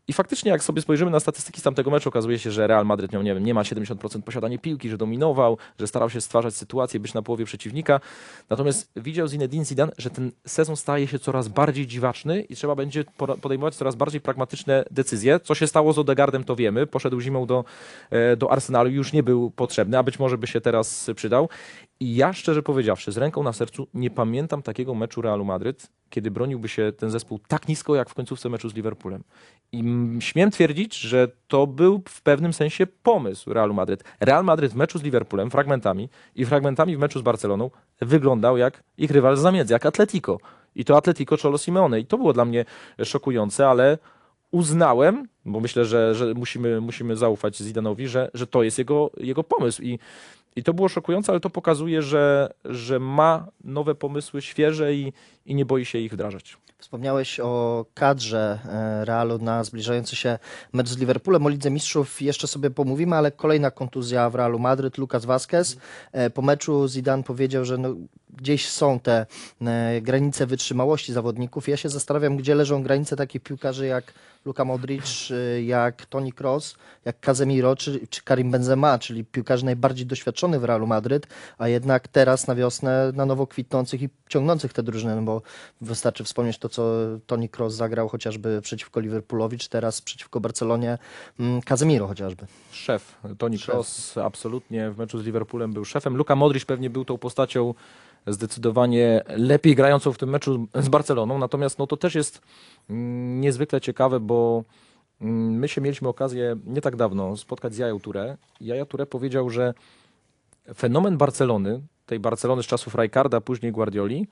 I 0.09 0.13
faktycznie, 0.13 0.51
jak 0.51 0.63
sobie 0.63 0.83
spojrzymy 0.83 1.11
na 1.11 1.21
statystyki 1.21 1.61
z 1.61 1.63
tamtego 1.63 1.91
meczu, 1.91 2.09
okazuje 2.09 2.39
się, 2.39 2.51
że 2.51 2.67
Real 2.67 2.87
Madryt 2.87 3.13
miał, 3.13 3.23
nie 3.23 3.35
wiem, 3.35 3.45
nie 3.45 3.55
ma 3.55 3.63
70% 3.63 4.23
posiadania 4.23 4.59
piłki, 4.59 4.89
że 4.89 4.99
dominował, 4.99 5.59
że 5.79 5.87
starał 5.87 6.11
się 6.11 6.21
stwarzać 6.21 6.55
sytuację, 6.55 7.01
być 7.01 7.15
na 7.15 7.23
połowie 7.23 7.45
przeciwnika. 7.45 8.01
Natomiast 8.51 8.91
widział 8.97 9.29
Zinedine 9.29 9.65
Zidane, 9.65 9.93
że 9.99 10.11
ten 10.11 10.33
sezon 10.47 10.77
staje 10.77 11.07
się 11.07 11.19
coraz 11.19 11.49
bardziej 11.49 11.87
dziwaczny 11.87 12.41
i 12.41 12.57
trzeba 12.57 12.75
będzie 12.75 13.05
podejmować 13.41 13.75
coraz 13.75 13.95
bardziej 13.95 14.21
pragmatyczne 14.21 14.85
decyzje. 14.91 15.41
Co 15.41 15.55
się 15.55 15.67
stało 15.67 15.93
z 15.93 15.99
Odegardem, 15.99 16.45
to 16.45 16.57
wiemy. 16.57 16.87
Poszedł 16.87 17.21
zimą 17.21 17.47
do, 17.47 17.65
e, 18.11 18.37
do 18.37 18.53
Arsenalu, 18.53 18.91
już 18.91 19.13
nie 19.13 19.23
był 19.23 19.51
potrzebny, 19.51 19.99
a 19.99 20.03
być 20.03 20.19
może 20.19 20.39
by 20.39 20.47
się 20.47 20.61
teraz 20.61 21.11
przydał. 21.17 21.49
I 22.01 22.17
ja 22.17 22.33
szczerze 22.33 22.63
powiedziawszy, 22.63 23.13
z 23.13 23.17
ręką 23.17 23.43
na 23.43 23.53
sercu, 23.53 23.89
nie 23.95 24.11
pamiętam 24.11 24.63
takiego 24.63 24.95
meczu 24.95 25.23
Realu 25.23 25.45
Madryt, 25.45 25.91
kiedy 26.11 26.31
broniłby 26.31 26.69
się 26.69 26.93
ten 26.93 27.11
zespół 27.11 27.41
tak 27.49 27.69
nisko, 27.69 27.95
jak 27.95 28.11
w 28.11 28.15
końcówce 28.15 28.49
meczu 28.49 28.69
z 28.69 28.75
Liverpoolem. 28.75 29.23
I 29.73 29.85
śmiem 30.21 30.51
twierdzić, 30.51 30.99
że 30.99 31.29
to 31.49 31.67
był 31.67 32.03
w 32.09 32.23
pewnym 32.23 32.53
sensie 32.53 32.87
pomysł 32.87 33.53
Realu 33.53 33.75
Madryt. 33.75 34.05
Real 34.21 34.45
Madryt 34.45 34.73
w 34.73 34.77
meczu 34.77 34.99
z 34.99 35.03
Liverpoolem 35.03 35.51
fragmentami 35.51 36.09
i 36.35 36.45
fragmentami 36.45 36.97
w 36.97 36.99
meczu 36.99 37.19
z 37.19 37.23
Barceloną 37.23 37.71
wyglądał 38.01 38.57
jak 38.57 38.83
ich 38.99 39.11
rywal 39.11 39.37
z 39.37 39.41
zamiedzy, 39.41 39.73
jak 39.73 39.87
Atletico. 39.87 40.39
I 40.75 40.85
to 40.85 40.97
Atletico 40.97 41.37
Cholo 41.37 41.59
Simeone. 41.59 42.01
I 42.01 42.07
to 42.07 42.19
było 42.19 42.33
dla 42.33 42.45
mnie 42.45 42.65
szokujące, 43.05 43.69
ale 43.69 43.99
uznałem, 44.51 45.29
bo 45.45 45.61
myślę, 45.61 45.85
że, 45.85 46.15
że 46.15 46.35
musimy, 46.35 46.81
musimy 46.81 47.17
zaufać 47.17 47.57
Zidanowi, 47.57 48.09
że, 48.09 48.31
że 48.35 48.47
to 48.47 48.63
jest 48.63 48.79
jego, 48.79 49.11
jego 49.17 49.45
pomysł. 49.45 49.83
I, 49.83 49.99
I 50.59 50.63
to 50.63 50.75
było 50.75 50.89
szokujące, 50.89 51.33
ale 51.33 51.41
to 51.41 51.51
pokazuje, 51.51 52.03
że, 52.03 52.55
że 52.65 52.99
ma 52.99 53.49
nowe 53.65 53.95
pomysły, 53.95 54.43
świeże 54.43 54.95
i, 54.95 55.13
i 55.47 55.55
nie 55.55 55.65
boi 55.65 55.85
się 55.85 55.99
ich 55.99 56.13
wdrażać. 56.13 56.57
Wspomniałeś 56.79 57.41
o 57.41 57.85
kadrze 57.95 58.59
e, 58.65 59.05
Realu 59.05 59.39
na 59.39 59.65
zbliżający 59.65 60.17
się 60.17 60.39
mecz 60.73 60.89
z 60.89 60.99
Liverpoolem. 60.99 61.47
O 61.47 61.49
Lidze 61.49 61.71
Mistrzów 61.71 62.23
jeszcze 62.23 62.47
sobie 62.47 62.71
pomówimy, 62.71 63.17
ale 63.17 63.33
kolejna 63.33 63.71
kontuzja 63.71 64.31
w 64.31 64.35
Realu 64.35 64.59
Madryt, 64.59 64.99
Lucas 64.99 65.25
Vazquez. 65.25 65.77
E, 66.13 66.31
Po 66.31 66.43
meczu 66.43 66.89
Zidane 66.89 67.23
powiedział, 67.23 67.65
że 67.65 67.79
no, 67.79 67.95
gdzieś 68.37 68.69
są 68.69 69.01
te 69.01 69.27
e, 69.61 70.01
granice 70.01 70.47
wytrzymałości 70.47 71.13
zawodników. 71.13 71.69
Ja 71.69 71.77
się 71.77 71.89
zastanawiam, 71.89 72.37
gdzie 72.37 72.55
leżą 72.55 72.83
granice 72.83 73.17
takich 73.17 73.43
piłkarzy 73.43 73.87
jak 73.87 74.13
Luka 74.45 74.65
Modric, 74.65 75.31
e, 75.31 75.63
jak 75.63 76.07
Toni 76.07 76.33
Kroos, 76.33 76.77
jak 77.05 77.21
Casemiro 77.21 77.77
czy, 77.77 78.07
czy 78.11 78.23
Karim 78.23 78.51
Benzema, 78.51 78.99
czyli 78.99 79.25
piłkarzy 79.25 79.65
najbardziej 79.65 80.07
doświadczonych 80.07 80.61
w 80.61 80.65
Realu 80.65 80.87
Madryt, 80.87 81.27
a 81.59 81.69
jednak 81.69 82.09
teraz 82.09 82.47
na 82.47 82.55
wiosnę 82.55 83.13
na 83.15 83.27
nowo 83.27 83.47
kwitnących 83.47 84.03
i 84.03 84.09
ciągnących 84.29 84.73
te 84.73 84.83
drużyny, 84.83 85.17
no 85.17 85.23
bo 85.23 85.43
wystarczy 85.81 86.25
wspomnieć 86.25 86.59
to, 86.59 86.69
co 86.69 86.93
Toni 87.27 87.49
Kroos 87.49 87.75
zagrał 87.75 88.09
chociażby 88.09 88.61
przeciwko 88.63 89.01
Liverpoolowi, 89.01 89.59
czy 89.59 89.69
teraz 89.69 90.03
przeciwko 90.03 90.41
Barcelonie 90.41 90.99
mm, 91.41 91.63
Casemiro 91.63 92.07
chociażby. 92.07 92.47
Szef, 92.71 93.15
Toni. 93.39 93.59
Kroos 93.59 94.19
absolutnie 94.19 94.91
w 94.91 94.99
meczu 94.99 95.19
z 95.19 95.25
Liverpoolem 95.25 95.73
był 95.73 95.85
szefem. 95.85 96.17
Luka 96.17 96.37
Modric 96.37 96.65
pewnie 96.65 96.91
był 96.91 97.05
tą 97.05 97.19
postacią 97.19 97.75
zdecydowanie 98.29 99.23
lepiej 99.37 99.75
grającą 99.75 100.13
w 100.13 100.19
tym 100.19 100.29
meczu 100.29 100.67
z 100.75 100.89
Barceloną, 100.89 101.39
natomiast 101.39 101.79
no, 101.79 101.87
to 101.87 101.97
też 101.97 102.15
jest 102.15 102.43
mm, 102.91 103.41
niezwykle 103.41 103.81
ciekawe, 103.81 104.21
bo 104.21 104.65
mm, 105.21 105.59
my 105.59 105.69
się 105.69 105.81
mieliśmy 105.81 106.09
okazję 106.09 106.57
nie 106.67 106.81
tak 106.81 106.97
dawno 106.97 107.37
spotkać 107.37 107.75
z 107.75 107.79
Jają 107.79 107.99
Touré. 107.99 108.37
Jaja 108.61 108.85
Touré 108.85 109.07
powiedział, 109.07 109.51
że 109.51 109.75
fenomen 110.75 111.17
Barcelony, 111.17 111.81
tej 112.07 112.21
Barcelony 112.21 112.63
z 112.63 112.67
czasów 112.67 112.95
Rijkaarda, 112.95 113.41
później 113.41 113.73
Guardioli, 113.73 114.29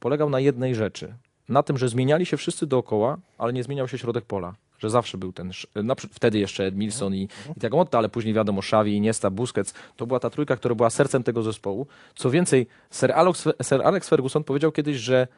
polegał 0.00 0.30
na 0.30 0.40
jednej 0.40 0.74
rzeczy. 0.74 1.14
Na 1.48 1.62
tym, 1.62 1.78
że 1.78 1.88
zmieniali 1.88 2.26
się 2.26 2.36
wszyscy 2.36 2.66
dookoła, 2.66 3.18
ale 3.38 3.52
nie 3.52 3.62
zmieniał 3.62 3.88
się 3.88 3.98
środek 3.98 4.24
pola. 4.24 4.54
Że 4.78 4.90
zawsze 4.90 5.18
był 5.18 5.32
ten, 5.32 5.50
na, 5.74 5.94
wtedy 5.94 6.38
jeszcze 6.38 6.64
Edmilson 6.64 7.14
i, 7.14 7.28
i 7.56 7.60
tego 7.60 7.76
Motta, 7.76 7.98
ale 7.98 8.08
później 8.08 8.34
wiadomo 8.34 8.58
Xavi, 8.58 8.96
Iniesta, 8.96 9.30
Busquets. 9.30 9.74
To 9.96 10.06
była 10.06 10.20
ta 10.20 10.30
trójka, 10.30 10.56
która 10.56 10.74
była 10.74 10.90
sercem 10.90 11.22
tego 11.22 11.42
zespołu. 11.42 11.86
Co 12.14 12.30
więcej, 12.30 12.66
Sir 12.90 13.12
Alex, 13.12 13.48
Sir 13.62 13.82
Alex 13.84 14.08
Ferguson 14.08 14.44
powiedział 14.44 14.72
kiedyś, 14.72 14.96
że 14.96 15.28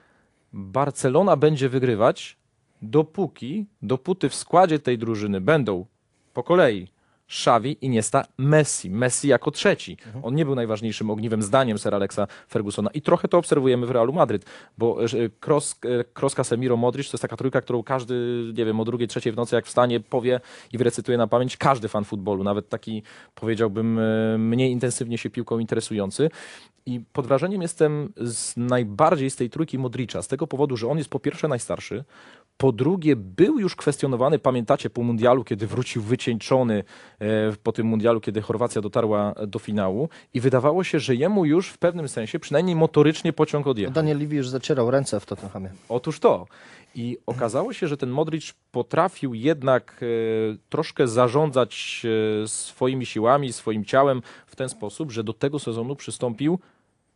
Barcelona 0.53 1.37
będzie 1.37 1.69
wygrywać 1.69 2.37
dopóki, 2.83 3.67
dopóty 3.83 4.29
w 4.29 4.35
składzie 4.35 4.79
tej 4.79 4.99
drużyny 4.99 5.41
będą 5.41 5.87
po 6.35 6.43
kolei 6.43 6.89
Xavi, 7.31 7.77
Iniesta, 7.81 8.25
Messi. 8.39 8.91
Messi 8.91 9.29
jako 9.29 9.51
trzeci. 9.51 9.97
On 10.23 10.35
nie 10.35 10.45
był 10.45 10.55
najważniejszym 10.55 11.11
ogniwem 11.11 11.43
zdaniem 11.43 11.79
Sir 11.79 11.95
Alexa 11.95 12.27
Fergusona. 12.49 12.91
I 12.91 13.03
trochę 13.03 13.29
to 13.29 13.39
obserwujemy 13.39 13.87
w 13.87 13.91
Realu 13.91 14.13
Madryt, 14.13 14.45
bo 14.79 14.99
Kroos, 15.41 15.79
e, 15.85 16.05
Kroos 16.05 16.35
Casemiro, 16.35 16.77
Modric 16.77 17.11
to 17.11 17.15
jest 17.15 17.23
taka 17.23 17.37
trójka, 17.37 17.61
którą 17.61 17.83
każdy, 17.83 18.45
nie 18.57 18.65
wiem, 18.65 18.81
o 18.81 18.85
drugiej, 18.85 19.09
trzeciej 19.09 19.33
w 19.33 19.37
nocy 19.37 19.57
jak 19.57 19.67
wstanie, 19.67 20.01
powie 20.01 20.41
i 20.73 20.79
wyrecytuje 20.79 21.19
na 21.19 21.27
pamięć 21.27 21.57
każdy 21.57 21.89
fan 21.89 22.05
futbolu, 22.05 22.45
nawet 22.45 22.69
taki 22.69 23.03
powiedziałbym 23.35 23.99
e, 23.99 24.39
mniej 24.39 24.73
intensywnie 24.73 25.19
się 25.19 25.31
piłką 25.31 25.59
interesujący. 25.59 26.31
I 26.87 27.01
pod 27.13 27.27
wrażeniem 27.27 27.63
jestem 27.63 28.13
z 28.17 28.57
najbardziej 28.57 29.31
z 29.31 29.37
tej 29.37 29.51
trójki 29.51 29.79
Modricza, 29.79 30.23
z 30.23 30.29
tego 30.29 30.47
powodu, 30.47 30.77
że 30.77 30.89
on 30.89 30.99
jest 30.99 31.11
po 31.11 31.21
pierwsze 31.21 31.49
najstarszy, 31.49 32.05
po 32.61 32.73
drugie 32.73 33.17
był 33.17 33.59
już 33.59 33.77
kwestionowany, 33.77 34.39
pamiętacie, 34.39 34.91
po 34.91 35.03
mundialu, 35.03 35.45
kiedy 35.45 35.67
wrócił 35.67 36.03
wycieńczony 36.03 36.85
e, 37.19 37.25
po 37.63 37.73
tym 37.73 37.87
mundialu, 37.87 38.21
kiedy 38.21 38.43
Chorwacja 38.43 38.83
dotarła 38.83 39.35
do 39.47 39.59
finału 39.59 40.09
i 40.35 40.41
wydawało 40.41 40.85
się, 40.85 41.01
że 41.01 41.15
jemu 41.15 41.45
już 41.45 41.69
w 41.69 41.79
pewnym 41.79 42.09
sensie, 42.09 42.39
przynajmniej 42.39 42.77
motorycznie 42.77 43.33
pociąg 43.33 43.67
odjechał. 43.67 43.95
Daniel 43.95 44.35
już 44.35 44.49
zacierał 44.49 44.91
ręce 44.91 45.21
w 45.21 45.27
Tottenhamie. 45.27 45.71
Otóż 45.89 46.21
to. 46.21 46.47
I 46.95 47.19
okazało 47.27 47.73
się, 47.73 47.89
że 47.89 47.97
ten 47.97 48.11
Modric 48.11 48.55
potrafił 48.71 49.35
jednak 49.35 50.01
e, 50.03 50.07
troszkę 50.69 51.09
zarządzać 51.09 52.03
e, 52.45 52.49
swoimi 52.49 53.07
siłami, 53.07 53.53
swoim 53.53 53.85
ciałem 53.85 54.23
w 54.47 54.57
ten 54.57 54.69
sposób, 54.69 55.11
że 55.11 55.25
do 55.25 55.33
tego 55.33 55.59
sezonu 55.59 55.97
przystąpił 55.97 56.59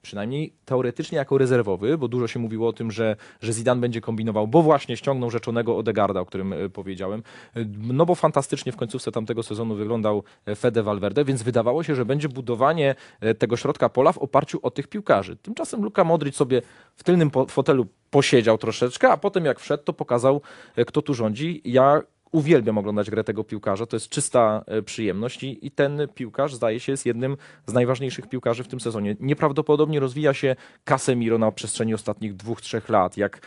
przynajmniej 0.04 0.52
teoretycznie 0.64 1.18
jako 1.18 1.38
rezerwowy, 1.38 1.98
bo 1.98 2.08
dużo 2.08 2.26
się 2.28 2.38
mówiło 2.38 2.68
o 2.68 2.72
tym, 2.72 2.90
że, 2.90 3.16
że 3.40 3.52
Zidane 3.52 3.80
będzie 3.80 4.00
kombinował, 4.00 4.48
bo 4.48 4.62
właśnie 4.62 4.96
ściągnął 4.96 5.30
rzeczonego 5.30 5.76
Odegarda, 5.76 6.20
o 6.20 6.26
którym 6.26 6.52
e, 6.52 6.68
powiedziałem. 6.68 7.22
E, 7.56 7.64
No 7.78 8.06
bo 8.06 8.14
fantastycznie 8.14 8.72
w 8.72 8.76
końcówce 8.76 9.12
tamtego 9.12 9.42
sezonu 9.42 9.74
wyglądał 9.74 10.22
e, 10.46 10.54
Fede 10.54 10.82
Valverde, 10.82 11.24
więc 11.24 11.42
wydawało 11.42 11.82
się, 11.82 11.94
że 11.94 12.04
będzie 12.04 12.28
budowanie 12.28 12.94
tego 13.38 13.56
środka 13.56 13.88
pola 13.88 14.12
w 14.12 14.18
oparciu 14.18 14.58
o 14.62 14.70
tych 14.70 14.86
piłkarzy. 14.88 15.36
Tymczasem 15.36 15.82
Luka 15.82 16.04
Modric 16.04 16.36
sobie 16.36 16.62
w 16.96 17.04
tylnym 17.04 17.30
fotelu 17.48 17.86
posiedział 18.10 18.58
troszeczkę, 18.58 19.10
a 19.10 19.16
potem 19.16 19.44
jak 19.44 19.60
wszedł, 19.60 19.84
to 19.84 19.92
pokazał, 19.92 20.40
kto 20.86 21.02
tu 21.02 21.14
rządzi. 21.14 21.62
Ja 21.64 22.02
uwielbiam 22.34 22.78
oglądać 22.78 23.10
grę 23.10 23.24
tego 23.24 23.44
piłkarza, 23.44 23.86
to 23.86 23.96
jest 23.96 24.08
czysta 24.08 24.64
e, 24.66 24.82
przyjemność 24.82 25.42
i, 25.42 25.66
i 25.66 25.70
ten 25.70 26.08
piłkarz 26.14 26.54
zdaje 26.54 26.80
się 26.80 26.92
jest 26.92 27.06
jednym 27.06 27.36
z 27.66 27.72
najważniejszych 27.72 28.28
piłkarzy 28.28 28.64
w 28.64 28.68
tym 28.68 28.80
sezonie. 28.80 29.16
Nieprawdopodobnie 29.20 30.00
rozwija 30.00 30.34
się 30.34 30.56
Casemiro 30.84 31.38
na 31.38 31.52
przestrzeni 31.52 31.94
ostatnich 31.94 32.36
dwóch, 32.36 32.60
trzech 32.60 32.88
lat. 32.88 33.16
Jak 33.16 33.40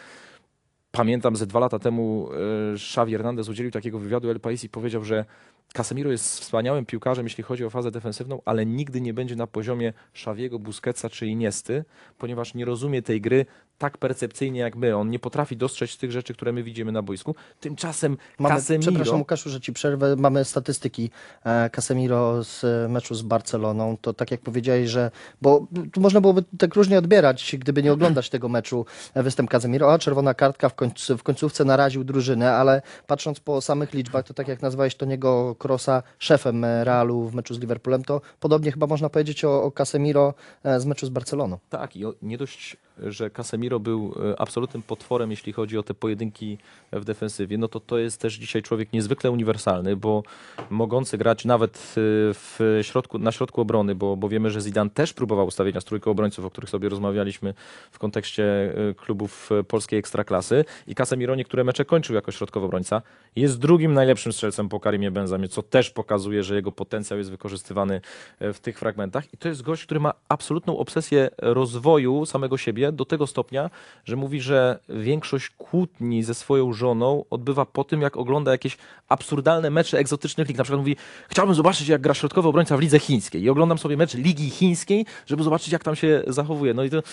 pamiętam, 0.91 1.35
ze 1.35 1.47
dwa 1.47 1.59
lata 1.59 1.79
temu 1.79 2.29
e, 2.71 2.73
Xavi 2.73 3.11
Hernandez 3.11 3.49
udzielił 3.49 3.71
takiego 3.71 3.99
wywiadu 3.99 4.29
El 4.29 4.39
Pais 4.39 4.63
i 4.63 4.69
powiedział, 4.69 5.03
że 5.03 5.25
Casemiro 5.73 6.11
jest 6.11 6.39
wspaniałym 6.39 6.85
piłkarzem, 6.85 7.25
jeśli 7.25 7.43
chodzi 7.43 7.65
o 7.65 7.69
fazę 7.69 7.91
defensywną, 7.91 8.41
ale 8.45 8.65
nigdy 8.65 9.01
nie 9.01 9.13
będzie 9.13 9.35
na 9.35 9.47
poziomie 9.47 9.93
Xaviego, 10.13 10.59
Busquetsa 10.59 11.09
czy 11.09 11.27
Iniesty, 11.27 11.85
ponieważ 12.17 12.53
nie 12.53 12.65
rozumie 12.65 13.01
tej 13.01 13.21
gry 13.21 13.45
tak 13.77 13.97
percepcyjnie 13.97 14.59
jak 14.59 14.75
my. 14.75 14.95
On 14.95 15.09
nie 15.09 15.19
potrafi 15.19 15.57
dostrzec 15.57 15.97
tych 15.97 16.11
rzeczy, 16.11 16.33
które 16.33 16.53
my 16.53 16.63
widzimy 16.63 16.91
na 16.91 17.01
boisku. 17.01 17.35
Tymczasem 17.59 18.17
Mamy, 18.39 18.55
Casemiro... 18.55 18.91
przepraszam 18.91 19.19
Łukaszu, 19.19 19.49
że 19.49 19.61
ci 19.61 19.73
przerwę. 19.73 20.15
Mamy 20.15 20.45
statystyki 20.45 21.09
e, 21.43 21.69
Casemiro 21.69 22.43
z 22.43 22.63
e, 22.63 22.87
meczu 22.89 23.15
z 23.15 23.21
Barceloną. 23.21 23.97
To 24.01 24.13
tak 24.13 24.31
jak 24.31 24.41
powiedziałeś, 24.41 24.89
że 24.89 25.11
bo 25.41 25.67
tu 25.91 26.01
można 26.01 26.21
byłoby 26.21 26.43
tak 26.57 26.75
różnie 26.75 26.97
odbierać, 26.97 27.55
gdyby 27.59 27.83
nie 27.83 27.93
oglądać 27.93 28.29
tego 28.29 28.49
meczu 28.49 28.85
e, 29.13 29.23
występ 29.23 29.49
Casemiro. 29.49 29.93
A 29.93 29.99
czerwona 29.99 30.33
kartka 30.33 30.69
w, 30.69 30.75
końcu, 30.75 31.17
w 31.17 31.23
końcówce 31.23 31.65
naraził 31.65 32.03
drużynę, 32.03 32.53
ale 32.53 32.81
patrząc 33.07 33.39
po 33.39 33.61
samych 33.61 33.93
liczbach, 33.93 34.25
to 34.25 34.33
tak 34.33 34.47
jak 34.47 34.61
nazwałeś 34.61 34.95
Toniego 34.95 35.55
Krosa 35.55 36.03
szefem 36.19 36.65
Realu 36.65 37.27
w 37.27 37.35
meczu 37.35 37.53
z 37.53 37.59
Liverpoolem, 37.59 38.03
to 38.03 38.21
podobnie 38.39 38.71
chyba 38.71 38.87
można 38.87 39.09
powiedzieć 39.09 39.45
o, 39.45 39.63
o 39.63 39.71
Casemiro 39.71 40.33
z 40.77 40.85
meczu 40.85 41.05
z 41.05 41.09
Barceloną. 41.09 41.57
Tak, 41.69 41.95
i 41.95 42.05
o, 42.05 42.13
nie 42.21 42.37
dość, 42.37 42.77
że 43.03 43.29
Casemiro 43.29 43.79
był 43.79 44.13
e, 44.31 44.41
absolutnym 44.41 44.83
potworem, 44.83 45.31
jeśli 45.31 45.53
chodzi 45.53 45.77
o 45.77 45.83
te 45.83 45.93
pojedynki 45.93 46.57
w 46.91 47.05
defensywie, 47.05 47.57
no 47.57 47.67
to 47.67 47.79
to 47.79 47.97
jest 47.97 48.21
też 48.21 48.33
dzisiaj 48.33 48.61
człowiek 48.61 48.93
niezwykle 48.93 49.31
uniwersalny, 49.31 49.95
bo 49.95 50.23
mogący 50.69 51.17
grać 51.17 51.45
nawet 51.45 51.77
e, 51.77 52.01
w 52.33 52.79
środku, 52.81 53.19
na 53.19 53.31
środku 53.31 53.61
obrony, 53.61 53.95
bo, 53.95 54.17
bo 54.17 54.29
wiemy, 54.29 54.49
że 54.49 54.61
Zidane 54.61 54.89
też 54.89 55.13
próbował 55.13 55.47
ustawić 55.47 55.75
nas 55.75 55.85
trójkę 55.85 56.11
obrońców, 56.11 56.45
o 56.45 56.49
których 56.49 56.69
sobie 56.69 56.89
rozmawialiśmy 56.89 57.53
w 57.91 57.99
kontekście 57.99 58.43
e, 58.89 58.93
klubów 58.93 59.49
polskiej 59.67 59.99
ekstraklasy. 59.99 60.65
I 60.87 60.95
Casemiro 60.95 61.35
niektóre 61.35 61.63
mecze 61.63 61.85
kończył 61.85 62.15
jako 62.15 62.31
środkowy 62.31 62.65
obrońca. 62.65 63.01
Jest 63.35 63.59
drugim 63.59 63.93
najlepszym 63.93 64.33
strzelcem 64.33 64.69
po 64.69 64.79
Karimie 64.79 65.11
Benzamie, 65.11 65.47
co 65.47 65.63
też 65.63 65.89
pokazuje, 65.89 66.43
że 66.43 66.55
jego 66.55 66.71
potencjał 66.71 67.17
jest 67.17 67.31
wykorzystywany 67.31 68.01
w 68.39 68.59
tych 68.59 68.79
fragmentach. 68.79 69.33
I 69.33 69.37
to 69.37 69.49
jest 69.49 69.61
gość, 69.61 69.85
który 69.85 69.99
ma 69.99 70.13
absolutną 70.29 70.77
obsesję 70.77 71.29
rozwoju 71.37 72.25
samego 72.25 72.57
siebie 72.57 72.86
do 72.91 73.05
tego 73.05 73.27
stopnia, 73.27 73.69
że 74.05 74.15
mówi, 74.15 74.41
że 74.41 74.79
większość 74.89 75.49
kłótni 75.49 76.23
ze 76.23 76.33
swoją 76.33 76.73
żoną 76.73 77.25
odbywa 77.29 77.65
po 77.65 77.83
tym, 77.83 78.01
jak 78.01 78.17
ogląda 78.17 78.51
jakieś 78.51 78.77
absurdalne 79.09 79.69
mecze 79.69 79.97
egzotycznych 79.97 80.47
lig. 80.47 80.57
Na 80.57 80.63
przykład 80.63 80.79
mówi, 80.79 80.95
chciałbym 81.29 81.55
zobaczyć, 81.55 81.87
jak 81.87 82.01
gra 82.01 82.13
środkowy 82.13 82.49
obrońca 82.49 82.77
w 82.77 82.79
lidze 82.79 82.99
chińskiej 82.99 83.41
i 83.41 83.49
oglądam 83.49 83.77
sobie 83.77 83.97
mecz 83.97 84.13
ligi 84.13 84.49
chińskiej, 84.49 85.05
żeby 85.25 85.43
zobaczyć, 85.43 85.73
jak 85.73 85.83
tam 85.83 85.95
się 85.95 86.23
zachowuje. 86.27 86.73
No 86.73 86.83
i 86.83 86.89
to 86.89 87.03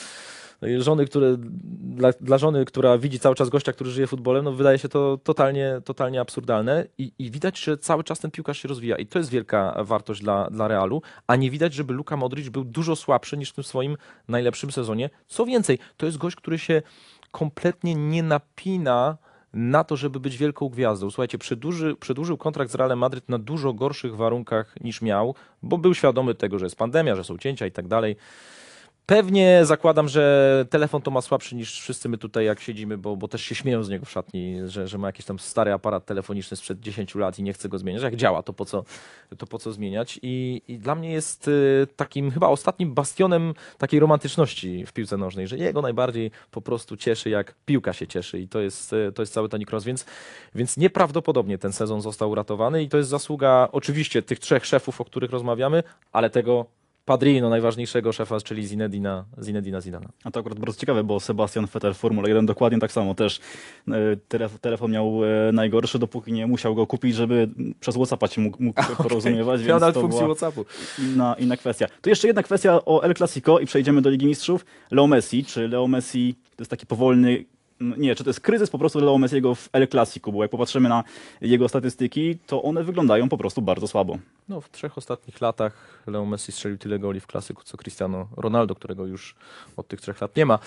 żony, 0.78 1.06
które, 1.06 1.36
dla, 1.80 2.12
dla 2.20 2.38
żony, 2.38 2.64
która 2.64 2.98
widzi 2.98 3.18
cały 3.18 3.34
czas 3.34 3.48
gościa, 3.48 3.72
który 3.72 3.90
żyje 3.90 4.06
futbolem, 4.06 4.44
no 4.44 4.52
wydaje 4.52 4.78
się 4.78 4.88
to 4.88 5.18
totalnie, 5.24 5.80
totalnie 5.84 6.20
absurdalne 6.20 6.86
I, 6.98 7.12
i 7.18 7.30
widać, 7.30 7.60
że 7.60 7.78
cały 7.78 8.04
czas 8.04 8.20
ten 8.20 8.30
piłkarz 8.30 8.58
się 8.58 8.68
rozwija 8.68 8.96
i 8.96 9.06
to 9.06 9.18
jest 9.18 9.30
wielka 9.30 9.84
wartość 9.84 10.20
dla, 10.20 10.50
dla 10.50 10.68
Realu, 10.68 11.02
a 11.26 11.36
nie 11.36 11.50
widać, 11.50 11.74
żeby 11.74 11.94
Luka 11.94 12.16
Modric 12.16 12.48
był 12.48 12.64
dużo 12.64 12.96
słabszy 12.96 13.36
niż 13.36 13.50
w 13.50 13.54
tym 13.54 13.64
swoim 13.64 13.96
najlepszym 14.28 14.72
sezonie. 14.72 15.10
Co 15.26 15.46
więcej, 15.46 15.78
to 15.96 16.06
jest 16.06 16.18
gość, 16.18 16.36
który 16.36 16.58
się 16.58 16.82
kompletnie 17.30 17.94
nie 17.94 18.22
napina 18.22 19.16
na 19.54 19.84
to, 19.84 19.96
żeby 19.96 20.20
być 20.20 20.36
wielką 20.36 20.68
gwiazdą. 20.68 21.10
Słuchajcie, 21.10 21.38
przedłuży, 21.38 21.96
przedłużył 22.00 22.36
kontrakt 22.36 22.70
z 22.70 22.74
Realem 22.74 22.98
Madryt 22.98 23.28
na 23.28 23.38
dużo 23.38 23.72
gorszych 23.72 24.16
warunkach 24.16 24.74
niż 24.80 25.02
miał, 25.02 25.34
bo 25.62 25.78
był 25.78 25.94
świadomy 25.94 26.34
tego, 26.34 26.58
że 26.58 26.66
jest 26.66 26.76
pandemia, 26.76 27.16
że 27.16 27.24
są 27.24 27.38
cięcia 27.38 27.66
i 27.66 27.72
tak 27.72 27.88
dalej. 27.88 28.16
Pewnie 29.06 29.60
zakładam, 29.62 30.08
że 30.08 30.66
telefon 30.70 31.02
to 31.02 31.10
ma 31.10 31.20
słabszy 31.20 31.56
niż 31.56 31.80
wszyscy 31.80 32.08
my 32.08 32.18
tutaj, 32.18 32.44
jak 32.44 32.60
siedzimy, 32.60 32.98
bo, 32.98 33.16
bo 33.16 33.28
też 33.28 33.42
się 33.42 33.54
śmieją 33.54 33.82
z 33.82 33.88
niego 33.88 34.06
w 34.06 34.10
szatni, 34.10 34.58
że, 34.66 34.88
że 34.88 34.98
ma 34.98 35.06
jakiś 35.06 35.26
tam 35.26 35.38
stary 35.38 35.72
aparat 35.72 36.06
telefoniczny 36.06 36.56
sprzed 36.56 36.80
10 36.80 37.14
lat 37.14 37.38
i 37.38 37.42
nie 37.42 37.52
chce 37.52 37.68
go 37.68 37.78
zmieniać. 37.78 38.02
Jak 38.02 38.16
działa, 38.16 38.42
to 38.42 38.52
po 38.52 38.64
co, 38.64 38.84
to 39.38 39.46
po 39.46 39.58
co 39.58 39.72
zmieniać? 39.72 40.20
I, 40.22 40.62
I 40.68 40.78
dla 40.78 40.94
mnie 40.94 41.12
jest 41.12 41.48
y, 41.48 41.86
takim 41.96 42.30
chyba 42.30 42.48
ostatnim 42.48 42.94
bastionem 42.94 43.54
takiej 43.78 44.00
romantyczności 44.00 44.86
w 44.86 44.92
piłce 44.92 45.16
nożnej, 45.16 45.48
że 45.48 45.58
jego 45.58 45.82
najbardziej 45.82 46.30
po 46.50 46.60
prostu 46.60 46.96
cieszy, 46.96 47.30
jak 47.30 47.54
piłka 47.66 47.92
się 47.92 48.06
cieszy 48.06 48.40
i 48.40 48.48
to 48.48 48.60
jest, 48.60 48.92
y, 48.92 49.12
to 49.14 49.22
jest 49.22 49.32
cały 49.32 49.48
Toni 49.48 49.66
Kroos, 49.66 49.84
więc, 49.84 50.04
więc 50.54 50.76
nieprawdopodobnie 50.76 51.58
ten 51.58 51.72
sezon 51.72 52.00
został 52.00 52.30
uratowany 52.30 52.82
i 52.82 52.88
to 52.88 52.96
jest 52.96 53.10
zasługa 53.10 53.68
oczywiście 53.72 54.22
tych 54.22 54.38
trzech 54.38 54.66
szefów, 54.66 55.00
o 55.00 55.04
których 55.04 55.30
rozmawiamy, 55.30 55.82
ale 56.12 56.30
tego 56.30 56.66
padrino, 57.04 57.48
najważniejszego 57.50 58.12
szefa, 58.12 58.40
czyli 58.40 58.66
Zinedina, 58.66 59.24
Zinedina 59.42 59.80
Zidana. 59.80 60.08
A 60.24 60.30
to 60.30 60.40
akurat 60.40 60.58
bardzo 60.58 60.80
ciekawe, 60.80 61.04
bo 61.04 61.20
Sebastian 61.20 61.66
Vettel 61.66 61.94
Formule 61.94 62.28
1 62.28 62.46
dokładnie 62.46 62.78
tak 62.78 62.92
samo 62.92 63.14
też 63.14 63.40
e, 63.88 63.92
telef- 64.28 64.58
telefon 64.60 64.90
miał 64.90 65.20
e, 65.24 65.52
najgorszy, 65.52 65.98
dopóki 65.98 66.32
nie 66.32 66.46
musiał 66.46 66.74
go 66.74 66.86
kupić, 66.86 67.14
żeby 67.14 67.48
przez 67.80 67.94
WhatsAppa 67.94 68.26
się 68.28 68.40
mógł, 68.40 68.62
mógł 68.62 68.82
porozumiewać, 69.02 69.60
więc 69.60 69.68
Nadal 69.72 69.92
to 69.92 70.00
funkcji 70.00 70.24
WhatsAppu. 70.26 70.64
inna, 70.98 71.36
inna 71.38 71.56
kwestia. 71.56 71.86
To 72.02 72.10
jeszcze 72.10 72.26
jedna 72.26 72.42
kwestia 72.42 72.80
o 72.84 73.04
El 73.04 73.14
Clasico 73.14 73.58
i 73.58 73.66
przejdziemy 73.66 74.02
do 74.02 74.10
Ligi 74.10 74.26
Mistrzów. 74.26 74.64
Leo 74.90 75.06
Messi, 75.06 75.44
czy 75.44 75.68
Leo 75.68 75.86
Messi 75.88 76.34
to 76.56 76.62
jest 76.62 76.70
taki 76.70 76.86
powolny 76.86 77.44
nie, 77.98 78.14
czy 78.14 78.24
to 78.24 78.30
jest 78.30 78.40
kryzys 78.40 78.70
po 78.70 78.78
prostu 78.78 79.00
Leo 79.00 79.18
Messiego 79.18 79.54
w 79.54 79.68
El 79.72 79.88
Clasico, 79.88 80.32
bo 80.32 80.42
jak 80.42 80.50
popatrzymy 80.50 80.88
na 80.88 81.04
jego 81.40 81.68
statystyki, 81.68 82.38
to 82.46 82.62
one 82.62 82.84
wyglądają 82.84 83.28
po 83.28 83.38
prostu 83.38 83.62
bardzo 83.62 83.88
słabo. 83.88 84.18
No, 84.48 84.60
w 84.60 84.70
trzech 84.70 84.98
ostatnich 84.98 85.40
latach 85.40 86.02
Leo 86.06 86.24
Messi 86.26 86.52
strzelił 86.52 86.78
tyle 86.78 86.98
goli 86.98 87.20
w 87.20 87.26
klasyku, 87.26 87.62
co 87.64 87.76
Cristiano 87.76 88.28
Ronaldo, 88.36 88.74
którego 88.74 89.06
już 89.06 89.34
od 89.76 89.88
tych 89.88 90.00
trzech 90.00 90.20
lat 90.20 90.36
nie 90.36 90.46
ma. 90.46 90.58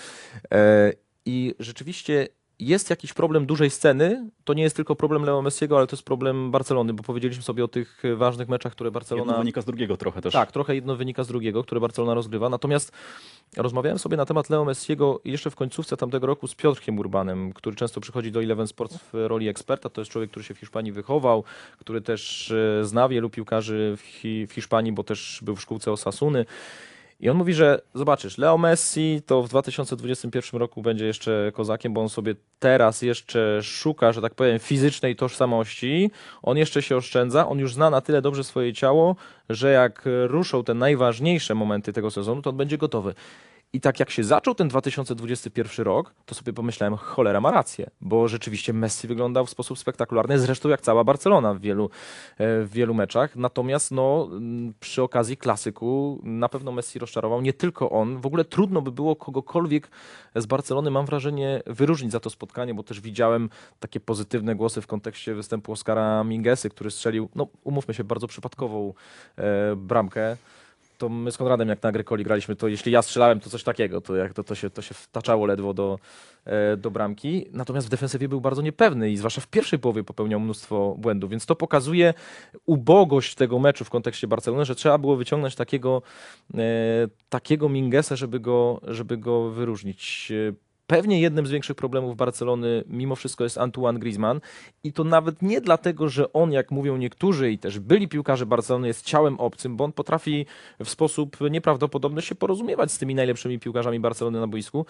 E, 0.52 0.92
I 1.26 1.54
rzeczywiście 1.58 2.28
jest 2.60 2.90
jakiś 2.90 3.12
problem 3.12 3.46
dużej 3.46 3.70
sceny. 3.70 4.30
To 4.44 4.54
nie 4.54 4.62
jest 4.62 4.76
tylko 4.76 4.96
problem 4.96 5.22
Leo 5.22 5.42
Messiego, 5.42 5.76
ale 5.76 5.86
to 5.86 5.96
jest 5.96 6.02
problem 6.02 6.50
Barcelony, 6.50 6.92
bo 6.92 7.02
powiedzieliśmy 7.02 7.44
sobie 7.44 7.64
o 7.64 7.68
tych 7.68 8.04
e, 8.04 8.16
ważnych 8.16 8.48
meczach, 8.48 8.72
które 8.72 8.88
Jedno 8.88 9.00
Barcelona... 9.00 9.38
wynika 9.38 9.62
z 9.62 9.64
drugiego 9.64 9.96
trochę 9.96 10.22
też. 10.22 10.32
Tak, 10.32 10.52
trochę 10.52 10.74
jedno 10.74 10.96
wynika 10.96 11.24
z 11.24 11.28
drugiego, 11.28 11.62
które 11.62 11.80
Barcelona 11.80 12.14
rozgrywa. 12.14 12.48
Natomiast 12.48 12.92
rozmawiałem 13.56 13.98
sobie 13.98 14.16
na 14.16 14.26
temat 14.26 14.50
Leo 14.50 14.64
Messiego 14.64 15.20
jeszcze 15.24 15.50
w 15.50 15.56
końcówce 15.56 15.96
tamtego 15.96 16.26
roku 16.26 16.48
z 16.48 16.54
Piotrkiem 16.54 16.98
Urbanem, 16.98 17.52
który 17.52 17.76
często 17.76 18.00
przychodzi 18.00 18.32
do 18.32 18.42
Eleven 18.42 18.66
Sports 18.66 18.98
w 18.98 19.14
roli 19.14 19.48
eksperta. 19.48 19.88
To 19.88 20.00
jest 20.00 20.10
człowiek, 20.10 20.30
który 20.30 20.44
się 20.44 20.54
w 20.54 20.58
Hiszpanii 20.58 20.92
wychował, 20.92 21.44
który 21.78 22.00
też 22.00 22.50
e, 22.50 22.84
zna 22.84 23.08
wielu 23.08 23.30
piłkarzy 23.30 23.96
w 23.96 24.52
Hiszpanii, 24.52 24.92
bo 24.92 25.04
też 25.04 25.40
był 25.42 25.56
w 25.56 25.60
szkółce 25.60 25.92
Osasuny. 25.92 26.44
I 27.20 27.28
on 27.28 27.36
mówi, 27.36 27.54
że 27.54 27.80
zobaczysz, 27.94 28.38
Leo 28.38 28.58
Messi 28.58 29.22
to 29.26 29.42
w 29.42 29.48
2021 29.48 30.60
roku 30.60 30.82
będzie 30.82 31.06
jeszcze 31.06 31.52
kozakiem, 31.54 31.94
bo 31.94 32.00
on 32.00 32.08
sobie 32.08 32.34
teraz 32.58 33.02
jeszcze 33.02 33.60
szuka, 33.62 34.12
że 34.12 34.22
tak 34.22 34.34
powiem, 34.34 34.58
fizycznej 34.58 35.16
tożsamości. 35.16 36.10
On 36.42 36.56
jeszcze 36.56 36.82
się 36.82 36.96
oszczędza, 36.96 37.48
on 37.48 37.58
już 37.58 37.74
zna 37.74 37.90
na 37.90 38.00
tyle 38.00 38.22
dobrze 38.22 38.44
swoje 38.44 38.72
ciało, 38.72 39.16
że 39.48 39.72
jak 39.72 40.02
ruszą 40.26 40.64
te 40.64 40.74
najważniejsze 40.74 41.54
momenty 41.54 41.92
tego 41.92 42.10
sezonu, 42.10 42.42
to 42.42 42.50
on 42.50 42.56
będzie 42.56 42.78
gotowy. 42.78 43.14
I 43.72 43.80
tak 43.80 44.00
jak 44.00 44.10
się 44.10 44.24
zaczął 44.24 44.54
ten 44.54 44.68
2021 44.68 45.84
rok, 45.86 46.14
to 46.26 46.34
sobie 46.34 46.52
pomyślałem, 46.52 46.96
cholera 46.96 47.40
ma 47.40 47.50
rację, 47.50 47.90
bo 48.00 48.28
rzeczywiście 48.28 48.72
Messi 48.72 49.08
wyglądał 49.08 49.46
w 49.46 49.50
sposób 49.50 49.78
spektakularny, 49.78 50.38
zresztą 50.38 50.68
jak 50.68 50.80
cała 50.80 51.04
Barcelona 51.04 51.54
w 51.54 51.60
wielu, 51.60 51.84
e, 51.84 51.88
w 52.38 52.68
wielu 52.72 52.94
meczach. 52.94 53.36
Natomiast 53.36 53.90
no, 53.90 54.28
m, 54.32 54.74
przy 54.80 55.02
okazji 55.02 55.36
klasyku 55.36 56.20
na 56.22 56.48
pewno 56.48 56.72
Messi 56.72 56.98
rozczarował, 56.98 57.40
nie 57.40 57.52
tylko 57.52 57.90
on. 57.90 58.20
W 58.20 58.26
ogóle 58.26 58.44
trudno 58.44 58.82
by 58.82 58.92
było 58.92 59.16
kogokolwiek 59.16 59.90
z 60.34 60.46
Barcelony, 60.46 60.90
mam 60.90 61.06
wrażenie, 61.06 61.62
wyróżnić 61.66 62.12
za 62.12 62.20
to 62.20 62.30
spotkanie, 62.30 62.74
bo 62.74 62.82
też 62.82 63.00
widziałem 63.00 63.50
takie 63.80 64.00
pozytywne 64.00 64.54
głosy 64.54 64.80
w 64.80 64.86
kontekście 64.86 65.34
występu 65.34 65.72
Oskara 65.72 66.24
Mingesy, 66.24 66.70
który 66.70 66.90
strzelił, 66.90 67.28
no 67.34 67.46
umówmy 67.64 67.94
się, 67.94 68.04
bardzo 68.04 68.26
przypadkową 68.26 68.94
e, 69.36 69.76
bramkę 69.76 70.36
to 70.98 71.08
my 71.08 71.32
z 71.32 71.36
Konradem 71.36 71.68
jak 71.68 71.82
na 71.82 71.88
Agrykoli 71.88 72.24
graliśmy, 72.24 72.56
to 72.56 72.68
jeśli 72.68 72.92
ja 72.92 73.02
strzelałem, 73.02 73.40
to 73.40 73.50
coś 73.50 73.64
takiego, 73.64 74.00
to, 74.00 74.16
jak 74.16 74.34
to, 74.34 74.44
to, 74.44 74.54
się, 74.54 74.70
to 74.70 74.82
się 74.82 74.94
wtaczało 74.94 75.46
ledwo 75.46 75.74
do, 75.74 75.98
e, 76.44 76.76
do 76.76 76.90
bramki. 76.90 77.46
Natomiast 77.52 77.86
w 77.86 77.90
defensywie 77.90 78.28
był 78.28 78.40
bardzo 78.40 78.62
niepewny 78.62 79.10
i 79.10 79.16
zwłaszcza 79.16 79.40
w 79.40 79.46
pierwszej 79.46 79.78
połowie 79.78 80.04
popełniał 80.04 80.40
mnóstwo 80.40 80.94
błędów, 80.98 81.30
więc 81.30 81.46
to 81.46 81.56
pokazuje 81.56 82.14
ubogość 82.66 83.34
tego 83.34 83.58
meczu 83.58 83.84
w 83.84 83.90
kontekście 83.90 84.28
Barcelony, 84.28 84.64
że 84.64 84.74
trzeba 84.74 84.98
było 84.98 85.16
wyciągnąć 85.16 85.54
takiego, 85.54 86.02
e, 86.54 86.58
takiego 87.28 87.68
Mingesa, 87.68 88.16
żeby 88.16 88.40
go, 88.40 88.80
żeby 88.82 89.16
go 89.16 89.50
wyróżnić. 89.50 90.32
Pewnie 90.90 91.20
jednym 91.20 91.46
z 91.46 91.50
większych 91.50 91.76
problemów 91.76 92.16
Barcelony 92.16 92.84
mimo 92.86 93.16
wszystko 93.16 93.44
jest 93.44 93.58
Antoine 93.58 93.98
Griezmann. 93.98 94.40
I 94.84 94.92
to 94.92 95.04
nawet 95.04 95.42
nie 95.42 95.60
dlatego, 95.60 96.08
że 96.08 96.32
on, 96.32 96.52
jak 96.52 96.70
mówią 96.70 96.96
niektórzy 96.96 97.52
i 97.52 97.58
też 97.58 97.78
byli 97.78 98.08
piłkarze 98.08 98.46
Barcelony, 98.46 98.88
jest 98.88 99.06
ciałem 99.06 99.40
obcym, 99.40 99.76
bo 99.76 99.84
on 99.84 99.92
potrafi 99.92 100.46
w 100.84 100.88
sposób 100.88 101.36
nieprawdopodobny 101.50 102.22
się 102.22 102.34
porozumiewać 102.34 102.92
z 102.92 102.98
tymi 102.98 103.14
najlepszymi 103.14 103.58
piłkarzami 103.58 104.00
Barcelony 104.00 104.40
na 104.40 104.46
boisku, 104.46 104.86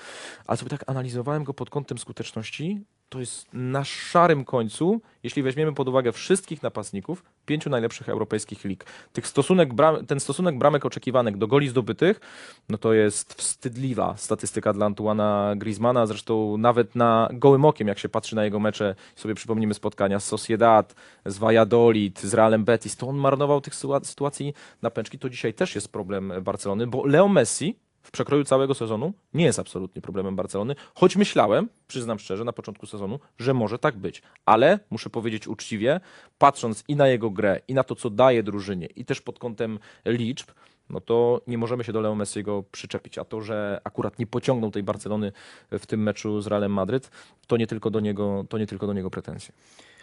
ale 0.47 0.57
sobie 0.57 0.71
tak 0.71 0.85
analizowałem 0.87 1.45
go 1.45 1.55
pod 1.55 1.71
kątem 1.71 1.99
skuteczności, 1.99 2.81
to 3.09 3.21
jest 3.21 3.47
na 3.53 3.85
szarym 3.85 4.45
końcu, 4.45 5.01
jeśli 5.23 5.43
weźmiemy 5.43 5.73
pod 5.75 5.89
uwagę 5.89 6.13
wszystkich 6.13 6.63
napastników 6.63 7.23
pięciu 7.47 7.71
najlepszych 7.71 8.09
europejskich 8.09 8.65
lig. 8.65 8.85
Tych 9.13 9.27
stosunek 9.27 9.75
bram, 9.75 10.07
ten 10.07 10.21
stosunek 10.21 10.59
bramek 10.59 10.87
oczekiwanych 10.87 11.37
do 11.37 11.47
goli 11.47 11.69
zdobytych, 11.69 12.21
no 12.69 12.79
to 12.79 12.93
jest 12.93 13.35
wstydliwa 13.35 14.17
statystyka 14.17 14.73
dla 14.73 14.87
Antuana 14.87 15.55
Griezmana. 15.57 16.07
Zresztą 16.07 16.57
nawet 16.57 16.95
na 16.95 17.29
gołym 17.33 17.65
okiem, 17.65 17.89
jak 17.89 17.99
się 17.99 18.09
patrzy 18.09 18.37
na 18.37 18.45
jego 18.45 18.61
mecze, 18.61 18.95
sobie 19.17 19.35
przypomnimy 19.35 19.75
spotkania 19.75 20.21
z 20.21 20.25
Sociedad, 20.25 20.95
z 21.27 21.39
Valladolid, 21.39 22.21
z 22.21 22.35
Realem 22.35 22.65
Betis, 22.65 22.97
to 22.97 23.09
on 23.09 23.17
marnował 23.17 23.61
tych 23.61 23.75
sytua- 23.75 24.05
sytuacji 24.05 24.55
na 24.83 24.91
pęczki. 24.91 25.19
To 25.19 25.31
dzisiaj 25.31 25.55
też 25.55 25.75
jest 25.75 25.93
problem 25.93 26.33
Barcelony, 26.43 26.87
bo 26.87 27.07
Leo 27.07 27.29
Messi 27.29 27.77
w 28.03 28.11
przekroju 28.11 28.45
całego 28.45 28.75
sezonu 28.75 29.13
nie 29.35 29.45
jest 29.45 29.59
absolutnie 29.59 30.03
problemem 30.03 30.37
Barcelony, 30.37 30.75
choć 30.95 31.17
myślałem, 31.17 31.69
przyznam 31.87 32.19
szczerze, 32.19 32.45
na 32.45 32.53
początku 32.53 32.87
sezonu, 32.87 33.19
że 33.39 33.55
może 33.55 33.79
tak 33.79 33.97
być. 33.97 34.23
Ale 34.47 34.79
muszę 34.91 35.11
powiedzieć 35.11 35.49
uczciwie, 35.49 36.01
patrząc 36.39 36.85
i 36.89 36.97
na 36.97 37.09
jego 37.09 37.31
grę, 37.31 37.61
i 37.69 37.75
na 37.75 37.85
to, 37.85 37.95
co 37.95 38.11
daje 38.11 38.43
drużynie, 38.43 38.87
i 38.87 39.05
też 39.05 39.21
pod 39.21 39.39
kątem 39.39 39.79
liczb, 40.05 40.51
no 40.91 41.01
to 41.01 41.41
nie 41.47 41.59
możemy 41.59 41.85
się 41.85 41.93
do 41.93 42.01
Leo 42.01 42.15
Messiego 42.15 42.65
przyczepić. 42.73 43.19
A 43.19 43.25
to, 43.25 43.41
że 43.41 43.81
akurat 43.85 44.19
nie 44.19 44.27
pociągnął 44.27 44.71
tej 44.71 44.83
Barcelony 44.83 45.33
w 45.71 45.87
tym 45.87 46.03
meczu 46.03 46.41
z 46.41 46.47
Realem 46.47 46.73
Madryt, 46.73 47.11
to 47.47 47.57
nie 47.57 47.67
tylko 47.67 47.91
do 47.91 48.01
niego, 48.01 48.45
to 48.49 48.59
nie 48.59 48.67
tylko 48.67 48.87
do 48.87 48.93
niego 48.93 49.11
pretensje. 49.11 49.55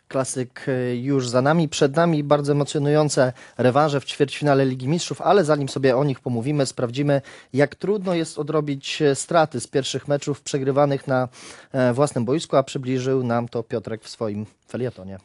Klasyk 0.08 0.66
e, 0.68 0.95
już 0.95 1.30
za 1.30 1.41
nami, 1.41 1.70
przed 1.70 1.95
nami 1.95 2.24
bardzo 2.24 2.51
emocjonujące 2.51 3.34
rewanże 3.58 3.99
w 3.99 4.06
ćwierćfinale 4.06 4.66
Ligi 4.66 4.88
Mistrzów, 4.88 5.22
ale 5.22 5.45
zanim 5.45 5.70
sobie 5.70 5.97
o 5.97 6.03
nich 6.03 6.20
pomówimy, 6.20 6.66
sprawdzimy 6.66 7.22
jak 7.53 7.76
trudno 7.76 8.14
jest 8.14 8.39
odrobić 8.39 9.01
e, 9.01 9.16
straty 9.16 9.60
z 9.60 9.68
pierwszych 9.68 10.08
meczów 10.08 10.41
przegrywanych 10.41 11.08
na 11.08 11.28
e, 11.72 11.93
własnym 11.93 12.26
boisku, 12.26 12.58
a 12.58 12.64
przybliżył 12.64 13.24
nam 13.24 13.47
to 13.47 13.64
Piotrek 13.64 14.03
w 14.03 14.10
swoim 14.10 14.45
felietonie. 14.68 15.20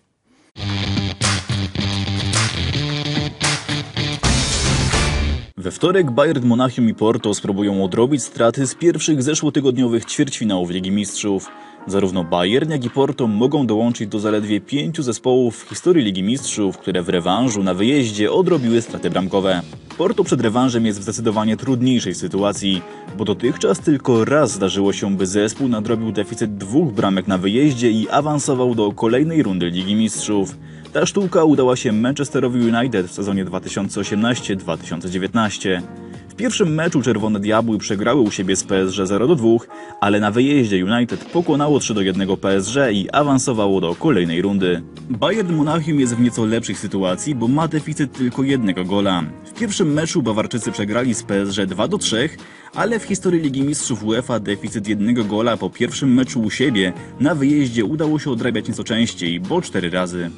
We 5.61 5.71
wtorek 5.71 6.11
Bayern 6.11 6.47
Monachium 6.47 6.89
i 6.89 6.95
Porto 6.95 7.35
spróbują 7.35 7.85
odrobić 7.85 8.23
straty 8.23 8.67
z 8.67 8.75
pierwszych 8.75 9.23
zeszłotygodniowych 9.23 10.05
ćwierćfinałów 10.05 10.71
Ligi 10.71 10.91
Mistrzów. 10.91 11.47
Zarówno 11.87 12.25
Bayern, 12.25 12.71
jak 12.71 12.85
i 12.85 12.91
Porto 12.91 13.27
mogą 13.27 13.67
dołączyć 13.67 14.09
do 14.09 14.21
zaledwie 14.21 14.61
pięciu 14.61 15.03
zespołów 15.03 15.65
w 15.65 15.69
historii 15.69 16.05
Ligi 16.05 16.23
Mistrzów, 16.23 16.79
które 16.79 17.03
w 17.03 17.09
rewanżu 17.09 17.63
na 17.63 17.75
wyjeździe 17.75 18.33
odrobiły 18.33 18.83
straty 18.83 19.11
bramkowe. 19.11 19.63
Porto 19.99 20.25
przed 20.25 20.41
rewanżem 20.41 20.87
jest 20.87 21.01
w 21.01 21.03
zdecydowanie 21.03 21.57
trudniejszej 21.57 22.15
sytuacji, 22.15 22.83
bo 23.19 23.25
dotychczas 23.25 23.81
tylko 23.81 24.25
raz 24.25 24.53
zdarzyło 24.53 24.93
się, 24.93 25.17
by 25.17 25.27
zespół 25.27 25.69
nadrobił 25.69 26.13
deficyt 26.13 26.57
dwóch 26.57 26.93
bramek 26.93 27.29
na 27.29 27.39
wyjeździe 27.39 27.91
i 27.91 28.09
awansował 28.09 28.75
do 28.75 28.93
kolejnej 28.93 29.43
rundy 29.43 29.71
Ligi 29.71 29.95
Mistrzów. 29.95 30.57
Ta 30.93 31.07
sztuka 31.07 31.45
udała 31.45 31.77
się 31.77 31.93
Manchesterowi 31.93 32.61
United 32.61 33.07
w 33.07 33.13
sezonie 33.13 33.45
2018-2019. 33.45 35.83
W 36.29 36.35
pierwszym 36.35 36.75
meczu 36.75 37.03
Czerwone 37.03 37.41
Diabły 37.41 37.79
przegrały 37.79 38.21
u 38.21 38.31
siebie 38.31 38.57
z 38.57 38.65
PSG 38.65 38.99
0-2, 38.99 39.59
ale 40.01 40.21
na 40.21 40.31
wyjeździe 40.31 40.85
United 40.85 41.25
pokonało 41.25 41.79
3-1 41.79 42.37
PSG 42.37 42.77
i 42.93 43.11
awansowało 43.11 43.81
do 43.81 43.95
kolejnej 43.95 44.43
rundy. 44.43 44.83
Bayern 45.11 45.55
Monachium 45.55 46.01
jest 46.01 46.15
w 46.15 46.21
nieco 46.21 46.47
lepszej 46.47 46.75
sytuacji, 46.75 47.35
bo 47.35 47.49
ma 47.49 47.69
deficyt 47.69 48.13
tylko 48.13 48.43
jednego 48.43 48.85
gola. 48.85 49.23
W 49.45 49.53
pierwszym 49.59 49.93
meczu 49.93 50.23
Bawarczycy 50.23 50.73
przegrali 50.73 51.15
z 51.15 51.23
PSG 51.23 51.59
2-3, 51.59 52.29
ale 52.75 52.99
w 52.99 53.05
historii 53.05 53.43
Ligi 53.43 53.63
Mistrzów 53.63 54.05
UEFA 54.05 54.41
deficyt 54.41 54.89
jednego 54.89 55.25
gola 55.25 55.57
po 55.57 55.71
pierwszym 55.71 56.15
meczu 56.15 56.43
u 56.43 56.51
siebie 56.51 56.93
na 57.21 57.35
wyjeździe 57.35 57.85
udało 57.85 58.19
się 58.19 58.31
odrabiać 58.31 58.69
nieco 58.69 58.85
częściej, 58.85 59.41
bo 59.41 59.63
cztery 59.63 59.91
razy. 59.91 60.31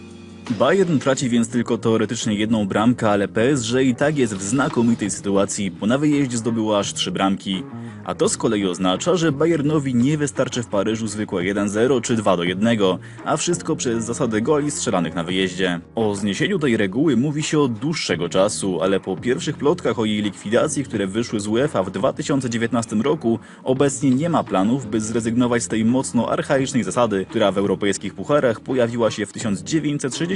Bayern 0.58 0.98
traci 0.98 1.28
więc 1.28 1.48
tylko 1.48 1.78
teoretycznie 1.78 2.34
jedną 2.34 2.66
bramkę, 2.66 3.10
ale 3.10 3.28
PSG 3.28 3.74
i 3.84 3.94
tak 3.94 4.18
jest 4.18 4.34
w 4.34 4.42
znakomitej 4.42 5.10
sytuacji, 5.10 5.70
bo 5.70 5.86
na 5.86 5.98
wyjeździe 5.98 6.36
zdobyło 6.36 6.78
aż 6.78 6.94
trzy 6.94 7.10
bramki. 7.10 7.62
A 8.04 8.14
to 8.14 8.28
z 8.28 8.36
kolei 8.36 8.66
oznacza, 8.66 9.16
że 9.16 9.32
Bayernowi 9.32 9.94
nie 9.94 10.18
wystarczy 10.18 10.62
w 10.62 10.66
Paryżu 10.66 11.06
zwykłe 11.06 11.42
1-0 11.42 12.00
czy 12.00 12.16
2-1, 12.16 12.98
a 13.24 13.36
wszystko 13.36 13.76
przez 13.76 14.04
zasadę 14.04 14.40
goli 14.40 14.70
strzelanych 14.70 15.14
na 15.14 15.24
wyjeździe. 15.24 15.80
O 15.94 16.14
zniesieniu 16.14 16.58
tej 16.58 16.76
reguły 16.76 17.16
mówi 17.16 17.42
się 17.42 17.60
od 17.60 17.72
dłuższego 17.72 18.28
czasu, 18.28 18.82
ale 18.82 19.00
po 19.00 19.16
pierwszych 19.16 19.56
plotkach 19.56 19.98
o 19.98 20.04
jej 20.04 20.22
likwidacji, 20.22 20.84
które 20.84 21.06
wyszły 21.06 21.40
z 21.40 21.46
UEFA 21.46 21.82
w 21.82 21.90
2019 21.90 22.96
roku, 22.96 23.38
obecnie 23.64 24.10
nie 24.10 24.28
ma 24.28 24.44
planów, 24.44 24.90
by 24.90 25.00
zrezygnować 25.00 25.62
z 25.62 25.68
tej 25.68 25.84
mocno 25.84 26.30
archaicznej 26.30 26.84
zasady, 26.84 27.26
która 27.30 27.52
w 27.52 27.58
europejskich 27.58 28.14
pucharach 28.14 28.60
pojawiła 28.60 29.10
się 29.10 29.26
w 29.26 29.32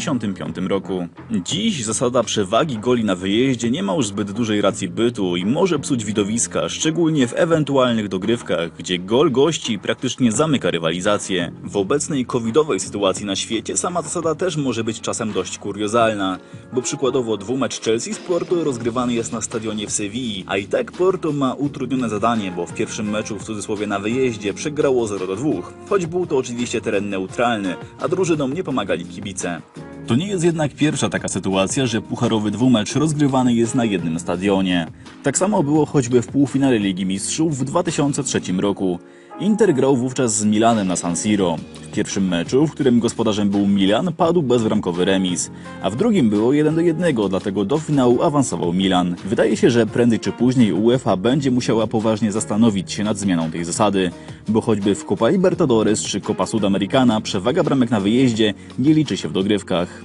1965 0.06 0.70
roku. 0.70 1.08
Dziś 1.44 1.84
zasada 1.84 2.22
przewagi 2.22 2.78
goli 2.78 3.04
na 3.04 3.14
wyjeździe 3.14 3.70
nie 3.70 3.82
ma 3.82 3.94
już 3.94 4.06
zbyt 4.06 4.32
dużej 4.32 4.60
racji 4.60 4.88
bytu 4.88 5.36
i 5.36 5.46
może 5.46 5.78
psuć 5.78 6.04
widowiska, 6.04 6.68
szczególnie 6.68 7.28
w 7.28 7.34
ewentualnych 7.36 8.08
dogrywkach, 8.08 8.76
gdzie 8.78 8.98
gol 8.98 9.30
gości 9.30 9.78
praktycznie 9.78 10.32
zamyka 10.32 10.70
rywalizację. 10.70 11.52
W 11.64 11.76
obecnej 11.76 12.26
covidowej 12.26 12.80
sytuacji 12.80 13.26
na 13.26 13.36
świecie 13.36 13.76
sama 13.76 14.02
zasada 14.02 14.34
też 14.34 14.56
może 14.56 14.84
być 14.84 15.00
czasem 15.00 15.32
dość 15.32 15.58
kuriozalna, 15.58 16.38
bo 16.72 16.82
przykładowo 16.82 17.36
dwumecz 17.36 17.80
Chelsea 17.80 18.14
z 18.14 18.18
Porto 18.18 18.64
rozgrywany 18.64 19.12
jest 19.12 19.32
na 19.32 19.40
stadionie 19.40 19.86
w 19.86 19.92
Sewilli, 19.92 20.44
a 20.46 20.56
i 20.56 20.64
tak 20.66 20.92
Porto 20.92 21.32
ma 21.32 21.54
utrudnione 21.54 22.08
zadanie, 22.08 22.52
bo 22.56 22.66
w 22.66 22.74
pierwszym 22.74 23.10
meczu 23.10 23.38
w 23.38 23.44
cudzysłowie 23.44 23.86
na 23.86 23.98
wyjeździe 23.98 24.54
przegrało 24.54 25.06
0-2, 25.06 25.62
choć 25.88 26.06
był 26.06 26.26
to 26.26 26.36
oczywiście 26.36 26.80
teren 26.80 27.08
neutralny, 27.08 27.76
a 28.00 28.08
drużynom 28.08 28.52
nie 28.52 28.64
pomagali 28.64 29.04
kibice. 29.04 29.60
To 30.06 30.16
nie 30.16 30.26
jest 30.26 30.44
jednak 30.44 30.74
pierwsza 30.74 31.08
taka 31.08 31.28
sytuacja, 31.28 31.86
że 31.86 32.02
pucharowy 32.02 32.50
dwumecz 32.50 32.94
rozgrywany 32.94 33.54
jest 33.54 33.74
na 33.74 33.84
jednym 33.84 34.18
stadionie. 34.18 34.86
Tak 35.22 35.38
samo 35.38 35.62
było 35.62 35.86
choćby 35.86 36.22
w 36.22 36.26
półfinale 36.26 36.78
Ligi 36.78 37.06
Mistrzów 37.06 37.58
w 37.58 37.64
2003 37.64 38.40
roku. 38.58 38.98
Inter 39.40 39.74
grał 39.74 39.96
wówczas 39.96 40.34
z 40.36 40.44
Milanem 40.44 40.88
na 40.88 40.96
San 40.96 41.16
Siro. 41.16 41.56
W 41.82 41.94
pierwszym 41.94 42.28
meczu, 42.28 42.66
w 42.66 42.72
którym 42.72 43.00
gospodarzem 43.00 43.50
był 43.50 43.66
Milan, 43.66 44.12
padł 44.12 44.42
bezbramkowy 44.42 45.04
remis, 45.04 45.50
a 45.82 45.90
w 45.90 45.96
drugim 45.96 46.30
było 46.30 46.52
1 46.52 46.74
do 46.74 46.80
1, 46.80 47.14
dlatego 47.28 47.64
do 47.64 47.78
finału 47.78 48.22
awansował 48.22 48.72
Milan. 48.72 49.16
Wydaje 49.24 49.56
się, 49.56 49.70
że 49.70 49.86
prędzej 49.86 50.20
czy 50.20 50.32
później 50.32 50.72
UEFA 50.72 51.16
będzie 51.16 51.50
musiała 51.50 51.86
poważnie 51.86 52.32
zastanowić 52.32 52.92
się 52.92 53.04
nad 53.04 53.18
zmianą 53.18 53.50
tej 53.50 53.64
zasady, 53.64 54.10
bo 54.48 54.60
choćby 54.60 54.94
w 54.94 55.04
Copa 55.04 55.28
Libertadores 55.28 56.02
czy 56.02 56.20
Copa 56.20 56.46
Sudamericana 56.46 57.20
przewaga 57.20 57.62
bramek 57.62 57.90
na 57.90 58.00
wyjeździe 58.00 58.54
nie 58.78 58.94
liczy 58.94 59.16
się 59.16 59.28
w 59.28 59.32
dogrywkach. 59.32 60.04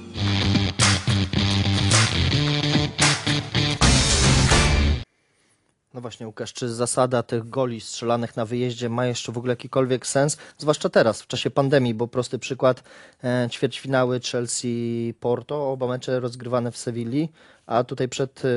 Właśnie, 6.02 6.26
Łukasz, 6.26 6.52
czy 6.52 6.68
zasada 6.68 7.22
tych 7.22 7.48
goli 7.48 7.80
strzelanych 7.80 8.36
na 8.36 8.44
wyjeździe 8.44 8.88
ma 8.88 9.06
jeszcze 9.06 9.32
w 9.32 9.38
ogóle 9.38 9.52
jakikolwiek 9.52 10.06
sens? 10.06 10.36
Zwłaszcza 10.58 10.88
teraz, 10.88 11.22
w 11.22 11.26
czasie 11.26 11.50
pandemii, 11.50 11.94
bo 11.94 12.08
prosty 12.08 12.38
przykład, 12.38 12.82
e, 13.24 13.48
ćwierćfinały 13.50 14.20
Chelsea-Porto, 14.20 15.72
oba 15.72 15.86
mecze 15.86 16.20
rozgrywane 16.20 16.72
w 16.72 16.76
Sewilli, 16.76 17.28
a 17.66 17.84
tutaj 17.84 18.08
przed 18.08 18.42
e, 18.44 18.48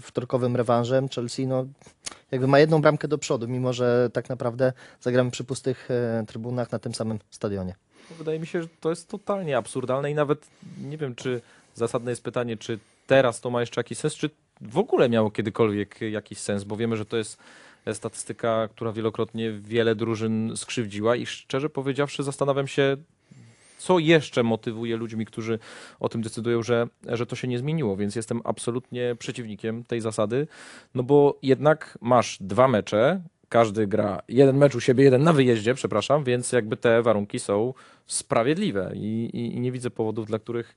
wtorkowym 0.00 0.56
rewanżem 0.56 1.08
Chelsea, 1.08 1.46
no 1.46 1.66
jakby 2.30 2.46
ma 2.46 2.58
jedną 2.58 2.80
bramkę 2.80 3.08
do 3.08 3.18
przodu, 3.18 3.48
mimo 3.48 3.72
że 3.72 4.10
tak 4.12 4.28
naprawdę 4.28 4.72
zagramy 5.00 5.30
przy 5.30 5.44
pustych 5.44 5.90
e, 5.90 6.24
trybunach 6.26 6.72
na 6.72 6.78
tym 6.78 6.94
samym 6.94 7.18
stadionie. 7.30 7.74
Wydaje 8.18 8.40
mi 8.40 8.46
się, 8.46 8.62
że 8.62 8.68
to 8.80 8.90
jest 8.90 9.08
totalnie 9.08 9.56
absurdalne 9.56 10.10
i 10.10 10.14
nawet 10.14 10.46
nie 10.82 10.98
wiem, 10.98 11.14
czy 11.14 11.40
zasadne 11.74 12.10
jest 12.10 12.22
pytanie, 12.22 12.56
czy 12.56 12.78
teraz 13.06 13.40
to 13.40 13.50
ma 13.50 13.60
jeszcze 13.60 13.80
jakiś 13.80 13.98
sens, 13.98 14.14
czy 14.14 14.30
w 14.60 14.78
ogóle 14.78 15.08
miało 15.08 15.30
kiedykolwiek 15.30 16.00
jakiś 16.00 16.38
sens, 16.38 16.64
bo 16.64 16.76
wiemy, 16.76 16.96
że 16.96 17.04
to 17.04 17.16
jest 17.16 17.38
statystyka, 17.92 18.68
która 18.68 18.92
wielokrotnie 18.92 19.52
wiele 19.52 19.94
drużyn 19.94 20.52
skrzywdziła 20.56 21.16
i 21.16 21.26
szczerze 21.26 21.70
powiedziawszy 21.70 22.22
zastanawiam 22.22 22.66
się, 22.66 22.96
co 23.78 23.98
jeszcze 23.98 24.42
motywuje 24.42 24.96
ludźmi, 24.96 25.26
którzy 25.26 25.58
o 26.00 26.08
tym 26.08 26.22
decydują, 26.22 26.62
że, 26.62 26.86
że 27.06 27.26
to 27.26 27.36
się 27.36 27.48
nie 27.48 27.58
zmieniło, 27.58 27.96
więc 27.96 28.16
jestem 28.16 28.40
absolutnie 28.44 29.16
przeciwnikiem 29.18 29.84
tej 29.84 30.00
zasady, 30.00 30.46
no 30.94 31.02
bo 31.02 31.38
jednak 31.42 31.98
masz 32.00 32.38
dwa 32.40 32.68
mecze, 32.68 33.22
każdy 33.48 33.86
gra 33.86 34.22
jeden 34.28 34.56
mecz 34.56 34.74
u 34.74 34.80
siebie, 34.80 35.04
jeden 35.04 35.22
na 35.22 35.32
wyjeździe, 35.32 35.74
przepraszam, 35.74 36.24
więc 36.24 36.52
jakby 36.52 36.76
te 36.76 37.02
warunki 37.02 37.38
są 37.38 37.74
sprawiedliwe 38.06 38.92
i, 38.94 39.30
i, 39.32 39.56
i 39.56 39.60
nie 39.60 39.72
widzę 39.72 39.90
powodów, 39.90 40.26
dla 40.26 40.38
których 40.38 40.74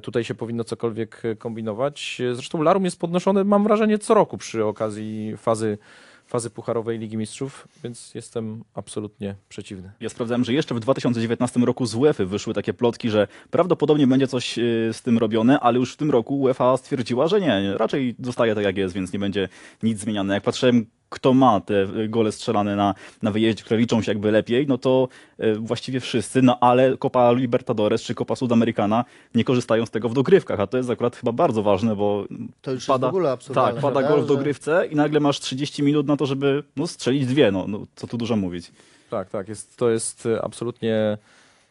tutaj 0.00 0.24
się 0.24 0.34
powinno 0.34 0.64
cokolwiek 0.64 1.22
e, 1.24 1.36
kombinować. 1.36 2.22
Zresztą 2.32 2.62
Larum 2.62 2.84
jest 2.84 3.00
podnoszony, 3.00 3.44
mam 3.44 3.64
wrażenie, 3.64 3.98
co 3.98 4.14
roku 4.14 4.38
przy 4.38 4.64
okazji 4.64 5.36
fazy, 5.36 5.78
fazy 6.26 6.50
pucharowej 6.50 6.98
Ligi 6.98 7.16
Mistrzów, 7.16 7.68
więc 7.84 8.14
jestem 8.14 8.64
absolutnie 8.74 9.34
przeciwny. 9.48 9.92
Ja 10.00 10.08
sprawdzałem, 10.08 10.44
że 10.44 10.52
jeszcze 10.52 10.74
w 10.74 10.80
2019 10.80 11.60
roku 11.60 11.86
z 11.86 11.94
UEFA 11.94 12.24
wyszły 12.24 12.54
takie 12.54 12.74
plotki, 12.74 13.10
że 13.10 13.28
prawdopodobnie 13.50 14.06
będzie 14.06 14.26
coś 14.26 14.54
z 14.92 15.02
tym 15.02 15.18
robione, 15.18 15.60
ale 15.60 15.78
już 15.78 15.94
w 15.94 15.96
tym 15.96 16.10
roku 16.10 16.40
UEFA 16.40 16.76
stwierdziła, 16.76 17.28
że 17.28 17.40
nie, 17.40 17.74
raczej 17.76 18.14
zostaje 18.20 18.54
tak 18.54 18.64
jak 18.64 18.76
jest, 18.76 18.94
więc 18.94 19.12
nie 19.12 19.18
będzie 19.18 19.48
nic 19.82 19.98
zmieniane. 19.98 20.34
Jak 20.34 20.42
patrzyłem, 20.42 20.86
kto 21.14 21.34
ma 21.34 21.60
te 21.60 21.82
y, 21.82 22.08
gole 22.08 22.32
strzelane 22.32 22.76
na, 22.76 22.94
na 23.22 23.30
wyjeździe, 23.30 23.64
które 23.64 23.80
liczą 23.80 24.02
się 24.02 24.10
jakby 24.10 24.30
lepiej, 24.30 24.66
no 24.66 24.78
to 24.78 25.08
y, 25.40 25.54
właściwie 25.54 26.00
wszyscy, 26.00 26.42
no 26.42 26.58
ale 26.60 26.96
Copa 26.96 27.32
Libertadores 27.32 28.02
czy 28.02 28.14
Copa 28.14 28.36
Sudamericana 28.36 29.04
nie 29.34 29.44
korzystają 29.44 29.86
z 29.86 29.90
tego 29.90 30.08
w 30.08 30.14
dogrywkach, 30.14 30.60
a 30.60 30.66
to 30.66 30.76
jest 30.76 30.90
akurat 30.90 31.16
chyba 31.16 31.32
bardzo 31.32 31.62
ważne, 31.62 31.96
bo 31.96 32.24
To 32.62 32.70
już 32.70 32.80
jest 32.80 32.86
pada, 32.86 33.06
w 33.06 33.10
ogóle 33.10 33.30
absurdalne, 33.30 33.72
Tak, 33.72 33.82
pada 33.82 34.08
gol 34.08 34.22
w 34.22 34.26
dogrywce 34.26 34.86
i 34.90 34.96
nagle 34.96 35.20
masz 35.20 35.40
30 35.40 35.82
minut 35.82 36.06
na 36.06 36.16
to, 36.16 36.26
żeby 36.26 36.62
no, 36.76 36.86
strzelić 36.86 37.26
dwie, 37.26 37.50
no, 37.50 37.64
no 37.68 37.86
co 37.96 38.06
tu 38.06 38.16
dużo 38.16 38.36
mówić. 38.36 38.72
Tak, 39.10 39.30
tak. 39.30 39.48
Jest, 39.48 39.76
to 39.76 39.90
jest 39.90 40.26
e, 40.26 40.42
absolutnie 40.42 41.18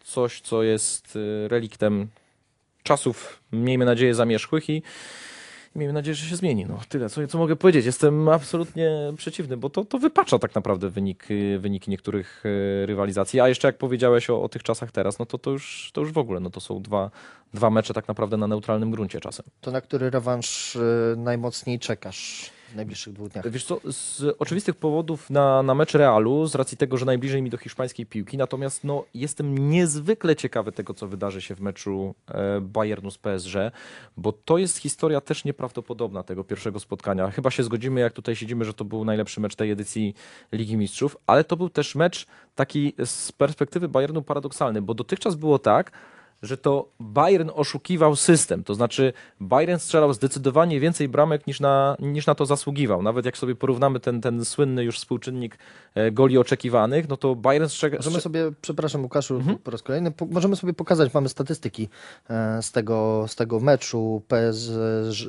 coś, 0.03 0.41
co 0.41 0.63
jest 0.63 1.15
e, 1.15 1.47
reliktem 1.47 2.07
czasów, 2.83 3.39
miejmy 3.51 3.85
nadzieję, 3.85 4.15
zamierzchłych 4.15 4.69
i, 4.69 4.81
Miejmy 5.75 5.93
nadzieję, 5.93 6.15
że 6.15 6.29
się 6.29 6.35
zmieni. 6.35 6.65
No, 6.65 6.79
tyle, 6.89 7.09
co, 7.09 7.27
co 7.27 7.37
mogę 7.37 7.55
powiedzieć. 7.55 7.85
Jestem 7.85 8.29
absolutnie 8.29 9.13
przeciwny, 9.17 9.57
bo 9.57 9.69
to, 9.69 9.85
to 9.85 9.97
wypacza 9.97 10.39
tak 10.39 10.55
naprawdę 10.55 10.89
wynik, 10.89 11.31
y, 11.31 11.59
wyniki 11.59 11.91
niektórych 11.91 12.43
y, 12.45 12.85
rywalizacji. 12.85 13.39
A 13.39 13.47
jeszcze 13.47 13.67
jak 13.67 13.77
powiedziałeś 13.77 14.29
o, 14.29 14.43
o 14.43 14.49
tych 14.49 14.63
czasach 14.63 14.91
teraz, 14.91 15.19
no 15.19 15.25
to, 15.25 15.37
to, 15.37 15.51
już, 15.51 15.91
to 15.93 16.01
już 16.01 16.11
w 16.11 16.17
ogóle, 16.17 16.39
no 16.39 16.49
to 16.49 16.59
są 16.59 16.81
dwa, 16.81 17.11
dwa 17.53 17.69
mecze 17.69 17.93
tak 17.93 18.07
naprawdę 18.07 18.37
na 18.37 18.47
neutralnym 18.47 18.91
gruncie 18.91 19.19
czasem. 19.19 19.45
To 19.61 19.71
na 19.71 19.81
który 19.81 20.09
rewanż 20.09 20.75
y, 20.75 20.79
najmocniej 21.17 21.79
czekasz 21.79 22.51
najbliższych 22.75 23.13
dwóch 23.13 23.29
dniach? 23.29 23.49
Wiesz 23.49 23.65
co, 23.65 23.79
z 23.91 24.35
oczywistych 24.39 24.75
powodów 24.75 25.29
na, 25.29 25.63
na 25.63 25.75
mecz 25.75 25.93
Realu, 25.93 26.47
z 26.47 26.55
racji 26.55 26.77
tego, 26.77 26.97
że 26.97 27.05
najbliżej 27.05 27.41
mi 27.41 27.49
do 27.49 27.57
hiszpańskiej 27.57 28.05
piłki, 28.05 28.37
natomiast 28.37 28.83
no, 28.83 29.05
jestem 29.13 29.69
niezwykle 29.69 30.35
ciekawy 30.35 30.71
tego, 30.71 30.93
co 30.93 31.07
wydarzy 31.07 31.41
się 31.41 31.55
w 31.55 31.61
meczu 31.61 32.15
e, 32.27 32.61
Bayernu 32.61 33.11
z 33.11 33.17
PSG, 33.17 33.55
bo 34.17 34.31
to 34.31 34.57
jest 34.57 34.77
historia 34.77 35.21
też 35.21 35.45
nieprawdopodobna 35.45 36.23
tego 36.23 36.43
pierwszego 36.43 36.79
spotkania. 36.79 37.31
Chyba 37.31 37.51
się 37.51 37.63
zgodzimy, 37.63 38.01
jak 38.01 38.13
tutaj 38.13 38.35
siedzimy, 38.35 38.65
że 38.65 38.73
to 38.73 38.85
był 38.85 39.05
najlepszy 39.05 39.41
mecz 39.41 39.55
tej 39.55 39.71
edycji 39.71 40.13
Ligi 40.51 40.77
Mistrzów, 40.77 41.17
ale 41.27 41.43
to 41.43 41.57
był 41.57 41.69
też 41.69 41.95
mecz 41.95 42.27
taki 42.55 42.93
z 43.05 43.31
perspektywy 43.31 43.89
Bayernu 43.89 44.21
paradoksalny, 44.21 44.81
bo 44.81 44.93
dotychczas 44.93 45.35
było 45.35 45.59
tak, 45.59 45.91
że 46.43 46.57
to 46.57 46.89
Bayern 46.99 47.49
oszukiwał 47.53 48.15
system. 48.15 48.63
To 48.63 48.75
znaczy 48.75 49.13
Bayern 49.39 49.79
strzelał 49.79 50.13
zdecydowanie 50.13 50.79
więcej 50.79 51.09
bramek 51.09 51.47
niż 51.47 51.59
na, 51.59 51.95
niż 51.99 52.25
na 52.25 52.35
to 52.35 52.45
zasługiwał. 52.45 53.01
Nawet 53.01 53.25
jak 53.25 53.37
sobie 53.37 53.55
porównamy 53.55 53.99
ten, 53.99 54.21
ten 54.21 54.45
słynny 54.45 54.83
już 54.83 54.97
współczynnik 54.97 55.57
e, 55.95 56.11
goli 56.11 56.37
oczekiwanych, 56.37 57.09
no 57.09 57.17
to 57.17 57.35
Bayern 57.35 57.67
strzega, 57.67 57.97
Możemy 57.97 58.21
sobie, 58.21 58.51
przepraszam 58.61 59.03
Łukaszu 59.03 59.41
po 59.63 59.71
raz 59.71 59.81
kolejny, 59.81 60.11
po, 60.11 60.25
możemy 60.25 60.55
sobie 60.55 60.73
pokazać, 60.73 61.13
mamy 61.13 61.29
statystyki 61.29 61.89
e, 62.29 62.61
z 62.61 62.71
tego, 62.71 63.25
z 63.27 63.35
tego 63.35 63.59
meczu 63.59 64.21
PS, 64.27 64.71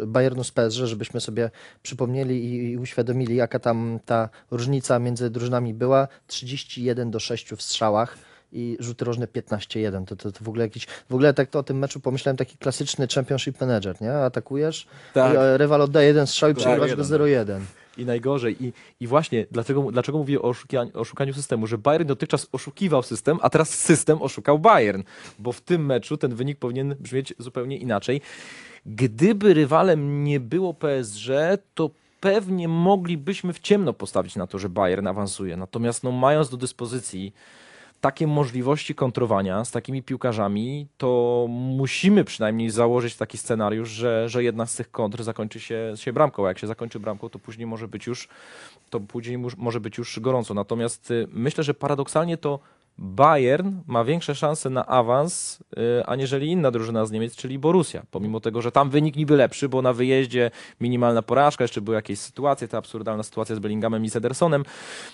Bayernu 0.07 0.45
z 0.45 0.51
PSG, 0.51 0.79
żebyśmy 0.79 1.21
sobie 1.21 1.51
przypomnieli 1.83 2.45
i, 2.45 2.71
i 2.71 2.79
uświadomili, 2.79 3.37
jaka 3.37 3.59
tam 3.59 3.99
ta 4.05 4.29
różnica 4.51 4.99
między 4.99 5.31
drużynami 5.31 5.75
była. 5.75 6.09
31 6.27 7.11
do 7.11 7.21
6 7.21 7.51
w 7.51 7.63
strzałach 7.63 8.34
i 8.55 8.77
rzuty 8.81 9.05
rożne 9.05 9.27
15-1. 9.27 10.05
To, 10.05 10.17
to, 10.17 10.33
to 10.33 10.45
w 10.45 10.49
ogóle 10.49 10.65
jakiś, 10.65 10.87
w 10.87 11.15
ogóle 11.15 11.35
tak 11.35 11.51
to 11.51 11.59
o 11.59 11.63
tym 11.63 11.79
meczu 11.79 12.01
pomyślałem, 12.01 12.37
taki 12.37 12.59
klasyczny 12.59 13.07
championship 13.15 13.61
manager, 13.61 14.01
nie? 14.01 14.13
Atakujesz, 14.13 14.87
Tak. 15.15 15.35
i, 15.35 15.37
e, 15.37 15.59
rywal 15.59 15.83
oddaje 15.83 16.07
jeden 16.07 16.27
strzał 16.27 16.51
i 16.51 16.55
przegrywasz 16.55 16.95
go 16.95 17.03
jeden. 17.27 17.61
0-1. 17.61 17.61
I 17.99 18.05
najgorzej. 18.05 18.65
I, 18.65 18.73
i 19.01 19.07
właśnie 19.07 19.47
dlaczego, 19.51 19.93
dlaczego 19.93 20.19
mówię 20.19 20.43
o 20.43 20.49
oszukianiu, 20.49 20.91
oszukaniu 20.95 21.35
systemu, 21.35 21.67
że 21.67 21.79
Bayern 21.79 22.07
dotychczas 22.07 22.49
oszukiwał 22.53 23.03
system, 23.03 23.39
a 23.43 23.51
teraz 23.51 23.69
system 23.71 24.23
oszukał 24.23 24.59
Bayern, 24.59 25.03
bo 25.39 25.53
w 25.53 25.61
tym 25.61 25.87
meczu 25.87 26.17
ten 26.17 26.35
wynik 26.35 26.59
powinien 26.59 26.97
brzmieć 27.01 27.35
zupełnie 27.39 27.77
inaczej. 27.79 28.21
Gdyby 28.87 29.55
rywalem 29.55 30.25
nie 30.25 30.41
było 30.41 30.75
PSG, 30.75 31.29
to 31.75 31.91
pewnie 32.21 32.69
moglibyśmy 32.69 33.53
w 33.53 33.59
ciemno 33.59 33.93
postawić 33.93 34.37
na 34.37 34.47
to, 34.47 34.59
że 34.59 34.69
Bayern 34.69 35.07
awansuje. 35.07 35.57
Natomiast 35.57 36.05
no, 36.05 36.13
mając 36.13 36.51
do 36.51 36.57
dyspozycji 36.57 37.35
takie 38.05 38.27
możliwości 38.27 38.95
kontrowania 38.95 39.65
z 39.65 39.71
takimi 39.71 40.03
piłkarzami, 40.03 40.87
to 40.99 41.47
musimy 41.49 42.25
przynajmniej 42.25 42.71
założyć 42.71 43.17
taki 43.17 43.39
scenariusz, 43.39 43.89
że, 43.89 44.29
że 44.29 44.45
jedna 44.45 44.67
z 44.67 44.77
tych 44.77 44.91
kontr 44.91 45.23
zakończy 45.23 45.61
się, 45.61 45.93
się 45.97 46.13
bramką. 46.13 46.45
A 46.45 46.49
jak 46.49 46.59
się 46.59 46.67
zakończy 46.67 47.01
bramką, 47.01 47.29
to 47.29 47.39
później 47.39 47.67
może 47.67 47.89
być 47.89 48.07
już 48.07 48.29
to 48.91 49.01
później 49.01 49.39
może 49.57 49.81
być 49.81 49.99
już 49.99 50.21
gorąco. 50.21 50.55
Natomiast 50.55 51.11
y, 51.11 51.29
myślę, 51.33 51.65
że 51.65 51.75
paradoksalnie 51.75 52.37
to 52.37 52.59
Bayern 52.99 53.73
ma 53.87 54.05
większe 54.05 54.35
szanse 54.35 54.71
na 54.71 54.87
awans, 54.87 55.61
y, 56.01 56.07
aniżeli 56.07 56.51
inna 56.51 56.71
drużyna 56.71 57.07
z 57.07 57.11
Niemiec, 57.11 57.37
czyli 57.37 57.59
Borussia. 57.59 58.03
Pomimo 58.11 58.41
tego, 58.41 58.63
że 58.63 58.73
tam 58.73 58.91
wynik 58.91 59.17
niby 59.17 59.37
lepszy, 59.37 59.69
bo 59.69 59.83
na 59.83 59.93
wyjeździe 59.93 60.51
minimalna 60.81 61.23
porażka, 61.23 61.65
jeszcze 61.65 61.81
były 61.81 61.95
jakieś 61.95 62.19
sytuacje, 62.19 62.69
ta 62.69 62.79
absurdalna 62.79 63.23
sytuacja 63.23 63.57
z 63.57 63.59
Bellinghamem 63.59 64.05
i 64.05 64.11
z 64.11 64.17
Edersonem, 64.17 64.65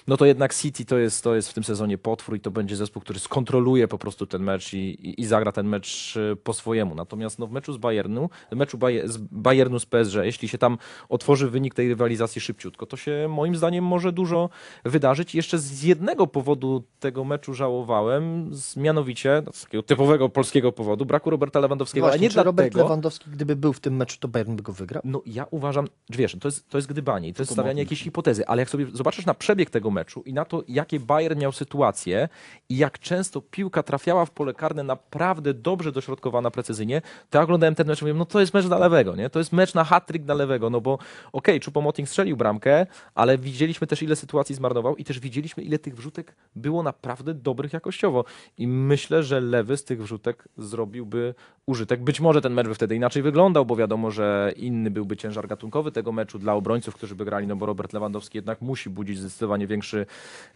no 0.07 0.17
to 0.17 0.27
jednak 0.27 0.55
City 0.55 0.85
to 0.85 0.99
jest, 0.99 1.25
to 1.25 1.35
jest 1.35 1.49
w 1.51 1.55
tym 1.55 1.65
sezonie 1.65 1.99
potwór 1.99 2.37
i 2.37 2.41
to 2.41 2.51
będzie 2.51 2.77
zespół, 2.77 3.03
który 3.03 3.19
skontroluje 3.19 3.89
po 3.89 3.99
prostu 3.99 4.27
ten 4.27 4.43
mecz 4.43 4.73
i, 4.73 4.79
i, 4.79 5.21
i 5.21 5.25
zagra 5.25 5.53
ten 5.53 5.69
mecz 5.69 6.17
y, 6.17 6.37
po 6.37 6.53
swojemu. 6.53 6.95
Natomiast 6.95 7.39
no, 7.39 7.47
w 7.47 7.53
meczu 7.53 7.73
z 7.73 7.77
Bayernu, 7.77 8.31
w 8.53 8.57
meczu 8.57 8.79
Baje, 8.79 9.09
z 9.09 9.19
Bayernu 9.19 9.79
z 9.79 9.87
PSG, 9.87 10.15
jeśli 10.23 10.49
się 10.49 10.59
tam 10.59 10.79
otworzy 11.09 11.51
wynik 11.51 11.75
tej 11.75 11.89
rywalizacji 11.89 12.41
szybciutko, 12.41 12.87
to 12.87 12.97
się 12.97 13.27
moim 13.29 13.57
zdaniem 13.57 13.85
może 13.85 14.13
dużo 14.13 14.51
wydarzyć. 14.85 15.35
Jeszcze 15.35 15.59
z 15.59 15.83
jednego 15.83 16.27
powodu 16.27 16.83
tego 17.01 17.25
meczu 17.25 17.55
żałowałem, 17.71 18.55
z, 18.55 18.77
mianowicie 18.77 19.43
no, 19.47 19.53
z 19.53 19.63
takiego 19.63 19.83
typowego 19.83 20.29
polskiego 20.29 20.73
powodu, 20.73 21.07
braku 21.07 21.31
Roberta 21.31 21.61
Lewandowskiego, 21.61 22.07
Właśnie, 22.07 22.19
ale 22.19 22.23
nie 22.23 22.29
czy 22.29 22.35
dlatego... 22.35 22.51
Robert 22.51 22.75
Lewandowski, 22.75 23.31
gdyby 23.31 23.57
był 23.57 23.73
w 23.73 23.81
tym 23.81 23.97
meczu, 23.97 24.17
to 24.21 24.29
Bayern 24.29 24.57
by 24.57 24.63
go 24.63 24.73
wygrał? 24.73 25.03
No 25.05 25.23
ja 25.27 25.47
uważam, 25.51 25.89
że 26.11 26.19
wiesz, 26.19 26.37
to 26.41 26.49
jest, 26.49 26.69
to 26.69 26.79
jest 26.79 26.89
gdybanie 26.89 27.29
i 27.29 27.35
to 27.35 27.43
jest 27.43 27.53
stawianie 27.53 27.83
jakiejś 27.83 28.03
hipotezy, 28.03 28.47
ale 28.47 28.63
jak 28.63 28.71
sobie 28.71 28.87
zobaczysz 28.93 29.27
na 29.27 29.35
przebieg 29.35 29.71
tego 29.71 29.91
meczu 29.91 30.23
i 30.27 30.33
na 30.33 30.45
to, 30.45 30.63
jakie 30.69 31.01
Bayern 31.01 31.41
miał 31.41 31.53
sytuacje 31.53 32.29
i 32.69 32.77
jak 32.77 32.99
często 32.99 33.41
piłka 33.41 33.83
trafiała 33.83 34.25
w 34.27 34.31
pole 34.31 34.55
karne 34.55 34.83
naprawdę 34.83 35.55
dobrze 35.55 35.93
dośrodkowana 35.93 36.51
precyzyjnie, 36.51 37.03
to 37.31 37.39
ja 37.39 37.45
oglądałem 37.45 37.75
ten 37.75 37.87
mecz 37.87 38.03
i 38.03 38.05
mówię, 38.05 38.15
no 38.15 38.25
to 38.25 38.41
jest 38.41 38.55
mecz 38.55 38.67
dla 38.67 38.79
lewego, 38.79 39.17
nie? 39.17 39.31
To 39.31 39.39
jest 39.39 39.53
mecz 39.53 39.75
na 39.75 39.85
hat-trick 39.85 40.25
dla 40.25 40.35
lewego, 40.35 40.71
no 40.71 40.81
bo 40.81 40.95
okej, 40.95 41.05
okay, 41.33 41.61
Choupo-Moting 41.61 42.07
strzelił 42.07 42.37
bramkę, 42.37 42.87
ale 43.15 43.39
widzieliśmy 43.39 43.87
też 43.87 44.03
ile 44.03 44.17
sytuacji 44.17 44.55
zmarnował 44.55 44.97
i 44.97 45.05
też 45.05 45.21
widzieliśmy 45.21 45.63
ile 45.63 45.79
tych 45.79 45.97
wrzutek 45.97 46.37
było 46.57 46.83
naprawdę 46.83 47.35
dobrych 47.61 47.73
jakościowo 47.73 48.25
i 48.59 48.67
myślę, 48.67 49.23
że 49.23 49.41
lewy 49.41 49.77
z 49.77 49.85
tych 49.85 50.03
wrzutek 50.03 50.49
zrobiłby 50.59 51.35
użytek. 51.67 52.01
Być 52.03 52.21
może 52.21 52.41
ten 52.41 52.53
mecz 52.53 52.69
by 52.69 52.75
wtedy 52.75 52.97
inaczej 52.97 53.23
wyglądał, 53.23 53.67
bo 53.67 53.77
wiadomo, 53.77 54.11
że 54.11 54.53
inny 54.57 54.91
byłby 54.91 55.17
ciężar 55.17 55.49
gatunkowy 55.49 55.93
tego 55.93 56.13
meczu 56.13 56.39
dla 56.39 56.55
obrońców, 56.55 56.95
którzy 56.95 57.15
by 57.15 57.25
grali, 57.25 57.47
no 57.47 57.57
bo 57.57 57.67
Robert 57.67 57.93
Lewandowski 57.93 58.39
jednak 58.39 58.61
musi 58.61 58.91
budzić 58.91 59.19
zdecydowanie 59.19 59.67
większy 59.67 60.07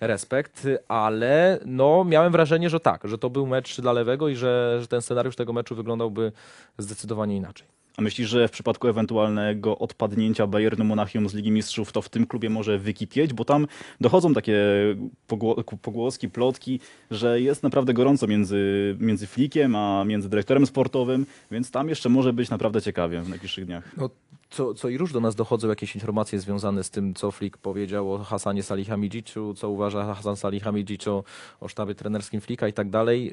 respekt, 0.00 0.66
ale 0.88 1.58
no 1.66 2.04
miałem 2.04 2.32
wrażenie, 2.32 2.70
że 2.70 2.80
tak, 2.80 3.08
że 3.08 3.18
to 3.18 3.30
był 3.30 3.46
mecz 3.46 3.80
dla 3.80 3.92
lewego 3.92 4.28
i 4.28 4.36
że, 4.36 4.78
że 4.80 4.86
ten 4.86 5.02
scenariusz 5.02 5.36
tego 5.36 5.52
meczu 5.52 5.74
wyglądał 5.74 6.12
zdecydowanie 6.78 7.36
inaczej. 7.36 7.83
A 7.96 8.02
myślisz, 8.02 8.28
że 8.28 8.48
w 8.48 8.50
przypadku 8.50 8.88
ewentualnego 8.88 9.78
odpadnięcia 9.78 10.46
Bayernu 10.46 10.84
Monachium 10.84 11.28
z 11.28 11.34
Ligi 11.34 11.50
Mistrzów, 11.50 11.92
to 11.92 12.02
w 12.02 12.08
tym 12.08 12.26
klubie 12.26 12.50
może 12.50 12.78
wykipieć? 12.78 13.32
Bo 13.32 13.44
tam 13.44 13.66
dochodzą 14.00 14.34
takie 14.34 14.56
pogło- 15.28 15.78
pogłoski, 15.82 16.28
plotki, 16.28 16.80
że 17.10 17.40
jest 17.40 17.62
naprawdę 17.62 17.94
gorąco 17.94 18.26
między, 18.26 18.96
między 19.00 19.26
Flikiem, 19.26 19.76
a 19.76 20.04
między 20.04 20.28
dyrektorem 20.28 20.66
sportowym, 20.66 21.26
więc 21.50 21.70
tam 21.70 21.88
jeszcze 21.88 22.08
może 22.08 22.32
być 22.32 22.50
naprawdę 22.50 22.82
ciekawie 22.82 23.20
w 23.20 23.28
najbliższych 23.28 23.66
dniach. 23.66 23.92
No, 23.96 24.10
co, 24.50 24.74
co 24.74 24.88
i 24.88 24.98
róż 24.98 25.12
do 25.12 25.20
nas 25.20 25.34
dochodzą 25.34 25.68
jakieś 25.68 25.94
informacje 25.94 26.40
związane 26.40 26.84
z 26.84 26.90
tym, 26.90 27.14
co 27.14 27.30
Flick 27.30 27.58
powiedział 27.58 28.12
o 28.12 28.18
Hasanie 28.18 28.62
Salihamidziczu, 28.62 29.54
co 29.54 29.70
uważa 29.70 30.14
Hasan 30.14 30.36
Salihamidzic 30.36 31.08
o, 31.08 31.24
o 31.60 31.68
sztabie 31.68 31.94
trenerskim 31.94 32.40
Flicka 32.40 32.68
i 32.68 32.72
tak 32.72 32.90
dalej. 32.90 33.32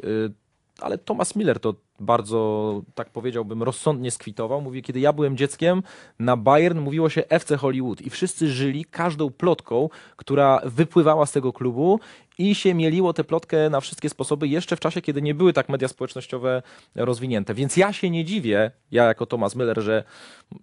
Ale 0.80 0.98
Thomas 0.98 1.36
Miller 1.36 1.60
to 1.60 1.76
bardzo, 2.00 2.82
tak 2.96 3.10
powiedziałbym, 3.10 3.64
rozsądnie 3.64 4.12
skwitował. 4.12 4.62
Mówi, 4.62 4.82
kiedy 4.82 5.00
ja 5.00 5.14
byłem 5.14 5.38
dzieckiem, 5.38 5.84
na 6.20 6.38
Bayern 6.38 6.80
mówiło 6.80 7.10
się 7.10 7.24
FC 7.30 7.58
Hollywood 7.58 8.02
i 8.02 8.10
wszyscy 8.10 8.48
żyli 8.48 8.86
każdą 8.86 9.30
plotką, 9.30 9.90
która 10.16 10.62
wypływała 10.66 11.26
z 11.26 11.32
tego 11.32 11.54
klubu 11.54 12.00
i 12.42 12.56
się 12.56 12.74
mieliło 12.74 13.14
tę 13.14 13.24
plotkę 13.24 13.70
na 13.70 13.82
wszystkie 13.82 14.10
sposoby 14.10 14.48
jeszcze 14.48 14.76
w 14.76 14.80
czasie, 14.80 15.02
kiedy 15.02 15.22
nie 15.22 15.36
były 15.36 15.54
tak 15.54 15.70
media 15.70 15.88
społecznościowe 15.88 16.64
rozwinięte. 16.96 17.54
Więc 17.54 17.78
ja 17.78 17.94
się 17.94 18.10
nie 18.10 18.26
dziwię, 18.26 18.72
ja 18.92 19.04
jako 19.04 19.26
Thomas 19.26 19.56
Miller, 19.56 19.82
że, 19.82 20.04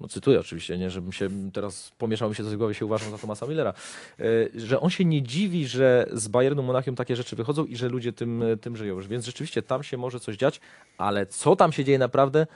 no 0.00 0.08
cytuję 0.08 0.40
oczywiście, 0.40 0.78
nie, 0.78 0.90
żebym 0.90 1.12
się 1.12 1.28
teraz 1.52 1.92
pomieszał 1.98 2.28
mi 2.28 2.34
się 2.34 2.44
coś 2.44 2.52
w 2.52 2.56
głowie, 2.56 2.74
się 2.74 2.86
uważam 2.86 3.10
za 3.10 3.18
Thomasa 3.18 3.46
Millera, 3.46 3.74
y, 4.20 4.50
że 4.54 4.80
on 4.80 4.90
się 4.90 5.04
nie 5.04 5.22
dziwi, 5.22 5.66
że 5.66 6.06
z 6.12 6.28
Bayernu 6.28 6.62
Monachium 6.62 6.96
takie 6.96 7.16
rzeczy 7.16 7.36
wychodzą 7.36 7.64
i 7.64 7.76
że 7.76 7.88
ludzie 7.88 8.12
tym, 8.12 8.44
tym 8.60 8.76
żyją. 8.76 9.00
Więc 9.00 9.26
rzeczywiście 9.26 9.62
tam 9.62 9.82
się 9.82 9.96
może 9.96 10.20
coś 10.20 10.36
dziać, 10.36 10.60
ale 10.98 11.26
co 11.26 11.56
tam 11.56 11.72
się 11.72 11.84
dzieje 11.84 11.98
naprawdę, 11.98 12.46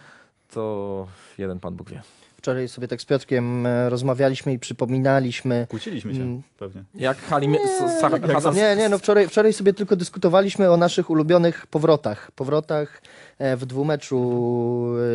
to 0.54 1.06
jeden 1.38 1.60
Pan 1.60 1.76
Bóg 1.76 1.90
wie. 1.90 2.02
Wczoraj 2.42 2.68
sobie 2.68 2.88
tak 2.88 3.00
z 3.02 3.04
Piotrkiem 3.04 3.66
e, 3.66 3.90
rozmawialiśmy 3.90 4.52
i 4.52 4.58
przypominaliśmy. 4.58 5.66
Kłóciliśmy 5.70 6.14
się 6.14 6.22
Mm. 6.22 6.42
pewnie. 6.58 6.84
Jak 6.94 7.18
Halim... 7.18 7.56
Hasan... 8.32 8.54
Nie, 8.54 8.76
nie, 8.76 8.88
no 8.88 8.98
wczoraj, 8.98 9.28
wczoraj 9.28 9.52
sobie 9.52 9.72
tylko 9.74 9.96
dyskutowaliśmy 9.96 10.70
o 10.70 10.76
naszych 10.76 11.10
ulubionych 11.10 11.66
powrotach. 11.66 12.30
Powrotach 12.32 13.02
e, 13.38 13.56
w 13.56 13.66
dwumeczu 13.66 14.18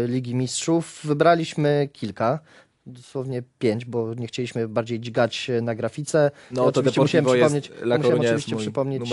e, 0.03 0.07
Ligi 0.07 0.35
Mistrzów. 0.35 0.99
Wybraliśmy 1.03 1.89
kilka. 1.93 2.39
Dosłownie 2.85 3.43
pięć, 3.59 3.85
bo 3.85 4.13
nie 4.13 4.27
chcieliśmy 4.27 4.67
bardziej 4.67 4.99
dźgać 4.99 5.51
na 5.61 5.75
grafice. 5.75 6.31
No, 6.51 6.69
I 6.69 6.73
to 6.73 6.79
oczywiście 6.79 7.01
musiałem 7.01 7.25
przypomnieć, 7.25 7.71
musiałem 7.97 8.19
oczywiście 8.21 8.55
przypomnieć 8.55 9.03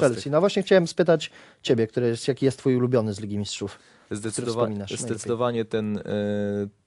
Chelsea. 0.00 0.30
No 0.30 0.40
właśnie 0.40 0.62
chciałem 0.62 0.86
spytać 0.86 1.30
ciebie, 1.62 1.86
który 1.86 2.06
jest, 2.08 2.28
jaki 2.28 2.44
jest 2.44 2.58
twój 2.58 2.76
ulubiony 2.76 3.14
z 3.14 3.20
Ligi 3.20 3.38
Mistrzów. 3.38 3.78
Zdecydowa- 4.10 4.68
najlepiej? 4.68 4.96
zdecydowanie 4.98 5.64
ten, 5.64 6.00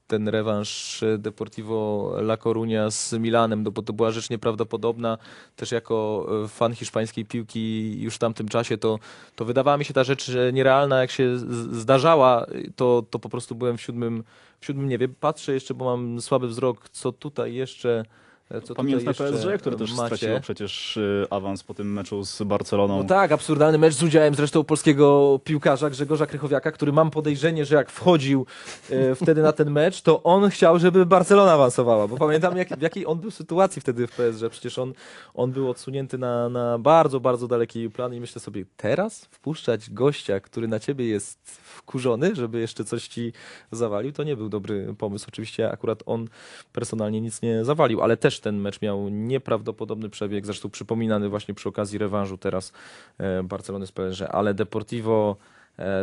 ten 0.07 0.27
rewanż 0.27 1.03
e, 1.03 1.17
Deportivo 1.17 2.11
La 2.19 2.37
Coruña 2.37 2.91
z 2.91 3.13
Milanem, 3.13 3.63
no 3.63 3.71
bo 3.71 3.81
to 3.81 3.93
była 3.93 4.11
rzecz 4.11 4.29
nieprawdopodobna. 4.29 5.17
Też 5.55 5.71
jako 5.71 6.27
e, 6.43 6.47
fan 6.47 6.75
hiszpańskiej 6.75 7.25
piłki 7.25 7.95
już 8.01 8.15
w 8.15 8.19
tamtym 8.19 8.47
czasie 8.47 8.77
to, 8.77 8.99
to 9.35 9.45
wydawała 9.45 9.77
mi 9.77 9.85
się 9.85 9.93
ta 9.93 10.03
rzecz 10.03 10.29
e, 10.29 10.53
nierealna. 10.53 11.01
Jak 11.01 11.11
się 11.11 11.37
zdarzała, 11.71 12.45
to, 12.75 13.03
to 13.09 13.19
po 13.19 13.29
prostu 13.29 13.55
byłem 13.55 13.77
w 13.77 13.81
siódmym, 13.81 14.23
w 14.59 14.65
siódmym 14.65 14.89
niebie. 14.89 15.07
Patrzę 15.07 15.53
jeszcze, 15.53 15.73
bo 15.73 15.85
mam 15.85 16.21
słaby 16.21 16.47
wzrok, 16.47 16.89
co 16.89 17.11
tutaj 17.11 17.53
jeszcze... 17.53 18.05
e, 18.51 18.61
Co 18.61 18.75
tutaj 18.75 18.91
jeszcze 18.91 19.13
PSG, 19.13 19.59
które 19.59 19.77
też 19.77 19.93
macie. 19.93 20.15
straciło 20.15 20.39
przecież 20.39 20.97
y, 20.97 21.27
awans 21.29 21.63
po 21.63 21.73
tym 21.73 21.93
meczu 21.93 22.25
z 22.25 22.43
Barceloną. 22.43 22.97
No 22.97 23.03
tak, 23.03 23.31
absurdalny 23.31 23.77
mecz 23.77 23.93
z 23.93 24.03
udziałem 24.03 24.35
zresztą 24.35 24.63
polskiego 24.63 25.39
piłkarza 25.43 25.89
Grzegorza 25.89 26.25
Krychowiaka, 26.25 26.71
który 26.71 26.91
mam 26.91 27.11
podejrzenie, 27.11 27.65
że 27.65 27.75
jak 27.75 27.91
wchodził 27.91 28.45
e, 28.89 29.15
wtedy 29.15 29.41
na 29.41 29.51
ten 29.51 29.71
mecz, 29.71 30.01
to 30.01 30.23
on 30.23 30.49
chciał, 30.49 30.79
żeby 30.79 31.05
Barcelona 31.05 31.51
awansowała, 31.51 32.07
bo 32.07 32.17
pamiętam 32.17 32.57
jak, 32.57 32.79
w 32.79 32.81
jakiej 32.81 33.05
on 33.05 33.19
był 33.19 33.31
sytuacji 33.31 33.81
wtedy 33.81 34.07
w 34.07 34.11
PSG. 34.11 34.49
Przecież 34.49 34.79
on, 34.79 34.93
on 35.33 35.51
był 35.51 35.69
odsunięty 35.69 36.17
na, 36.17 36.49
na 36.49 36.79
bardzo, 36.79 37.19
bardzo 37.19 37.47
daleki 37.47 37.89
plan 37.89 38.13
i 38.13 38.19
myślę 38.19 38.41
sobie, 38.41 38.65
teraz 38.77 39.25
wpuszczać 39.25 39.89
gościa, 39.89 40.39
który 40.39 40.67
na 40.67 40.79
ciebie 40.79 41.07
jest 41.07 41.39
wkurzony, 41.51 42.35
żeby 42.35 42.59
jeszcze 42.59 42.85
coś 42.85 43.07
ci 43.07 43.33
zawalił, 43.71 44.11
to 44.11 44.23
nie 44.23 44.35
był 44.35 44.49
dobry 44.49 44.95
pomysł. 44.97 45.25
Oczywiście 45.29 45.71
akurat 45.71 46.03
on 46.05 46.27
personalnie 46.73 47.21
nic 47.21 47.41
nie 47.41 47.65
zawalił, 47.65 48.01
ale 48.01 48.17
też 48.17 48.36
ten 48.39 48.57
mecz 48.57 48.81
miał 48.81 49.09
nieprawdopodobny 49.09 50.09
przebieg, 50.09 50.45
zresztą 50.45 50.69
przypominany 50.69 51.29
właśnie 51.29 51.53
przy 51.53 51.69
okazji 51.69 51.97
rewanżu 51.97 52.37
teraz 52.37 52.73
e, 53.17 53.43
Barcelony 53.43 53.87
z 53.87 53.91
PSG, 53.91 54.21
ale 54.21 54.53
Deportivo, 54.53 55.35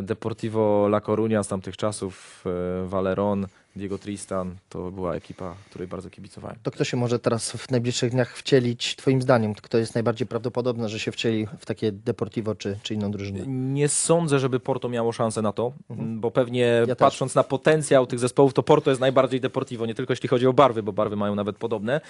Deportivo 0.03 0.87
La 0.89 1.01
Coruña 1.01 1.43
z 1.45 1.49
tamtych 1.49 1.77
czasów, 1.77 2.45
e, 2.47 2.89
Valeron, 2.89 3.47
Diego 3.77 3.99
Tristan, 3.99 4.57
to 4.68 4.91
była 4.91 5.14
ekipa, 5.14 5.55
której 5.70 5.89
bardzo 5.89 6.11
kibicowałem. 6.11 6.57
To 6.62 6.70
kto 6.70 6.85
się 6.85 6.97
może 6.97 7.18
teraz 7.18 7.53
w 7.53 7.70
najbliższych 7.70 8.11
dniach 8.11 8.37
wcielić, 8.37 8.97
twoim 8.97 9.22
zdaniem? 9.22 9.55
Kto 9.55 9.79
jest 9.79 9.95
najbardziej 9.95 10.27
prawdopodobne, 10.27 10.89
że 10.89 10.99
się 10.99 11.12
wcieli 11.12 11.47
w 11.59 11.66
takie 11.66 11.93
Deportivo 11.93 12.55
czy, 12.55 12.79
czy 12.83 12.95
inną 12.95 13.11
drużynę? 13.11 13.41
Nie 13.47 13.89
sądzę, 13.89 14.39
żeby 14.39 14.61
Porto 14.61 14.89
miało 14.89 15.12
szansę 15.12 15.43
na 15.43 15.53
to, 15.53 15.72
bo 15.91 16.31
pewnie 16.31 16.66
Mhm. 16.70 16.89
też. 16.89 16.97
patrząc 16.99 17.35
na 17.35 17.43
potencjał 17.45 18.07
tych 18.07 18.18
zespołów, 18.18 18.55
to 18.55 18.62
Porto 18.62 18.91
jest 18.91 19.01
najbardziej 19.01 19.41
Deportivo, 19.41 19.87
nie 19.87 19.95
tylko 19.95 20.12
jeśli 20.12 20.29
chodzi 20.29 20.47
o 20.47 20.53
barwy, 20.53 20.83
bo 20.83 20.93
barwy 20.93 21.16
mają 21.16 21.35
nawet 21.35 21.57
podobne. 21.57 22.01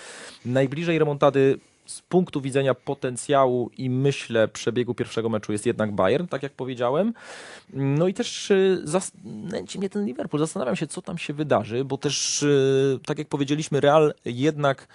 Najbliżej 0.46 0.98
remontady 0.98 1.58
z 1.86 2.02
punktu 2.02 2.40
widzenia 2.40 2.74
potencjału 2.74 3.70
i 3.78 3.90
myślę 3.90 4.48
przebiegu 4.48 4.94
pierwszego 4.94 5.28
meczu 5.28 5.52
jest 5.52 5.66
jednak 5.66 5.92
Bayern, 5.92 6.26
tak 6.26 6.42
jak 6.42 6.52
powiedziałem. 6.52 7.14
No 7.72 8.08
i 8.08 8.14
też 8.14 8.50
y, 8.50 8.82
nęci 9.24 9.78
mnie 9.78 9.90
ten 9.90 10.06
Liverpool. 10.06 10.40
Zastanawiam 10.40 10.76
się, 10.76 10.86
co 10.86 11.02
tam 11.02 11.18
się 11.18 11.32
wydarzy, 11.32 11.84
bo 11.84 11.98
też, 11.98 12.42
y, 12.42 12.98
tak 13.06 13.18
jak 13.18 13.28
powiedzieliśmy, 13.28 13.80
Real 13.80 14.14
jednak 14.24 14.88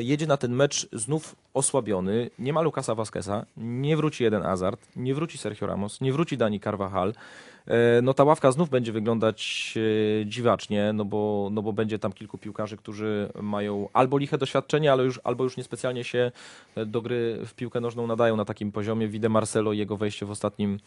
jedzie 0.00 0.26
na 0.26 0.36
ten 0.36 0.52
mecz 0.52 0.88
znów 0.92 1.36
osłabiony. 1.54 2.30
Nie 2.38 2.52
ma 2.52 2.62
Lukasa 2.62 2.94
Vasqueza, 2.94 3.46
nie 3.56 3.96
wróci 3.96 4.24
jeden 4.24 4.42
Hazard, 4.42 4.86
nie 4.96 5.14
wróci 5.14 5.38
Sergio 5.38 5.66
Ramos, 5.66 6.00
nie 6.00 6.12
wróci 6.12 6.36
Dani 6.36 6.60
Carvajal. 6.60 7.12
E, 7.66 8.02
No 8.02 8.14
ta 8.14 8.24
ławka 8.24 8.52
znów 8.52 8.70
będzie 8.70 8.92
wyglądać 8.92 9.74
e, 10.22 10.26
dziwacznie, 10.26 10.92
no 10.92 11.04
bo, 11.04 11.48
no 11.52 11.62
bo 11.62 11.72
będzie 11.72 11.98
tam 11.98 12.12
kilku 12.12 12.38
piłkarzy, 12.38 12.76
którzy 12.76 13.28
mają 13.42 13.88
albo 13.92 14.18
liche 14.18 14.38
doświadczenie, 14.38 14.92
ale 14.92 15.04
już, 15.04 15.20
albo 15.24 15.44
już 15.44 15.56
niespecjalnie 15.56 16.04
się 16.04 16.32
e, 16.76 16.86
do 16.86 17.02
gry 17.02 17.38
w 17.46 17.54
piłkę 17.54 17.80
nożną 17.80 18.06
nadają 18.06 18.36
na 18.36 18.44
takim 18.44 18.72
poziomie. 18.72 19.08
Widzę 19.08 19.28
Marcelo 19.28 19.72
i 19.72 19.78
jego 19.78 19.96
wejście 19.96 20.26
w 20.26 20.30
ostatnim 20.30 20.78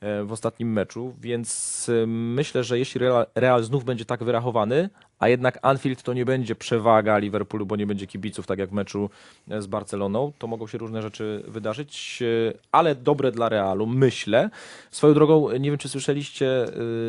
e, 0.00 0.24
w 0.24 0.32
ostatnim 0.32 0.72
meczu, 0.72 1.14
więc 1.20 1.90
e, 2.02 2.06
myślę, 2.06 2.64
że 2.64 2.78
jeśli 2.78 2.98
Real, 2.98 3.26
Real 3.34 3.64
znów 3.64 3.84
będzie 3.84 4.04
tak 4.04 4.24
wyrachowany, 4.24 4.90
a 5.18 5.28
jednak 5.28 5.58
Anfield 5.62 6.02
to 6.02 6.12
nie 6.12 6.24
będzie 6.24 6.54
przewaga 6.54 7.18
Liverpoolu, 7.18 7.66
bo 7.66 7.76
nie 7.76 7.86
będzie 7.86 8.06
kibiców, 8.06 8.46
tak 8.46 8.58
jak 8.58 8.70
w 8.70 8.72
meczu 8.72 9.10
e, 9.50 9.62
z 9.62 9.66
Barceloną, 9.66 10.32
to 10.38 10.46
mogą 10.46 10.66
się 10.66 10.78
różne 10.78 11.02
rzeczy 11.02 11.44
wydarzyć, 11.48 12.22
e, 12.22 12.52
ale 12.72 12.94
dobre 12.94 13.32
dla 13.32 13.48
Realu, 13.48 13.86
myślę. 13.86 14.50
Swoją 14.90 15.14
drogą, 15.14 15.52
nie 15.52 15.70
wiem 15.70 15.78
czy 15.78 15.88
słyszeliście, 15.88 16.66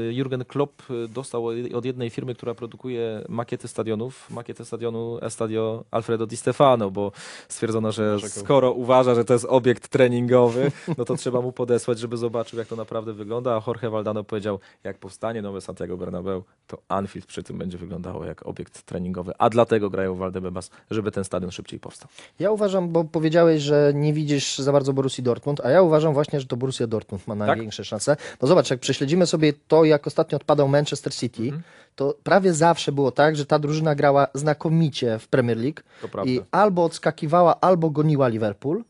e, 0.10 0.14
Jurgen 0.14 0.46
Klopp 0.46 0.82
e, 0.92 1.08
dostał 1.08 1.46
od 1.74 1.86
jednej 1.86 2.10
firmy, 2.10 2.36
która 2.36 2.54
produkuje 2.54 3.26
makiety 3.30 3.68
stadionów, 3.68 4.30
makietę 4.30 4.66
stadionu 4.66 5.20
Estadio 5.22 5.84
Alfredo 5.92 6.28
Di 6.28 6.38
Stefano, 6.38 6.92
bo 6.92 7.12
stwierdzono, 7.50 7.92
że 7.92 8.20
skoro 8.20 8.72
uważa, 8.72 9.16
że 9.16 9.26
to 9.26 9.34
jest 9.34 9.46
obiekt 9.50 9.88
treningowy, 9.88 10.72
no 10.98 11.06
to 11.06 11.16
trzeba 11.16 11.42
mu 11.42 11.52
podesłać, 11.52 12.00
żeby 12.00 12.18
zobaczył, 12.18 12.60
jak 12.60 12.68
to 12.68 12.76
naprawdę 12.76 13.14
wygląda. 13.14 13.52
A 13.56 13.62
Jorge 13.68 13.90
Valdano 13.90 14.24
powiedział, 14.24 14.60
jak 14.84 14.98
powstanie 14.98 15.42
nowe 15.42 15.62
Santiago 15.62 15.98
Bernabeu, 15.98 16.44
to 16.68 16.78
Anfield 16.88 17.26
przy 17.26 17.44
tym 17.44 17.58
będzie 17.58 17.78
wyglądało 17.96 18.26
jak 18.26 18.46
obiekt 18.46 18.82
treningowy. 18.84 19.34
A 19.38 19.50
dlatego 19.50 19.90
grają 19.90 20.16
w 20.16 20.18
Valdebebas, 20.18 20.70
żeby 20.92 21.12
ten 21.12 21.24
stadion 21.24 21.52
szybciej 21.52 21.80
powstał. 21.80 22.10
Ja 22.40 22.52
uważam, 22.52 22.90
bo 22.90 23.04
powiedziałeś, 23.04 23.62
że 23.62 23.92
nie 23.96 24.14
widzisz 24.14 24.58
za 24.58 24.72
bardzo 24.72 24.94
Borussii 24.94 25.24
Dortmund, 25.24 25.62
a 25.64 25.70
ja 25.70 25.82
uważam 25.82 26.14
właśnie, 26.14 26.40
że 26.40 26.46
to 26.46 26.58
Borussia 26.58 26.88
Dortmund 26.88 27.28
ma 27.28 27.36
największe 27.36 27.84
szanse. 27.86 28.18
Bo 28.42 28.48
zobacz, 28.48 28.70
jak 28.70 28.80
prześledzimy 28.80 29.26
sobie 29.26 29.54
to, 29.68 29.86
jak 29.86 30.08
ostatnio 30.08 30.36
odpadał 30.36 30.68
Manchester 30.68 31.14
City, 31.16 31.44
Mhm. 31.44 31.62
to 31.96 32.16
prawie 32.24 32.54
zawsze 32.54 32.92
było 32.92 33.12
tak, 33.12 33.36
że 33.36 33.46
ta 33.46 33.60
drużyna 33.60 33.96
grała 33.96 34.28
znakomicie 34.34 35.20
w 35.20 35.28
Premier 35.28 35.58
League 35.58 35.82
i 36.26 36.42
albo 36.52 36.84
odskakiwała, 36.84 37.60
albo 37.62 37.90
goniła 37.90 38.28
Liverpool. 38.28 38.84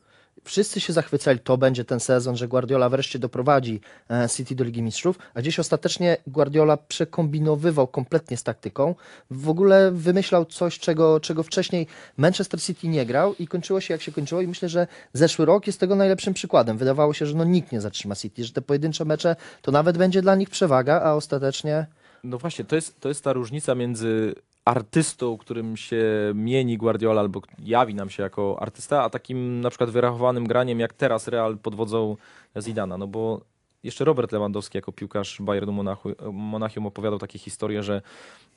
Wszyscy 0.46 0.80
się 0.80 0.94
zachwycali, 0.94 1.40
to 1.40 1.58
będzie 1.58 1.86
ten 1.86 2.00
sezon, 2.00 2.38
że 2.38 2.48
Guardiola 2.48 2.90
wreszcie 2.90 3.20
doprowadzi 3.20 3.82
e, 4.10 4.30
City 4.30 4.56
do 4.56 4.64
Ligi 4.64 4.82
Mistrzów, 4.82 5.20
a 5.34 5.42
gdzieś 5.42 5.60
ostatecznie 5.60 6.18
Guardiola 6.28 6.78
przekombinowywał 6.78 7.88
kompletnie 7.88 8.38
z 8.38 8.44
taktyką. 8.44 8.96
W 9.32 9.50
ogóle 9.50 9.92
wymyślał 9.92 10.46
coś, 10.46 10.80
czego, 10.80 11.20
czego 11.20 11.44
wcześniej 11.44 11.88
Manchester 12.18 12.62
City 12.62 12.88
nie 12.88 13.06
grał 13.06 13.36
i 13.40 13.48
kończyło 13.48 13.82
się 13.82 13.94
jak 13.94 14.02
się 14.02 14.12
kończyło 14.12 14.42
i 14.42 14.48
myślę, 14.48 14.70
że 14.70 14.88
zeszły 15.14 15.46
rok 15.46 15.68
jest 15.68 15.80
tego 15.80 15.96
najlepszym 15.96 16.34
przykładem. 16.34 16.78
Wydawało 16.78 17.14
się, 17.14 17.26
że 17.26 17.36
no 17.36 17.44
nikt 17.44 17.72
nie 17.72 17.82
zatrzyma 17.82 18.16
City, 18.16 18.44
że 18.44 18.54
te 18.54 18.62
pojedyncze 18.62 19.06
mecze 19.06 19.36
to 19.62 19.72
nawet 19.72 19.98
będzie 19.98 20.22
dla 20.22 20.36
nich 20.36 20.50
przewaga, 20.50 21.02
a 21.02 21.14
ostatecznie 21.14 21.86
No 22.24 22.38
właśnie, 22.38 22.66
to 22.66 22.76
jest, 22.76 23.00
to 23.00 23.10
jest 23.10 23.24
ta 23.24 23.34
różnica 23.34 23.76
między 23.76 24.36
artystą, 24.66 25.38
którym 25.38 25.78
się 25.78 26.04
mieni 26.36 26.78
Guardiola 26.78 27.22
albo 27.22 27.42
jawi 27.60 27.96
nam 27.96 28.10
się 28.10 28.24
jako 28.24 28.62
artysta, 28.62 29.04
a 29.04 29.10
takim 29.10 29.62
na 29.62 29.70
przykład 29.70 29.90
wyrachowanym 29.90 30.48
graniem, 30.48 30.80
jak 30.80 30.94
teraz 30.94 31.28
Real 31.28 31.58
pod 31.58 31.76
wodzą 31.76 32.18
Zidana. 32.60 32.98
No 32.98 33.08
bo 33.08 33.42
jeszcze 33.84 34.06
Robert 34.06 34.32
Lewandowski 34.32 34.78
jako 34.78 34.92
piłkarz 34.92 35.42
Bayernu 35.42 35.84
Monachium 36.32 36.86
opowiadał 36.86 37.20
takie 37.20 37.40
historie, 37.40 37.84
że 37.84 38.02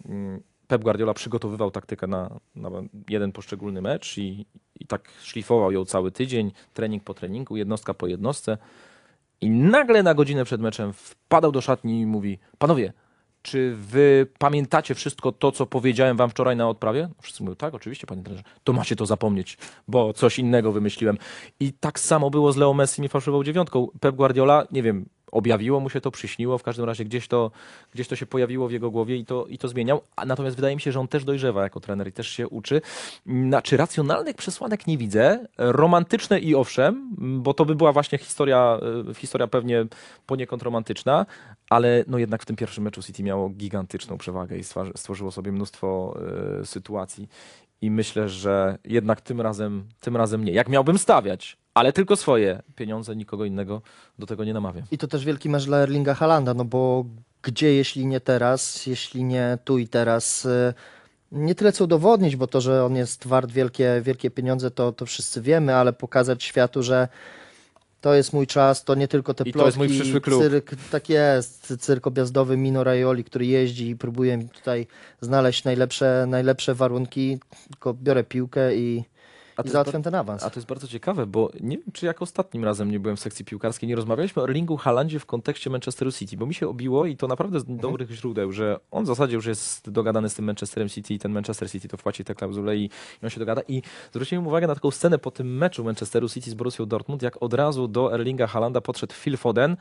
mm, 0.08 0.42
Pep 0.66 0.82
Guardiola 0.82 1.14
przygotowywał 1.14 1.70
taktykę 1.70 2.06
na, 2.06 2.40
na 2.56 2.70
jeden 3.08 3.32
poszczególny 3.32 3.82
mecz 3.82 4.18
i, 4.18 4.46
i 4.80 4.86
tak 4.86 5.08
szlifował 5.22 5.72
ją 5.72 5.84
cały 5.84 6.12
tydzień, 6.12 6.52
trening 6.74 7.04
po 7.04 7.14
treningu, 7.14 7.56
jednostka 7.56 7.94
po 7.94 8.06
jednostce. 8.06 8.58
I 9.40 9.50
nagle 9.50 10.02
na 10.02 10.14
godzinę 10.14 10.44
przed 10.44 10.60
meczem 10.60 10.92
wpadał 10.92 11.52
do 11.52 11.60
szatni 11.60 12.00
i 12.00 12.06
mówi: 12.06 12.38
Panowie, 12.58 12.92
czy 13.42 13.74
wy 13.76 14.26
pamiętacie 14.38 14.94
wszystko 14.94 15.32
to, 15.32 15.52
co 15.52 15.66
powiedziałem 15.66 16.16
wam 16.16 16.30
wczoraj 16.30 16.56
na 16.56 16.68
odprawie? 16.68 17.08
Wszyscy 17.22 17.42
mówią, 17.42 17.56
tak, 17.56 17.74
oczywiście, 17.74 18.06
panie 18.06 18.22
trenerze. 18.22 18.44
To 18.64 18.72
macie 18.72 18.96
to 18.96 19.06
zapomnieć, 19.06 19.58
bo 19.88 20.12
coś 20.12 20.38
innego 20.38 20.72
wymyśliłem. 20.72 21.18
I 21.60 21.72
tak 21.72 22.00
samo 22.00 22.30
było 22.30 22.52
z 22.52 22.56
Leo 22.56 22.74
Messi 22.74 23.02
i 23.02 23.08
fałszywą 23.08 23.44
dziewiątką. 23.44 23.88
Pep 24.00 24.14
Guardiola, 24.16 24.66
nie 24.72 24.82
wiem, 24.82 25.08
objawiło 25.32 25.80
mu 25.80 25.90
się 25.90 26.00
to, 26.00 26.10
przyśniło, 26.10 26.58
w 26.58 26.62
każdym 26.62 26.84
razie 26.84 27.04
gdzieś 27.04 27.28
to, 27.28 27.50
gdzieś 27.94 28.08
to 28.08 28.16
się 28.16 28.26
pojawiło 28.26 28.68
w 28.68 28.72
jego 28.72 28.90
głowie 28.90 29.16
i 29.16 29.24
to, 29.24 29.46
i 29.46 29.58
to 29.58 29.68
zmieniał. 29.68 30.00
A 30.16 30.24
natomiast 30.24 30.56
wydaje 30.56 30.74
mi 30.74 30.80
się, 30.80 30.92
że 30.92 31.00
on 31.00 31.08
też 31.08 31.24
dojrzewa 31.24 31.62
jako 31.62 31.80
trener 31.80 32.08
i 32.08 32.12
też 32.12 32.28
się 32.28 32.48
uczy. 32.48 32.80
Znaczy 33.26 33.76
racjonalnych 33.76 34.36
przesłanek 34.36 34.86
nie 34.86 34.98
widzę, 34.98 35.46
romantyczne 35.58 36.38
i 36.38 36.54
owszem, 36.54 37.14
bo 37.18 37.54
to 37.54 37.64
by 37.64 37.74
była 37.74 37.92
właśnie 37.92 38.18
historia, 38.18 38.80
y, 39.10 39.14
historia 39.14 39.46
pewnie 39.46 39.86
poniekąd 40.26 40.62
romantyczna, 40.62 41.26
ale 41.70 42.04
no 42.06 42.18
jednak 42.18 42.42
w 42.42 42.46
tym 42.46 42.56
pierwszym 42.56 42.84
meczu 42.84 43.02
City 43.02 43.22
miało 43.22 43.48
gigantyczną 43.48 44.18
przewagę 44.18 44.58
i 44.58 44.64
stworzyło 44.96 45.30
sobie 45.30 45.52
mnóstwo 45.52 46.18
y, 46.62 46.66
sytuacji. 46.66 47.28
I 47.80 47.90
myślę, 47.90 48.28
że 48.28 48.78
jednak 48.84 49.20
tym 49.20 49.40
razem, 49.40 49.84
tym 50.00 50.16
razem 50.16 50.44
nie. 50.44 50.52
Jak 50.52 50.68
miałbym 50.68 50.98
stawiać, 50.98 51.56
ale 51.78 51.92
tylko 51.92 52.16
swoje 52.16 52.62
pieniądze, 52.76 53.16
nikogo 53.16 53.44
innego 53.44 53.82
do 54.18 54.26
tego 54.26 54.44
nie 54.44 54.54
namawiam. 54.54 54.84
I 54.90 54.98
to 54.98 55.08
też 55.08 55.24
wielki 55.24 55.48
mecz 55.48 55.64
dla 55.64 55.78
Erlinga 55.78 56.14
Halanda, 56.14 56.54
no 56.54 56.64
bo 56.64 57.04
gdzie, 57.42 57.74
jeśli 57.74 58.06
nie 58.06 58.20
teraz, 58.20 58.86
jeśli 58.86 59.24
nie 59.24 59.58
tu 59.64 59.78
i 59.78 59.88
teraz, 59.88 60.44
y, 60.44 60.74
nie 61.32 61.54
tyle 61.54 61.72
co 61.72 61.84
udowodnić, 61.84 62.36
bo 62.36 62.46
to, 62.46 62.60
że 62.60 62.84
on 62.84 62.96
jest 62.96 63.26
wart 63.26 63.50
wielkie, 63.50 64.00
wielkie 64.04 64.30
pieniądze, 64.30 64.70
to, 64.70 64.92
to 64.92 65.06
wszyscy 65.06 65.42
wiemy, 65.42 65.74
ale 65.74 65.92
pokazać 65.92 66.44
światu, 66.44 66.82
że 66.82 67.08
to 68.00 68.14
jest 68.14 68.32
mój 68.32 68.46
czas, 68.46 68.84
to 68.84 68.94
nie 68.94 69.08
tylko 69.08 69.34
te 69.34 69.44
I 69.44 69.52
plotki, 69.52 69.60
to 69.60 69.66
jest 69.66 69.78
mój 69.78 69.88
przyszły 69.88 70.20
klub. 70.20 70.42
cyrk, 70.42 70.70
tak 70.90 71.08
jest, 71.08 71.74
cyrk 71.80 72.06
objazdowy 72.06 72.56
Mino 72.56 72.84
Raioli, 72.84 73.24
który 73.24 73.46
jeździ 73.46 73.88
i 73.88 73.96
próbuje 73.96 74.36
mi 74.36 74.48
tutaj 74.48 74.86
znaleźć 75.20 75.64
najlepsze, 75.64 76.24
najlepsze 76.28 76.74
warunki, 76.74 77.38
tylko 77.68 77.94
biorę 77.94 78.24
piłkę 78.24 78.76
i, 78.76 79.04
A 79.58 79.62
to 79.62 79.66
i 79.66 79.66
jest 79.66 79.72
załatwią 79.72 80.02
ten 80.02 80.14
awans. 80.14 80.44
A 80.44 80.50
to 80.50 80.60
jest 80.60 80.68
bardzo 80.68 80.88
ciekawe, 80.88 81.26
bo 81.26 81.50
nie 81.60 81.76
wiem, 81.76 81.86
czy 81.92 82.06
jak 82.06 82.22
ostatnim 82.22 82.64
razem 82.64 82.90
nie 82.90 83.00
byłem 83.00 83.16
w 83.16 83.20
sekcji 83.20 83.44
piłkarskiej, 83.44 83.88
nie 83.88 83.96
rozmawialiśmy 83.96 84.42
o 84.42 84.44
Erlingu 84.44 84.76
Haalandzie 84.76 85.18
w 85.18 85.26
kontekście 85.26 85.70
Manchesteru 85.70 86.12
City, 86.12 86.36
bo 86.36 86.46
mi 86.46 86.54
się 86.54 86.68
obiło 86.68 87.06
i 87.06 87.16
to 87.16 87.26
naprawdę 87.26 87.60
z 87.60 87.64
dobrych 87.64 88.10
źródeł, 88.10 88.52
że 88.52 88.80
on 88.90 89.04
w 89.04 89.06
zasadzie 89.06 89.34
już 89.34 89.46
jest 89.46 89.90
dogadany 89.90 90.28
z 90.28 90.34
tym 90.34 90.44
Manchesterem 90.44 90.88
City 90.88 91.14
i 91.14 91.18
ten 91.18 91.32
Manchester 91.32 91.70
City 91.70 91.88
to 91.88 91.96
wpłaci 91.96 92.24
te 92.24 92.34
klauzule 92.34 92.76
i, 92.76 92.84
i 92.84 92.90
on 93.24 93.30
się 93.30 93.40
dogada. 93.40 93.62
I 93.68 93.82
zwróciłem 94.10 94.46
uwagę 94.46 94.66
na 94.66 94.74
taką 94.74 94.90
scenę 94.90 95.18
po 95.18 95.30
tym 95.30 95.56
meczu 95.56 95.84
Manchesteru 95.84 96.28
City 96.28 96.50
z 96.50 96.54
Borussią 96.54 96.86
Dortmund, 96.86 97.22
jak 97.22 97.42
od 97.42 97.54
razu 97.54 97.88
do 97.88 98.14
Erlinga 98.14 98.46
Haalanda 98.46 98.80
podszedł 98.80 99.14
Phil 99.14 99.36
Foden. 99.36 99.76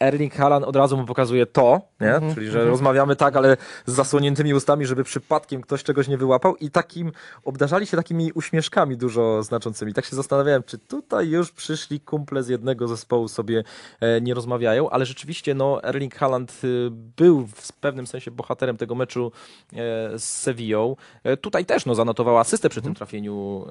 Erling 0.00 0.34
Haaland 0.34 0.66
od 0.66 0.76
razu 0.76 0.96
mu 0.96 1.04
pokazuje 1.04 1.46
to, 1.46 1.80
nie? 2.00 2.34
czyli 2.34 2.50
że 2.50 2.64
rozmawiamy 2.64 3.16
tak, 3.16 3.36
ale 3.36 3.56
z 3.86 3.92
zasłoniętymi 3.92 4.54
ustami, 4.54 4.86
żeby 4.86 5.04
przypadkiem 5.04 5.62
ktoś 5.62 5.82
czegoś 5.82 6.08
nie 6.08 6.18
wyłapał 6.18 6.56
i 6.56 6.70
takim 6.70 7.12
obdarzali 7.44 7.86
się 7.86 7.96
takimi 7.96 8.32
uśmieszkami 8.32 8.96
dużo 8.96 9.21
znaczącymi. 9.42 9.94
Tak 9.94 10.04
się 10.04 10.16
zastanawiałem, 10.16 10.62
czy 10.62 10.78
tutaj 10.78 11.28
już 11.28 11.52
przyszli 11.52 12.00
kumple 12.00 12.42
z 12.42 12.48
jednego 12.48 12.88
zespołu 12.88 13.28
sobie 13.28 13.64
e, 14.00 14.20
nie 14.20 14.34
rozmawiają, 14.34 14.90
ale 14.90 15.06
rzeczywiście 15.06 15.54
no, 15.54 15.84
Erling 15.84 16.14
Haaland 16.14 16.60
y, 16.64 16.88
był 16.90 17.46
w 17.46 17.72
pewnym 17.72 18.06
sensie 18.06 18.30
bohaterem 18.30 18.76
tego 18.76 18.94
meczu 18.94 19.32
e, 19.72 20.18
z 20.18 20.24
Sevillą. 20.24 20.96
E, 21.24 21.36
tutaj 21.36 21.66
też 21.66 21.86
no, 21.86 21.94
zanotował 21.94 22.38
asystę 22.38 22.68
przy 22.68 22.82
tym 22.82 22.94
trafieniu 22.94 23.66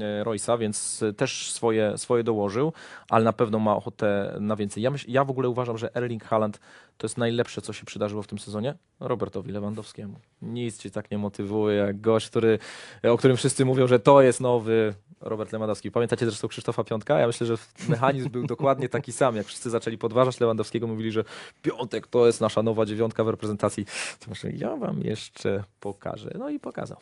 e, 0.00 0.04
e, 0.04 0.24
Roysa, 0.24 0.58
więc 0.58 1.04
też 1.16 1.52
swoje, 1.52 1.98
swoje 1.98 2.24
dołożył, 2.24 2.72
ale 3.08 3.24
na 3.24 3.32
pewno 3.32 3.58
ma 3.58 3.76
ochotę 3.76 4.36
na 4.40 4.56
więcej. 4.56 4.82
Ja, 4.82 4.90
myśl, 4.90 5.06
ja 5.10 5.24
w 5.24 5.30
ogóle 5.30 5.48
uważam, 5.48 5.78
że 5.78 5.94
Erling 5.96 6.24
Haaland 6.24 6.60
to 7.02 7.06
jest 7.06 7.18
najlepsze, 7.18 7.62
co 7.62 7.72
się 7.72 7.86
przydarzyło 7.86 8.22
w 8.22 8.26
tym 8.26 8.38
sezonie 8.38 8.74
Robertowi 9.00 9.52
Lewandowskiemu. 9.52 10.14
Nic 10.42 10.78
cię 10.78 10.90
tak 10.90 11.10
nie 11.10 11.18
motywuje 11.18 11.76
jak 11.76 12.00
gość, 12.00 12.28
który, 12.28 12.58
o 13.02 13.16
którym 13.16 13.36
wszyscy 13.36 13.64
mówią, 13.64 13.86
że 13.86 13.98
to 13.98 14.22
jest 14.22 14.40
nowy 14.40 14.94
Robert 15.20 15.52
Lewandowski. 15.52 15.90
Pamiętacie 15.90 16.26
zresztą 16.26 16.48
Krzysztofa 16.48 16.84
Piątka? 16.84 17.18
Ja 17.18 17.26
myślę, 17.26 17.46
że 17.46 17.54
mechanizm 17.88 18.30
był 18.30 18.46
dokładnie 18.46 18.88
taki 18.88 19.12
sam. 19.12 19.36
Jak 19.36 19.46
wszyscy 19.46 19.70
zaczęli 19.70 19.98
podważać 19.98 20.40
Lewandowskiego, 20.40 20.86
mówili, 20.86 21.12
że 21.12 21.24
Piątek 21.62 22.06
to 22.06 22.26
jest 22.26 22.40
nasza 22.40 22.62
nowa 22.62 22.86
dziewiątka 22.86 23.24
w 23.24 23.28
reprezentacji. 23.28 23.86
To 24.20 24.30
myślę, 24.30 24.50
ja 24.50 24.76
wam 24.76 25.00
jeszcze 25.00 25.64
pokażę. 25.80 26.30
No 26.38 26.50
i 26.50 26.60
pokazał. 26.60 26.98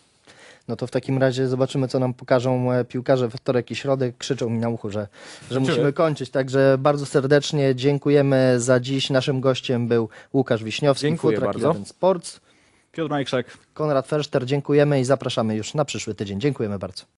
No 0.70 0.76
to 0.76 0.86
w 0.86 0.90
takim 0.90 1.18
razie 1.18 1.48
zobaczymy, 1.48 1.88
co 1.88 1.98
nam 1.98 2.14
pokażą 2.14 2.72
e, 2.72 2.84
piłkarze 2.84 3.28
we 3.28 3.38
wtorek 3.38 3.70
i 3.70 3.76
środę. 3.76 4.12
Krzyczą 4.18 4.50
mi 4.50 4.58
na 4.58 4.68
uchu, 4.68 4.90
że, 4.90 5.08
że 5.50 5.60
musimy 5.60 5.92
kończyć. 5.92 6.30
Także 6.30 6.76
bardzo 6.78 7.06
serdecznie 7.06 7.74
dziękujemy 7.74 8.60
za 8.60 8.80
dziś. 8.80 9.10
Naszym 9.10 9.40
gościem 9.40 9.88
był 9.88 10.08
Łukasz 10.34 10.64
Wiśniowski, 10.64 11.06
Dziękuję 11.06 11.36
Futra 11.36 11.46
bardzo. 11.46 11.68
11 11.68 11.90
Sports. 11.94 12.40
Piotr 12.92 13.10
Majkszak. 13.10 13.58
Konrad 13.74 14.06
Ferszter, 14.06 14.46
dziękujemy 14.46 15.00
i 15.00 15.04
zapraszamy 15.04 15.56
już 15.56 15.74
na 15.74 15.84
przyszły 15.84 16.14
tydzień. 16.14 16.40
Dziękujemy 16.40 16.78
bardzo. 16.78 17.04